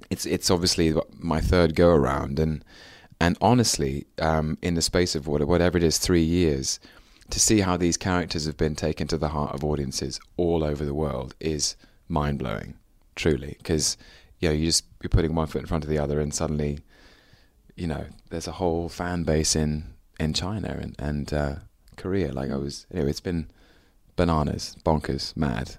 [0.08, 2.64] it's it's obviously my third go around, and
[3.20, 6.80] and honestly, um, in the space of what, whatever it is, three years,
[7.30, 10.84] to see how these characters have been taken to the heart of audiences all over
[10.84, 11.76] the world is
[12.08, 12.74] mind blowing,
[13.14, 13.56] truly.
[13.58, 13.96] Because
[14.40, 16.80] you know, you just you're putting one foot in front of the other, and suddenly,
[17.76, 21.54] you know, there's a whole fan base in in China and and uh,
[21.96, 22.32] Korea.
[22.32, 23.48] Like I was, you know, it's been
[24.16, 25.76] bananas, bonkers, mad.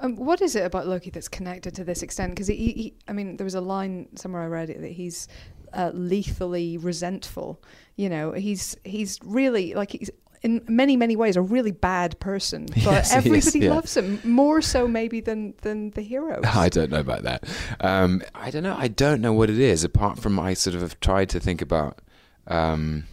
[0.00, 2.32] Um, what is it about Loki that's connected to this extent?
[2.32, 5.28] Because he, he, I mean, there was a line somewhere I read it that he's
[5.72, 7.62] uh, lethally resentful.
[7.96, 10.10] You know, he's he's really like he's
[10.44, 13.70] in many many ways a really bad person, but Yes, everybody yeah.
[13.70, 16.40] loves him more so maybe than than the hero.
[16.44, 17.44] I don't know about that.
[17.80, 18.76] Um, I don't know.
[18.78, 19.82] I don't know what it is.
[19.82, 22.00] Apart from I sort of have tried to think about
[22.46, 23.04] um,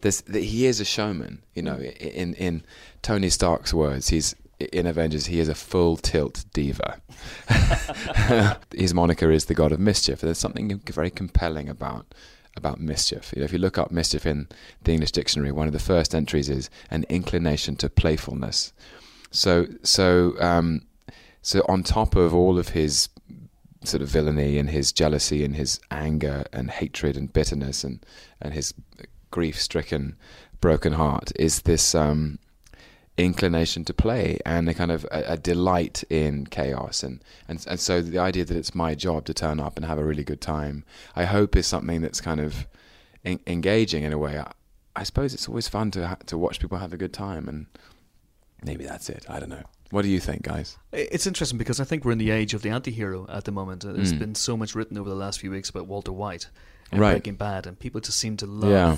[0.00, 1.42] there's that he is a showman.
[1.54, 2.64] You know, in in
[3.02, 4.34] Tony Stark's words, he's
[4.72, 5.26] in Avengers.
[5.26, 7.00] He is a full tilt diva.
[8.74, 10.20] His moniker is the god of mischief.
[10.20, 12.14] There's something very compelling about
[12.56, 13.32] about mischief.
[13.34, 14.48] If you look up mischief in
[14.84, 18.72] the English dictionary, one of the first entries is an inclination to playfulness.
[19.30, 20.82] So so um,
[21.42, 23.08] so on top of all of his
[23.84, 28.04] sort of villainy and his jealousy and his anger and hatred and bitterness and
[28.40, 28.74] and his
[29.30, 30.16] grief stricken
[30.60, 32.38] broken heart is this um
[33.18, 37.80] inclination to play and a kind of a, a delight in chaos and, and and
[37.80, 40.40] so the idea that it's my job to turn up and have a really good
[40.42, 40.84] time
[41.14, 42.66] i hope is something that's kind of
[43.24, 44.52] en- engaging in a way I,
[44.94, 47.66] I suppose it's always fun to ha- to watch people have a good time and
[48.62, 51.84] maybe that's it i don't know what do you think guys It's interesting because I
[51.84, 53.84] think we're in the age of the anti-hero at the moment.
[53.84, 54.18] Uh, There's Mm.
[54.18, 56.48] been so much written over the last few weeks about Walter White
[56.90, 57.12] and Right.
[57.12, 58.96] Breaking Bad, and people just seem to love Yeah.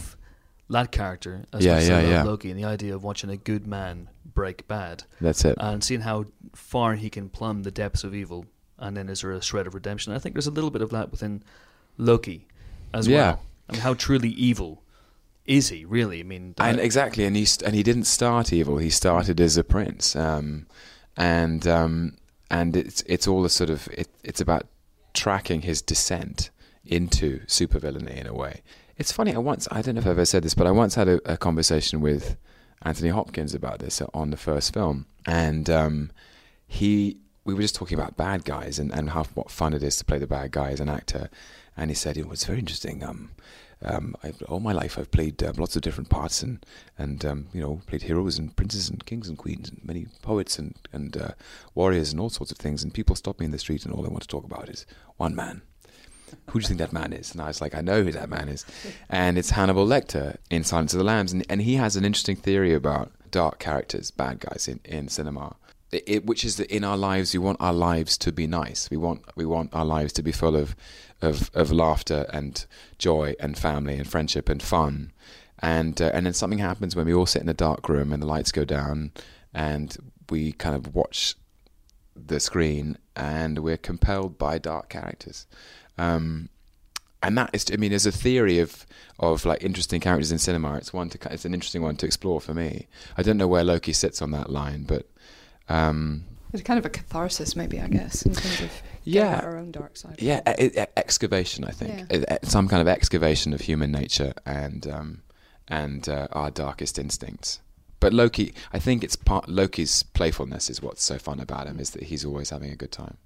[0.70, 2.22] That character as Yeah, yeah, yeah.
[2.22, 6.02] Loki, and the idea of watching a good man break bad that's it and seeing
[6.02, 6.24] how
[6.54, 8.44] far he can plumb the depths of evil,
[8.78, 10.12] and then is there a shred of redemption?
[10.12, 11.42] I think there's a little bit of that within
[11.96, 12.46] Loki
[12.92, 13.16] as Yeah.
[13.16, 13.40] well.
[13.68, 14.82] I mean, how truly evil
[15.44, 16.20] is he really?
[16.20, 18.78] I mean, and uh, exactly, and he st- and he didn't start evil.
[18.78, 20.66] He started as a prince, um,
[21.16, 22.16] and um,
[22.50, 24.66] and it's it's all a sort of it, it's about
[25.14, 26.50] tracking his descent
[26.84, 28.62] into supervillainy in a way.
[28.98, 29.32] It's funny.
[29.32, 31.32] I once I don't know if I've ever said this, but I once had a,
[31.32, 32.36] a conversation with
[32.82, 36.10] Anthony Hopkins about this on the first film, and um,
[36.66, 39.96] he we were just talking about bad guys and, and how what fun it is
[39.96, 41.30] to play the bad guy as an actor,
[41.76, 43.04] and he said it was very interesting.
[43.04, 43.30] Um,
[43.82, 46.66] um, I, all my life I've played um, lots of different parts and
[46.98, 50.58] and um, you know played heroes and princes and kings and queens and many poets
[50.58, 51.30] and and uh,
[51.76, 52.82] warriors and all sorts of things.
[52.82, 54.86] And people stop me in the street and all they want to talk about is
[55.18, 55.62] one man.
[56.50, 57.32] Who do you think that man is?
[57.32, 58.64] And I was like, I know who that man is,
[59.08, 62.36] and it's Hannibal Lecter in Silence of the Lambs, and and he has an interesting
[62.36, 65.56] theory about dark characters, bad guys in in cinema.
[65.90, 68.90] It, it, which is that in our lives we want our lives to be nice.
[68.90, 70.76] We want we want our lives to be full of
[71.22, 72.64] of, of laughter and
[72.98, 75.12] joy and family and friendship and fun.
[75.58, 78.22] And uh, and then something happens when we all sit in a dark room and
[78.22, 79.12] the lights go down
[79.52, 79.96] and
[80.30, 81.34] we kind of watch
[82.14, 85.46] the screen and we're compelled by dark characters.
[85.98, 86.48] Um,
[87.22, 88.86] and that is, I mean, as a theory of
[89.18, 92.40] of like interesting characters in cinema, it's one to it's an interesting one to explore
[92.40, 92.86] for me.
[93.16, 95.06] I don't know where Loki sits on that line, but
[95.68, 98.70] um, It's kind of a catharsis, maybe, I guess, in terms of
[99.04, 99.40] Yeah.
[99.40, 100.16] our own dark side.
[100.20, 101.64] yeah, e- e- excavation.
[101.64, 102.36] I think Yeah.
[102.36, 105.22] E- some kind of excavation of human nature and um,
[105.66, 107.60] and uh, our darkest instincts.
[108.00, 111.90] But Loki, I think it's part Loki's playfulness is what's so fun about him is
[111.90, 113.16] that he's always having a good time.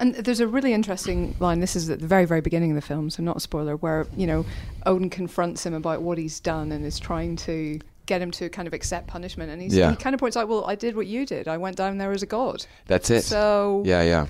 [0.00, 1.60] And there's a really interesting line.
[1.60, 3.76] This is at the very, very beginning of the film, so not a spoiler.
[3.76, 4.46] Where you know
[4.86, 8.66] Odin confronts him about what he's done and is trying to get him to kind
[8.66, 9.50] of accept punishment.
[9.50, 9.90] And he's, Yeah.
[9.90, 11.46] he kind of points out, "Well, I did what you did.
[11.48, 12.64] I went down there as a god.
[12.86, 13.22] That's it.
[13.24, 14.26] So yeah, yeah.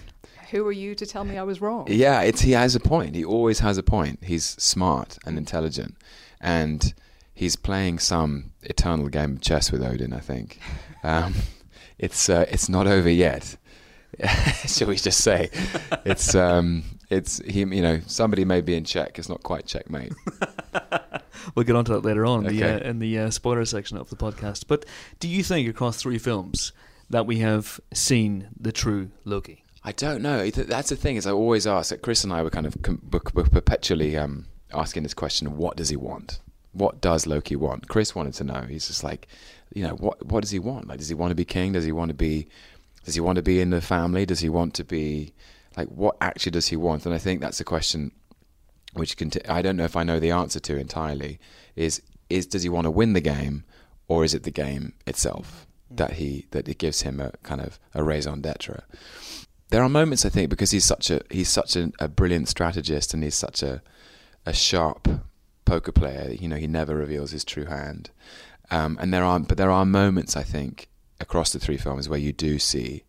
[0.50, 3.14] who are you to tell me I was wrong?" Yeah, it's he has a point.
[3.14, 4.20] He always has a point.
[4.22, 5.96] He's smart and intelligent,
[6.40, 6.94] and
[7.34, 10.12] he's playing some eternal game of chess with Odin.
[10.12, 10.58] I think
[11.04, 11.34] um,
[11.98, 13.56] it's uh, it's not over yet.
[14.66, 15.50] Shall we just say
[16.04, 17.60] it's um, it's he?
[17.60, 19.18] You know, somebody may be in check.
[19.18, 20.12] It's not quite checkmate.
[21.54, 24.10] We'll get onto that later on in the, uh, in the uh, spoiler section of
[24.10, 24.64] the podcast.
[24.66, 24.84] But
[25.20, 26.72] do you think across three films
[27.10, 29.64] that we have seen the true Loki?
[29.84, 30.50] I don't know.
[30.50, 31.90] That's the thing is I always ask.
[31.90, 35.56] That Chris and I were kind of com- were were perpetually um, asking this question:
[35.56, 36.40] What does he want?
[36.72, 37.88] What does Loki want?
[37.88, 38.62] Chris wanted to know.
[38.62, 39.28] He's just like,
[39.72, 40.88] you know, what what does he want?
[40.88, 41.72] Like, does he want to be king?
[41.72, 42.48] Does he want to be?
[43.08, 44.26] Does he want to be in the family?
[44.26, 45.32] Does he want to be?
[45.78, 47.06] Like, what actually does he want?
[47.06, 48.12] And I think that's a question
[48.92, 51.40] which can t- I don't know if I know the answer to entirely.
[51.74, 53.64] Is is does he want to win the game,
[54.08, 57.78] or is it the game itself that he that it gives him a kind of
[57.94, 58.82] a raison d'être?
[59.70, 63.14] there are moments I think because he's such a he's such a, a brilliant strategist
[63.14, 63.80] and he's such a
[64.44, 65.08] a sharp
[65.64, 66.30] poker player.
[66.30, 68.10] You know, he never reveals his true hand.
[68.70, 72.18] Um, and there are but there are moments I think across the three films where
[72.18, 73.04] you do see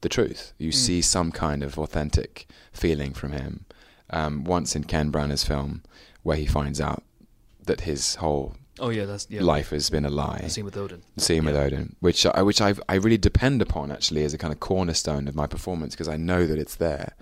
[0.00, 0.52] the truth.
[0.58, 3.66] You see some kind of authentic feeling from him.
[4.10, 5.82] Um, once in Ken Branagh's film,
[6.22, 7.02] where he finds out
[7.64, 9.42] that his whole Oh yeah, that's yeah.
[9.42, 11.02] life has been a lie The scene with Odin.
[11.18, 14.52] scene with Odin, which I, which I I really depend upon actually as a kind
[14.54, 17.12] of cornerstone of my performance because I know that it's there,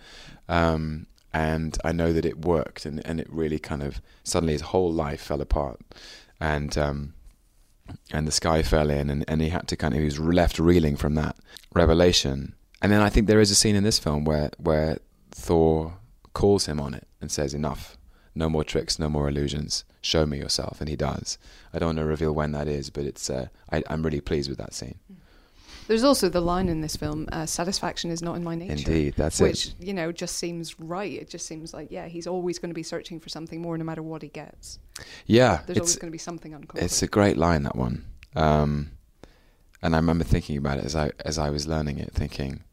[0.49, 4.63] um, and I know that it worked, and, and it really kind of suddenly his
[4.63, 5.81] whole life fell apart,
[6.41, 7.15] and um,
[8.13, 10.59] and the sky fell in, and, and he had to kind of he was left
[10.59, 11.37] reeling from that
[11.75, 14.99] revelation, and then I think there is a scene in this film where where
[15.31, 15.99] Thor
[16.33, 17.97] calls him on it and says enough,
[18.35, 19.85] no more tricks, no more illusions.
[20.01, 21.39] Show me yourself, and he does.
[21.73, 23.29] I don't want to reveal when that is, but it's.
[23.29, 24.99] Uh, I, I'm really pleased with that scene.
[25.89, 29.15] There's also the line in this film, uh, "Satisfaction is not in my nature." Indeed,
[29.17, 29.75] that's which it.
[29.81, 31.11] you know just seems right.
[31.11, 33.85] It just seems like yeah, he's always going to be searching for something more, no
[33.85, 34.79] matter what he gets.
[35.27, 36.85] Yeah, There's it's always going to be something uncovered.
[36.85, 38.05] it's a great line that one.
[38.37, 38.91] Um,
[39.81, 42.65] and I remember thinking about it as I as I was learning it, thinking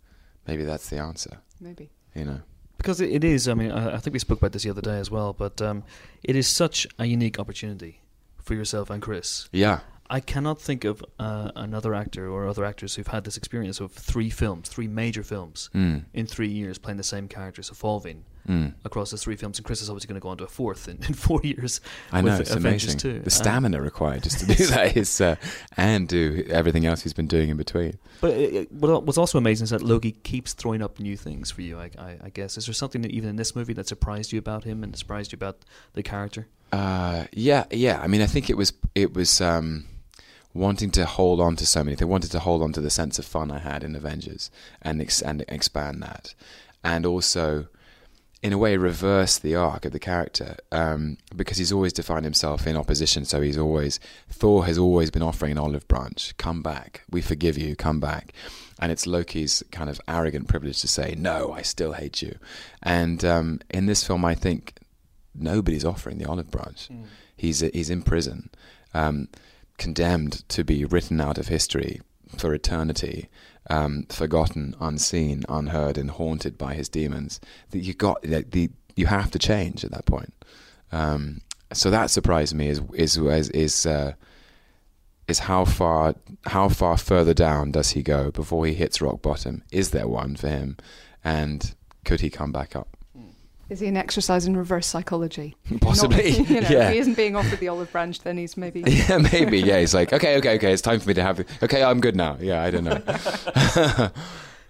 [0.46, 1.40] maybe that's the answer.
[1.62, 1.92] Maybe.
[2.14, 2.42] You know.
[2.78, 3.48] Because it, it is.
[3.48, 5.32] I mean, I, I think we spoke about this the other day as well.
[5.32, 5.84] But um,
[6.22, 8.02] it is such a unique opportunity
[8.44, 9.48] for yourself and Chris.
[9.54, 9.80] Yeah.
[10.10, 13.92] I cannot think of uh, another actor or other actors who've had this experience of
[13.92, 16.06] three films, three major films, Mm.
[16.14, 18.76] in three years playing the same characters, evolving Mm.
[18.86, 19.58] across the three films.
[19.58, 21.82] And Chris is obviously going to go on to a fourth in, in four years.
[22.12, 23.00] I know it's Avengers amazing.
[23.00, 23.20] 2.
[23.22, 25.36] The Um, stamina required just to do that is, uh,
[25.76, 27.98] and do everything else he's been doing in between.
[28.22, 31.62] But it, it- what's also amazing is that Loki keeps throwing up new things for
[31.64, 31.80] you.
[31.80, 34.38] I, I, I guess is there something that even in this movie that surprised you
[34.38, 36.46] about him and surprised you about the character?
[36.72, 38.00] Uh, yeah, yeah.
[38.00, 39.86] I mean, I think it was it was um,
[40.56, 41.96] wanting to hold on to so many.
[41.96, 44.50] They wanted to hold on to the sense of fun I had in Avengers
[44.82, 46.34] and ex- and expand that,
[46.84, 47.68] and also,
[48.42, 52.66] in a way, reverse the arc of the character um, because he's always defined himself
[52.66, 53.26] in opposition.
[53.26, 54.00] So he's always
[54.30, 56.36] Thor has always been offering an olive branch.
[56.38, 57.76] Come back, we forgive you.
[57.76, 58.34] Come back.
[58.80, 62.38] And it's Loki's kind of arrogant privilege to say, "No, I still hate you."
[62.82, 64.74] And um, in this film, I think
[65.34, 66.90] nobody's offering the olive branch.
[67.38, 68.50] He's he's in prison,
[68.94, 69.28] um,
[69.78, 72.02] condemned to be written out of history
[72.38, 73.30] for eternity,
[73.70, 77.40] um, forgotten, unseen, unheard, and haunted by his demons.
[77.72, 80.34] That you got the you have to change at that point.
[80.92, 81.42] Um,
[81.74, 84.14] so that surprised me is is is is, uh,
[85.28, 86.16] is how far
[86.46, 89.64] how far further down does he go before he hits rock bottom?
[89.72, 90.78] Is there one for him,
[91.24, 92.96] and could he come back up?
[93.68, 95.56] Is he an exercise in reverse psychology?
[95.82, 96.88] Possibly, Not- you know, yeah.
[96.88, 98.82] If he isn't being offered the olive branch, then he's maybe.
[98.88, 99.60] Yeah, maybe.
[99.60, 100.72] Yeah, he's like, okay, okay, okay.
[100.72, 101.40] It's time for me to have.
[101.64, 102.38] Okay, I'm good now.
[102.40, 103.02] Yeah, I don't know.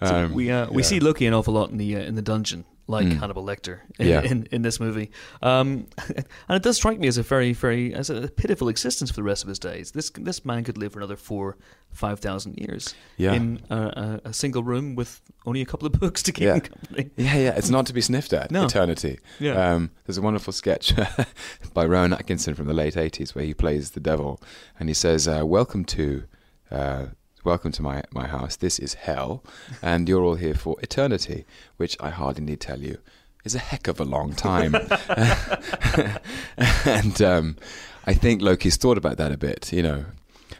[0.02, 0.88] So Um, we uh, we yeah.
[0.88, 3.18] see Loki an awful lot in the uh, in the dungeon, like Mm.
[3.18, 4.22] Hannibal Lecter in, Yeah.
[4.22, 5.10] in, in this movie,
[5.42, 5.86] um,
[6.48, 9.22] and it does strike me as a very very as a pitiful existence for the
[9.24, 9.90] rest of his days.
[9.90, 11.56] This this man could live for another four
[11.90, 13.32] five thousand years Yeah.
[13.34, 16.54] in a, a, single room with only a couple of books to keep Yeah.
[16.54, 17.10] him company.
[17.16, 17.54] Yeah, yeah.
[17.56, 18.50] It's not to be sniffed at.
[18.50, 18.66] No.
[18.66, 19.18] Eternity.
[19.40, 19.54] Yeah.
[19.74, 20.92] Um, there's a wonderful sketch
[21.74, 24.40] by Rowan Atkinson from the late '80s where he plays the devil,
[24.78, 26.24] and he says, uh, "Welcome to."
[26.70, 27.06] Uh,
[27.46, 28.56] Welcome to my, my house.
[28.56, 29.44] This is hell,
[29.80, 31.44] and you're all here for eternity,
[31.76, 32.98] which I hardly need tell you
[33.44, 34.74] is a heck of a long time.
[36.56, 37.56] and um,
[38.04, 39.72] I think Loki's thought about that a bit.
[39.72, 40.06] You know,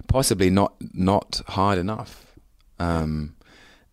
[0.06, 2.24] possibly not not hard enough.
[2.78, 3.34] Um,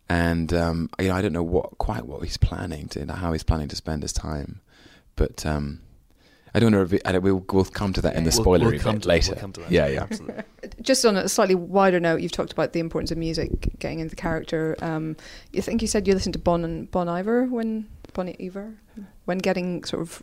[0.07, 3.41] and um, you know, I don't know what quite what he's planning to how he's
[3.41, 4.61] planning to spend his time,
[5.15, 5.81] but um,
[6.55, 6.83] I don't know.
[6.83, 9.01] If it, I we'll, we'll come to that in the We'll- spoilery we'll come bit
[9.03, 9.31] to that, later.
[9.31, 9.71] we'll come to that.
[9.71, 10.03] Yeah, yeah.
[10.03, 10.43] Absolutely.
[10.81, 13.49] Just on a slightly wider note, you've talked about the importance of music
[13.79, 14.75] getting into the character.
[14.81, 15.15] Um,
[15.51, 18.75] you think you said you listened to Bon and Bon Iver when Bon Iver
[19.25, 20.21] when getting sort of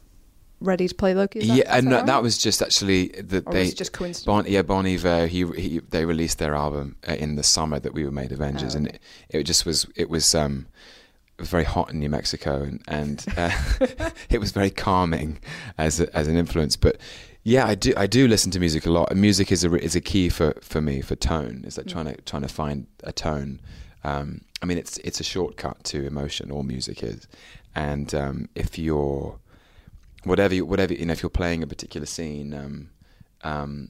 [0.61, 1.41] ready to play Loki.
[1.41, 2.07] Is that, yeah, is and that, that, right?
[2.07, 4.27] that was just actually that Or they was it just coincidence?
[4.27, 5.27] Bon, yeah, Bon Iver.
[5.27, 8.75] He, he they released their album uh, in the summer that we were made Avengers,
[8.75, 9.01] Oh, and it,
[9.31, 10.67] it just was it was um
[11.41, 13.51] it was very hot in New Mexico, and and uh,
[14.29, 15.39] it was very calming
[15.79, 16.77] as a, as an influence.
[16.77, 16.99] But
[17.45, 19.97] yeah, I do I do listen to music a lot, and music is a is
[19.97, 21.65] a key for, for me for tone.
[21.67, 21.93] Is like Mm.
[21.93, 23.61] trying to trying to find a tone.
[24.05, 26.51] Um, I mean, it's it's a shortcut to emotion.
[26.51, 27.27] All music is,
[27.75, 29.39] and um, if you're
[30.25, 32.91] whatever you, whatever you know, if you're playing a particular scene, um,
[33.43, 33.89] um,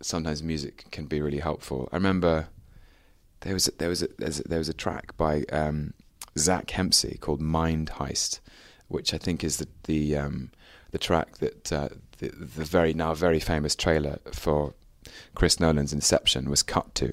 [0.00, 1.88] sometimes music can be really helpful.
[1.90, 2.46] I remember
[3.40, 5.94] there was a, there was a, there's a, there was a track by um,
[6.38, 8.40] Zack Hemsey called Mind Heist,
[8.88, 10.50] which I think is the the um,
[10.90, 11.88] the track that uh,
[12.18, 14.74] the, the very now very famous trailer for
[15.34, 17.12] Chris Nolan's Inception was cut to,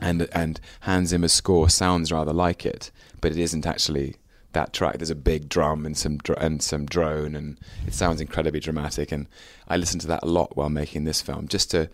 [0.00, 2.90] and and Hans Zimmer's score sounds rather like it,
[3.20, 4.16] but it isn't actually
[4.52, 4.98] that track.
[4.98, 9.12] There's a big drum and some dr- and some drone, and it sounds incredibly dramatic.
[9.12, 9.26] And
[9.68, 11.88] I listened to that a lot while making this film, just to,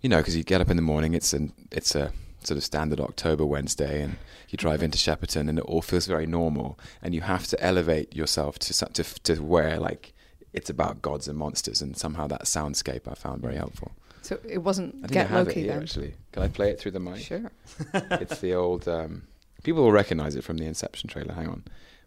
[0.00, 1.14] you know, because you get up in the morning.
[1.14, 2.12] It's an it's a
[2.42, 4.16] sort of standard October Wednesday, and
[4.50, 6.78] you drive into Shepperton, and it all feels very normal.
[7.02, 10.12] And you have to elevate yourself to to to where like
[10.52, 13.92] it's about gods and monsters, and somehow that soundscape I found very helpful.
[14.22, 15.82] So it wasn't I Get I have Loki it here then.
[15.82, 16.14] actually.
[16.32, 17.18] Can I play it through the mic?
[17.22, 17.50] Sure.
[17.94, 18.86] it's the old.
[18.88, 19.22] Um,
[19.62, 21.34] people will recognize it from the Inception trailer.
[21.34, 21.64] Hang on,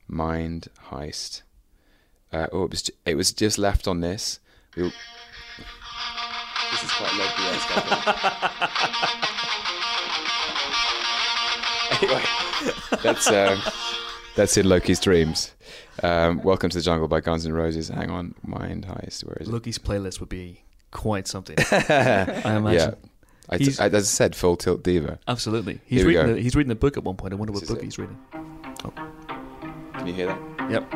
[0.08, 1.42] Mind Heist.
[2.32, 4.40] Uh, oh, it was ju- it was just left on this.
[4.76, 4.92] We'll,
[6.72, 8.08] this is quite Loki-esque, I think.
[9.24, 9.73] anyway,
[13.04, 13.60] that's um,
[14.36, 15.52] That's in Loki's dreams.
[16.02, 17.90] Um, Welcome to the Jungle by Guns N' Roses.
[17.90, 19.24] Hang on, Mind Heist.
[19.26, 19.52] Where is it?
[19.52, 21.56] Loki's playlist would be quite something.
[21.72, 22.96] I imagine.
[22.96, 22.96] yeah.
[23.50, 25.20] I, as I said, full tilt diva.
[25.28, 25.80] Absolutely.
[25.86, 26.34] He's Here we reading.
[26.34, 26.40] go.
[26.40, 27.34] A, he's reading a book at one point.
[27.34, 27.86] I wonder what This is book it.
[27.86, 28.18] he's reading.
[29.94, 30.40] Can you hear that?
[30.72, 30.92] Yep.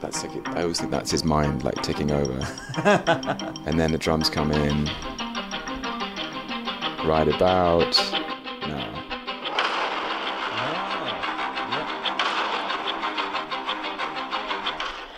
[0.00, 2.32] That's like I always think that's his mind like ticking over,
[3.66, 4.88] and then the drums come in.
[7.04, 7.96] Right about
[8.66, 9.04] now.
[10.50, 12.42] Ah,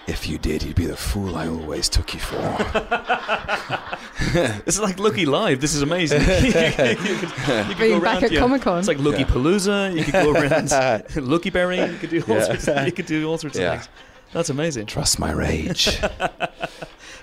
[0.07, 2.37] if you did, you'd be the fool I always took you for.
[4.33, 5.61] This is like Loki live.
[5.61, 6.21] This is amazing.
[6.45, 7.17] you could, you
[7.75, 8.39] could go back around, at yeah.
[8.41, 8.79] Comic-Con.
[8.79, 9.27] It's like Loki Yeah.
[9.27, 9.97] Palooza.
[9.97, 11.81] You could go around Loki Berry.
[11.81, 12.45] You could do all Yeah.
[12.45, 12.69] sorts.
[12.69, 13.73] Of, you could do all sorts Yeah.
[13.73, 13.89] of things.
[14.33, 14.87] That's amazing.
[14.87, 15.99] Trust my rage.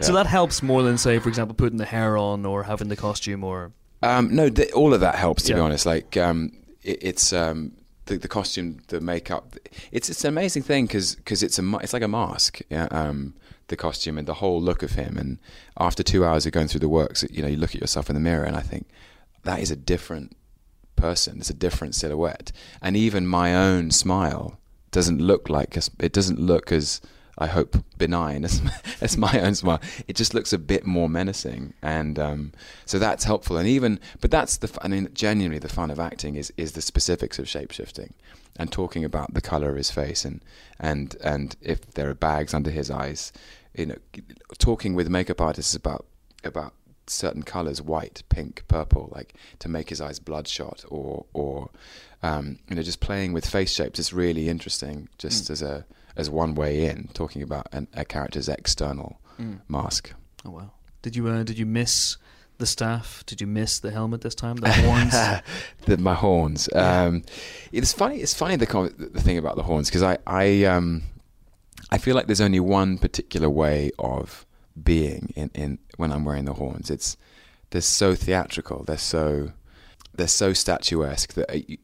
[0.02, 2.98] So that helps more than say, for example, putting the hair on or having the
[2.98, 3.72] costume or
[4.02, 5.44] Um, no, th- all of that helps.
[5.44, 6.52] To be honest, like um,
[6.84, 7.74] it, it's um,
[8.06, 9.56] the, the costume, the makeup.
[9.92, 12.62] It's it's an amazing thing because cause it's a it's like a mask.
[12.70, 13.34] Yeah, um,
[13.68, 15.18] the costume and the whole look of him.
[15.18, 15.40] And
[15.78, 18.14] after two hours of going through the works, you know, you look at yourself in
[18.16, 18.88] the mirror, and I think
[19.44, 20.36] that is a different
[20.96, 21.40] person.
[21.40, 22.52] It's a different silhouette,
[22.82, 24.60] and even my own smile
[24.92, 27.02] doesn't look like it doesn't look as
[27.38, 28.62] I hope benign as
[29.02, 29.82] as my own smile.
[30.08, 32.54] It just looks a bit more menacing, and um,
[32.86, 33.58] so that's helpful.
[33.58, 34.76] And even, but that's the.
[34.82, 38.12] I mean, genuinely, the fun of acting is is the specifics of shapeshifting,
[38.56, 40.44] and talking about the color of his face, and
[40.80, 43.32] and and if there are bags under his eyes,
[43.76, 43.98] you know,
[44.58, 46.06] talking with makeup artists about
[46.44, 46.74] about
[47.10, 51.70] certain colors white pink purple like to make his eyes bloodshot or or
[52.22, 55.86] um, you know just playing with face shapes is really interesting just as a
[56.18, 59.20] as one way in talking about an, a character's external
[59.70, 60.12] mask
[60.46, 60.72] oh wow.
[61.04, 62.18] Did you uh, did you miss
[62.58, 63.24] the staff?
[63.28, 64.56] Did you miss the helmet this time?
[64.58, 65.14] The horns.
[65.86, 67.24] the, my horns um,
[67.72, 71.04] it's funny it's funny the com- the thing about the horns because I I um
[71.92, 74.46] I feel like there's only one particular way of
[74.84, 76.90] being in, in when I'm wearing the horns.
[76.90, 77.16] It's
[77.70, 78.84] they're so theatrical.
[78.86, 79.52] They're so
[80.16, 81.80] they're so statuesque that uh, it-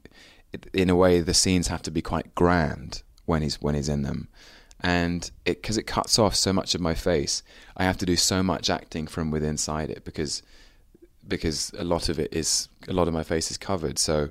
[0.74, 4.04] in a way the scenes have to be quite grand when he's when he's in
[4.04, 4.28] them.
[4.80, 7.42] And it because it cuts off so much of my face,
[7.78, 10.44] I have to do so much acting from within inside it because
[11.28, 13.98] because a lot of it is a lot of my face is covered.
[13.98, 14.30] So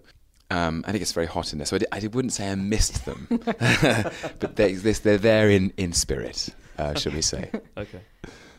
[0.53, 1.67] um, and it gets very hot in there.
[1.67, 5.73] So I, di- I wouldn't say I missed them, but they, this, they're there in
[5.79, 7.51] in spirit, uh, should we say?
[7.77, 8.01] okay.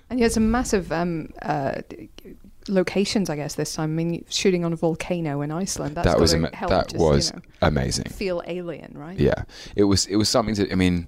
[0.09, 2.09] And you had a massive um, uh, d-
[2.67, 3.91] locations, I guess, this time.
[3.91, 5.95] I mean, shooting on a volcano in Iceland.
[5.95, 8.05] That's that was ama- that just, was you know, amazing.
[8.05, 9.19] feel alien, right?
[9.19, 9.43] Yeah,
[9.75, 10.71] it was it was something to.
[10.71, 11.07] I mean,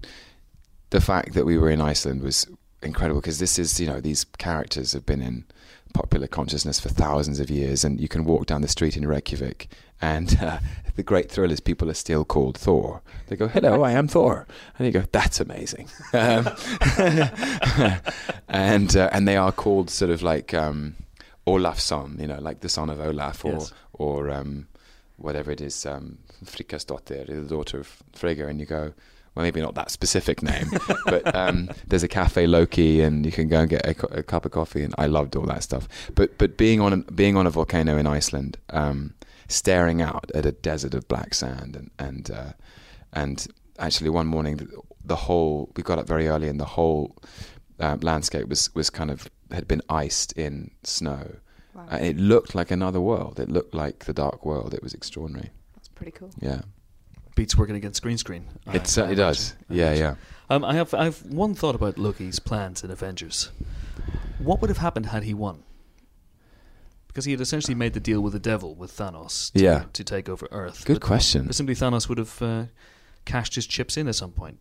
[0.90, 2.48] the fact that we were in Iceland was
[2.82, 5.46] incredible because this is you know these characters have been in
[5.94, 9.70] popular consciousness for thousands of years, and you can walk down the street in Reykjavik,
[10.02, 10.60] and uh,
[10.96, 13.02] the great thrill is people are still called Thor.
[13.28, 14.46] They go, "Hello, I am Thor,"
[14.78, 16.50] and you go, "That's amazing," um,
[18.48, 20.96] and uh, and they are called sort of like um,
[21.48, 23.74] Olafsson, you know, like the son of Olaf, or Yes.
[23.94, 24.68] or um,
[25.18, 28.94] whatever it is, um, Frikasdottir, the daughter of Frigga, and you go,
[29.36, 30.70] well, maybe not that specific name,
[31.06, 34.46] but um, there's a cafe Loki, and you can go and get a, a cup
[34.46, 35.88] of coffee, and I loved all that stuff.
[36.16, 39.14] But but being on a, being on a volcano in Iceland, um,
[39.48, 42.54] staring out at a desert of black sand, and and uh,
[43.14, 43.46] and
[43.78, 44.68] actually one morning, the,
[45.04, 47.16] the whole we got up very early, and the whole
[47.80, 51.36] uh, landscape was was kind of had been iced in snow.
[51.74, 51.88] Wow.
[51.92, 53.40] Uh, it looked like another world.
[53.40, 54.74] It looked like the dark world.
[54.74, 55.50] It was extraordinary.
[55.76, 56.32] That's pretty cool.
[56.40, 56.62] Yeah,
[57.36, 58.46] Beats working against green screen.
[58.66, 59.54] I- it certainly I does.
[59.70, 60.04] I Yeah, imagine.
[60.04, 60.16] yeah.
[60.56, 63.52] Um, I have I have one thought about Loki's plans in Avengers.
[64.40, 65.64] What would have happened had he won?
[67.08, 69.86] Because he had essentially made the deal with the devil, with Thanos, to, Yeah.
[69.94, 70.84] to take over Earth.
[70.86, 71.46] Good But question.
[71.46, 72.66] Presumably, Thanos would have uh,
[73.26, 74.60] cashed his chips in at some point.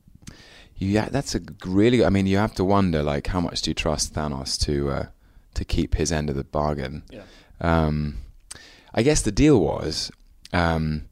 [0.76, 2.04] Yeah, that's a really.
[2.04, 5.06] I mean, you have to wonder, like, how much do you trust Thanos to uh,
[5.54, 7.04] to keep his end of the bargain?
[7.10, 7.22] Yeah.
[7.60, 8.18] Um,
[8.92, 10.10] I guess the deal was
[10.52, 11.06] um,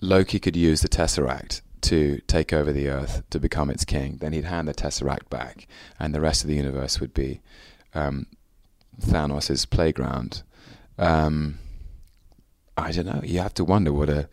[0.00, 4.18] Loki could use the Tesseract to take over the Earth to become its king.
[4.20, 5.66] Then he'd hand the Tesseract back,
[5.98, 7.40] and the rest of the universe would be
[7.94, 8.26] um,
[9.00, 10.42] Thanos' playground.
[10.98, 11.58] Um,
[12.78, 13.20] I don't know.
[13.24, 14.28] You have to wonder what a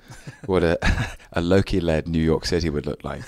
[0.45, 0.77] what a
[1.33, 3.23] a Loki-led New York City would look like.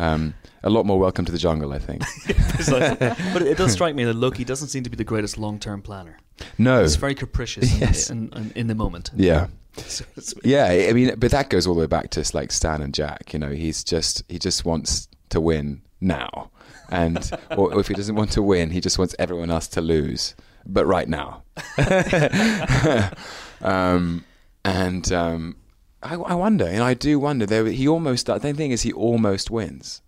[0.00, 2.02] Um, a lot more welcome to the jungle, I think.
[3.32, 6.18] But it does strike me that Loki doesn't seem to be the greatest long-term planner.
[6.58, 6.82] No.
[6.82, 8.10] He's very capricious in, Yes.
[8.10, 9.10] in, in, in the moment.
[9.14, 9.48] Yeah.
[9.76, 10.04] So
[10.44, 13.32] Yeah, I mean, but that goes all the way back to like Stan and Jack.
[13.32, 16.50] You know, he's just he just wants to win now,
[16.90, 20.34] and or if he doesn't want to win, he just wants everyone else to lose,
[20.66, 21.42] but right now.
[23.62, 24.24] um,
[24.64, 25.56] and um,
[26.02, 27.46] I, I wonder, and I do wonder.
[27.46, 28.26] There, he almost.
[28.26, 30.02] The thing is, he almost wins.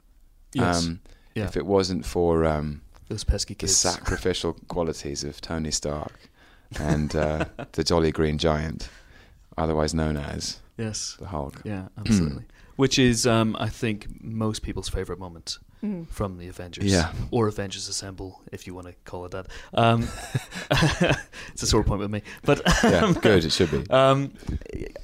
[0.53, 0.85] Yes.
[0.87, 1.01] Um,
[1.35, 1.45] yeah.
[1.45, 6.31] If it wasn't for um, Those pesky kids, the sacrificial qualities of Tony Stark
[6.79, 8.89] and uh, the Jolly Green Giant,
[9.59, 11.17] otherwise known as Yes.
[11.19, 11.61] the Hulk.
[11.65, 12.45] Yeah, absolutely.
[12.77, 16.09] Which is, um, I think, most people's favorite moment Mm.
[16.09, 16.85] from the Avengers.
[16.87, 17.13] Yeah.
[17.31, 19.49] Or Avengers Assemble, if you want to call it that.
[19.75, 20.09] Um,
[21.53, 22.23] it's a sore point with me.
[22.43, 23.45] But Yeah, good.
[23.45, 23.85] It should be.
[23.91, 24.33] um,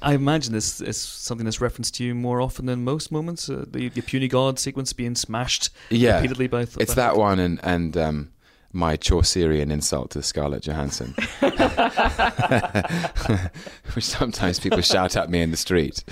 [0.01, 3.47] I imagine this is something that's referenced to you more often than most moments.
[3.49, 6.65] Uh, the, the puny god sequence being smashed Yeah, repeatedly by.
[6.65, 8.31] th- it's by that one and and um,
[8.73, 11.13] my Chaucerian insult to Scarlett Johansson,
[13.93, 16.03] which sometimes people shout at me in the street.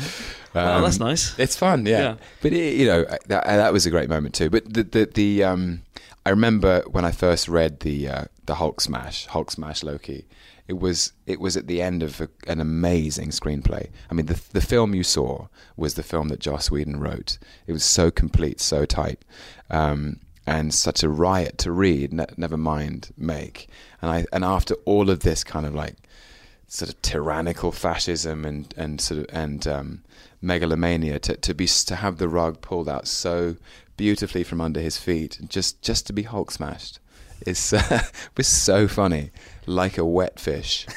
[0.55, 1.37] Oh, that's Um, nice.
[1.39, 1.99] It's fun, yeah.
[2.01, 2.15] Yeah.
[2.41, 4.49] But it, you know that that was a great moment too.
[4.49, 5.81] But the the, the um,
[6.25, 10.25] I remember when I first read the uh, the Hulk smash, Hulk smash Loki.
[10.67, 13.89] It was it was at the end of a, an amazing screenplay.
[14.09, 17.39] I mean, the the film you saw was the film that Joss Whedon wrote.
[17.65, 19.23] It was so complete, so tight,
[19.71, 20.19] um,
[20.49, 22.11] and such a riot to read.
[22.11, 23.67] Ne- never mind make.
[24.01, 25.95] And I and after all of this kind of like
[26.67, 30.03] sort of tyrannical fascism and and sort of and um,
[30.41, 33.57] megalomania to to be to have the rug pulled out so
[33.95, 36.99] beautifully from under his feet just just to be Hulk smashed
[37.45, 38.01] is uh,
[38.37, 39.31] was so funny
[39.67, 40.87] like a wet fish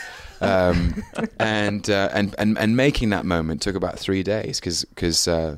[0.40, 1.02] um,
[1.38, 5.56] and, uh, and and and making that moment took about three days because uh,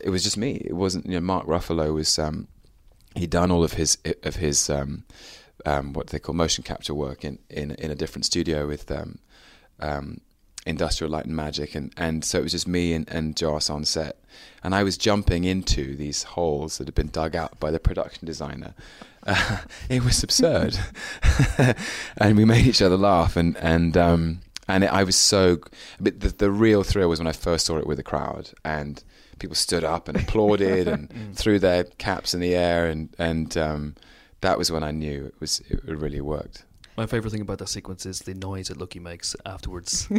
[0.00, 2.48] it was just me it wasn't you know Mark Ruffalo was um,
[3.16, 5.04] he'd done all of his of his um,
[5.64, 9.18] um, what they call motion capture work in, in in a different studio with um,
[9.80, 10.20] um,
[10.66, 13.84] Industrial Light and Magic, and, and so it was just me and, and Joss on
[13.84, 14.18] set,
[14.62, 18.26] and I was jumping into these holes that had been dug out by the production
[18.26, 18.74] designer.
[19.24, 20.76] Uh, it was absurd,
[22.18, 25.58] and we made each other laugh, and and um, and it, I was so.
[26.00, 29.02] But the, the real thrill was when I first saw it with the crowd, and
[29.38, 33.94] people stood up and applauded and threw their caps in the air, and and um,
[34.40, 36.64] that was when I knew it was it really worked.
[36.96, 40.08] My favorite thing about that sequence is the noise that Loki makes afterwards.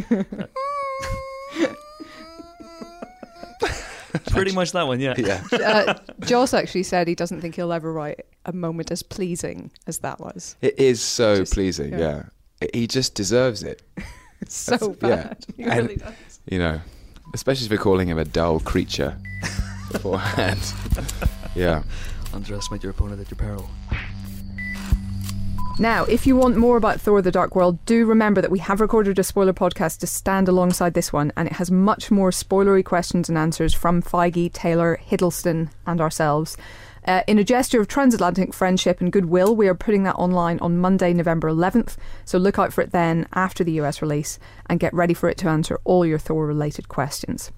[4.30, 5.14] Pretty much that one, yeah.
[5.18, 5.42] Yeah.
[5.52, 9.98] uh, Joss actually said he doesn't think he'll ever write a moment as pleasing as
[9.98, 10.56] that was.
[10.62, 12.24] It is so Just- pleasing, yeah.
[12.62, 12.68] yeah.
[12.74, 13.82] He just deserves it,
[14.40, 15.16] It's so That's- yeah.
[15.28, 15.46] bad.
[15.56, 16.40] He And- really does.
[16.50, 16.80] you know.
[17.34, 19.16] Especially for calling him a dull creature
[19.92, 20.60] beforehand.
[21.54, 21.82] yeah.
[22.32, 23.68] Underestimate your opponent at your peril.
[25.80, 28.80] Now, if you want more about Thor the Dark World, do remember that we have
[28.80, 32.84] recorded a spoiler podcast to stand alongside this one, and it has much more spoilery
[32.84, 36.56] questions and answers from Feige, Taylor, Hiddleston, and ourselves.
[37.08, 40.76] Uh, in a gesture of transatlantic friendship and goodwill, we are putting that online on
[40.76, 44.92] Monday, November 11th, so look out for it then after the US release and get
[44.92, 47.50] ready for it to answer all your Thor related questions.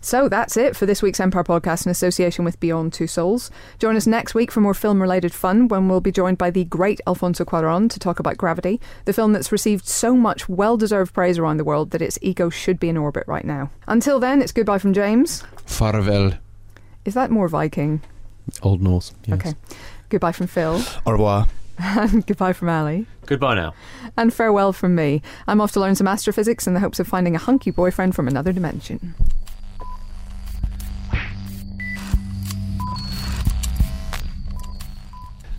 [0.00, 3.50] So that's it for this week's Empire podcast in association with Beyond Two Souls.
[3.78, 6.64] Join us next week for more film related fun when we'll be joined by the
[6.64, 11.12] great Alfonso Cuaron to talk about Gravity, the film that's received so much well deserved
[11.12, 13.70] praise around the world that its ego should be in orbit right now.
[13.86, 15.42] Until then, it's goodbye from James.
[15.66, 16.38] Farvel.
[17.04, 18.00] Is that more Viking?
[18.62, 19.12] Old Norse.
[19.26, 19.38] Yes.
[19.40, 19.54] Okay.
[20.08, 20.82] Goodbye from Phil.
[21.06, 21.46] Au revoir.
[21.78, 23.06] and goodbye from Ali.
[23.26, 23.74] Goodbye now.
[24.16, 25.22] And farewell from me.
[25.46, 28.28] I'm off to learn some astrophysics in the hopes of finding a hunky boyfriend from
[28.28, 29.14] another dimension.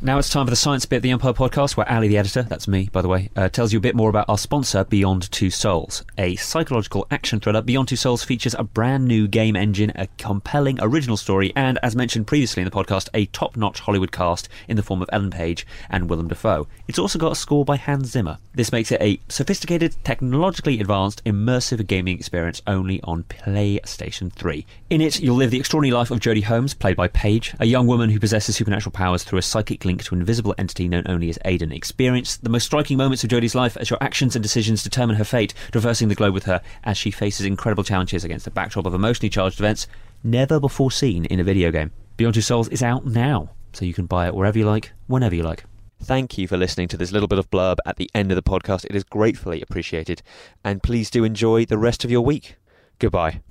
[0.05, 2.43] Now it's time for the science bit of the Empire podcast, where Ali, the editor,
[2.43, 5.31] that's me, by the way, uh, tells you a bit more about our sponsor, Beyond
[5.31, 6.03] Two Souls.
[6.17, 10.77] A psychological action thriller, Beyond Two Souls features a brand new game engine, a compelling
[10.81, 14.75] original story, and, as mentioned previously in the podcast, a top notch Hollywood cast in
[14.75, 16.67] the form of Ellen Page and Willem Dafoe.
[16.89, 18.39] It's also got a score by Hans Zimmer.
[18.53, 24.65] This makes it a sophisticated, technologically advanced, immersive gaming experience only on PlayStation 3.
[24.89, 27.87] In it, you'll live the extraordinary life of Jodie Holmes, played by Page, a young
[27.87, 31.29] woman who possesses supernatural powers through a psychic link to an invisible entity known only
[31.29, 31.73] as Aiden.
[31.73, 35.23] Experience the most striking moments of Jodie's life as your actions and decisions determine her
[35.23, 38.93] fate, traversing the globe with her as she faces incredible challenges against the backdrop of
[38.93, 39.87] emotionally charged events
[40.23, 41.91] never before seen in a video game.
[42.17, 45.35] Beyond Two Souls is out now, so you can buy it wherever you like, whenever
[45.35, 45.65] you like.
[46.03, 48.43] Thank you for listening to this little bit of blurb at the end of the
[48.43, 48.85] podcast.
[48.85, 50.21] It is gratefully appreciated.
[50.63, 52.57] And please do enjoy the rest of your week.
[52.99, 53.41] Goodbye.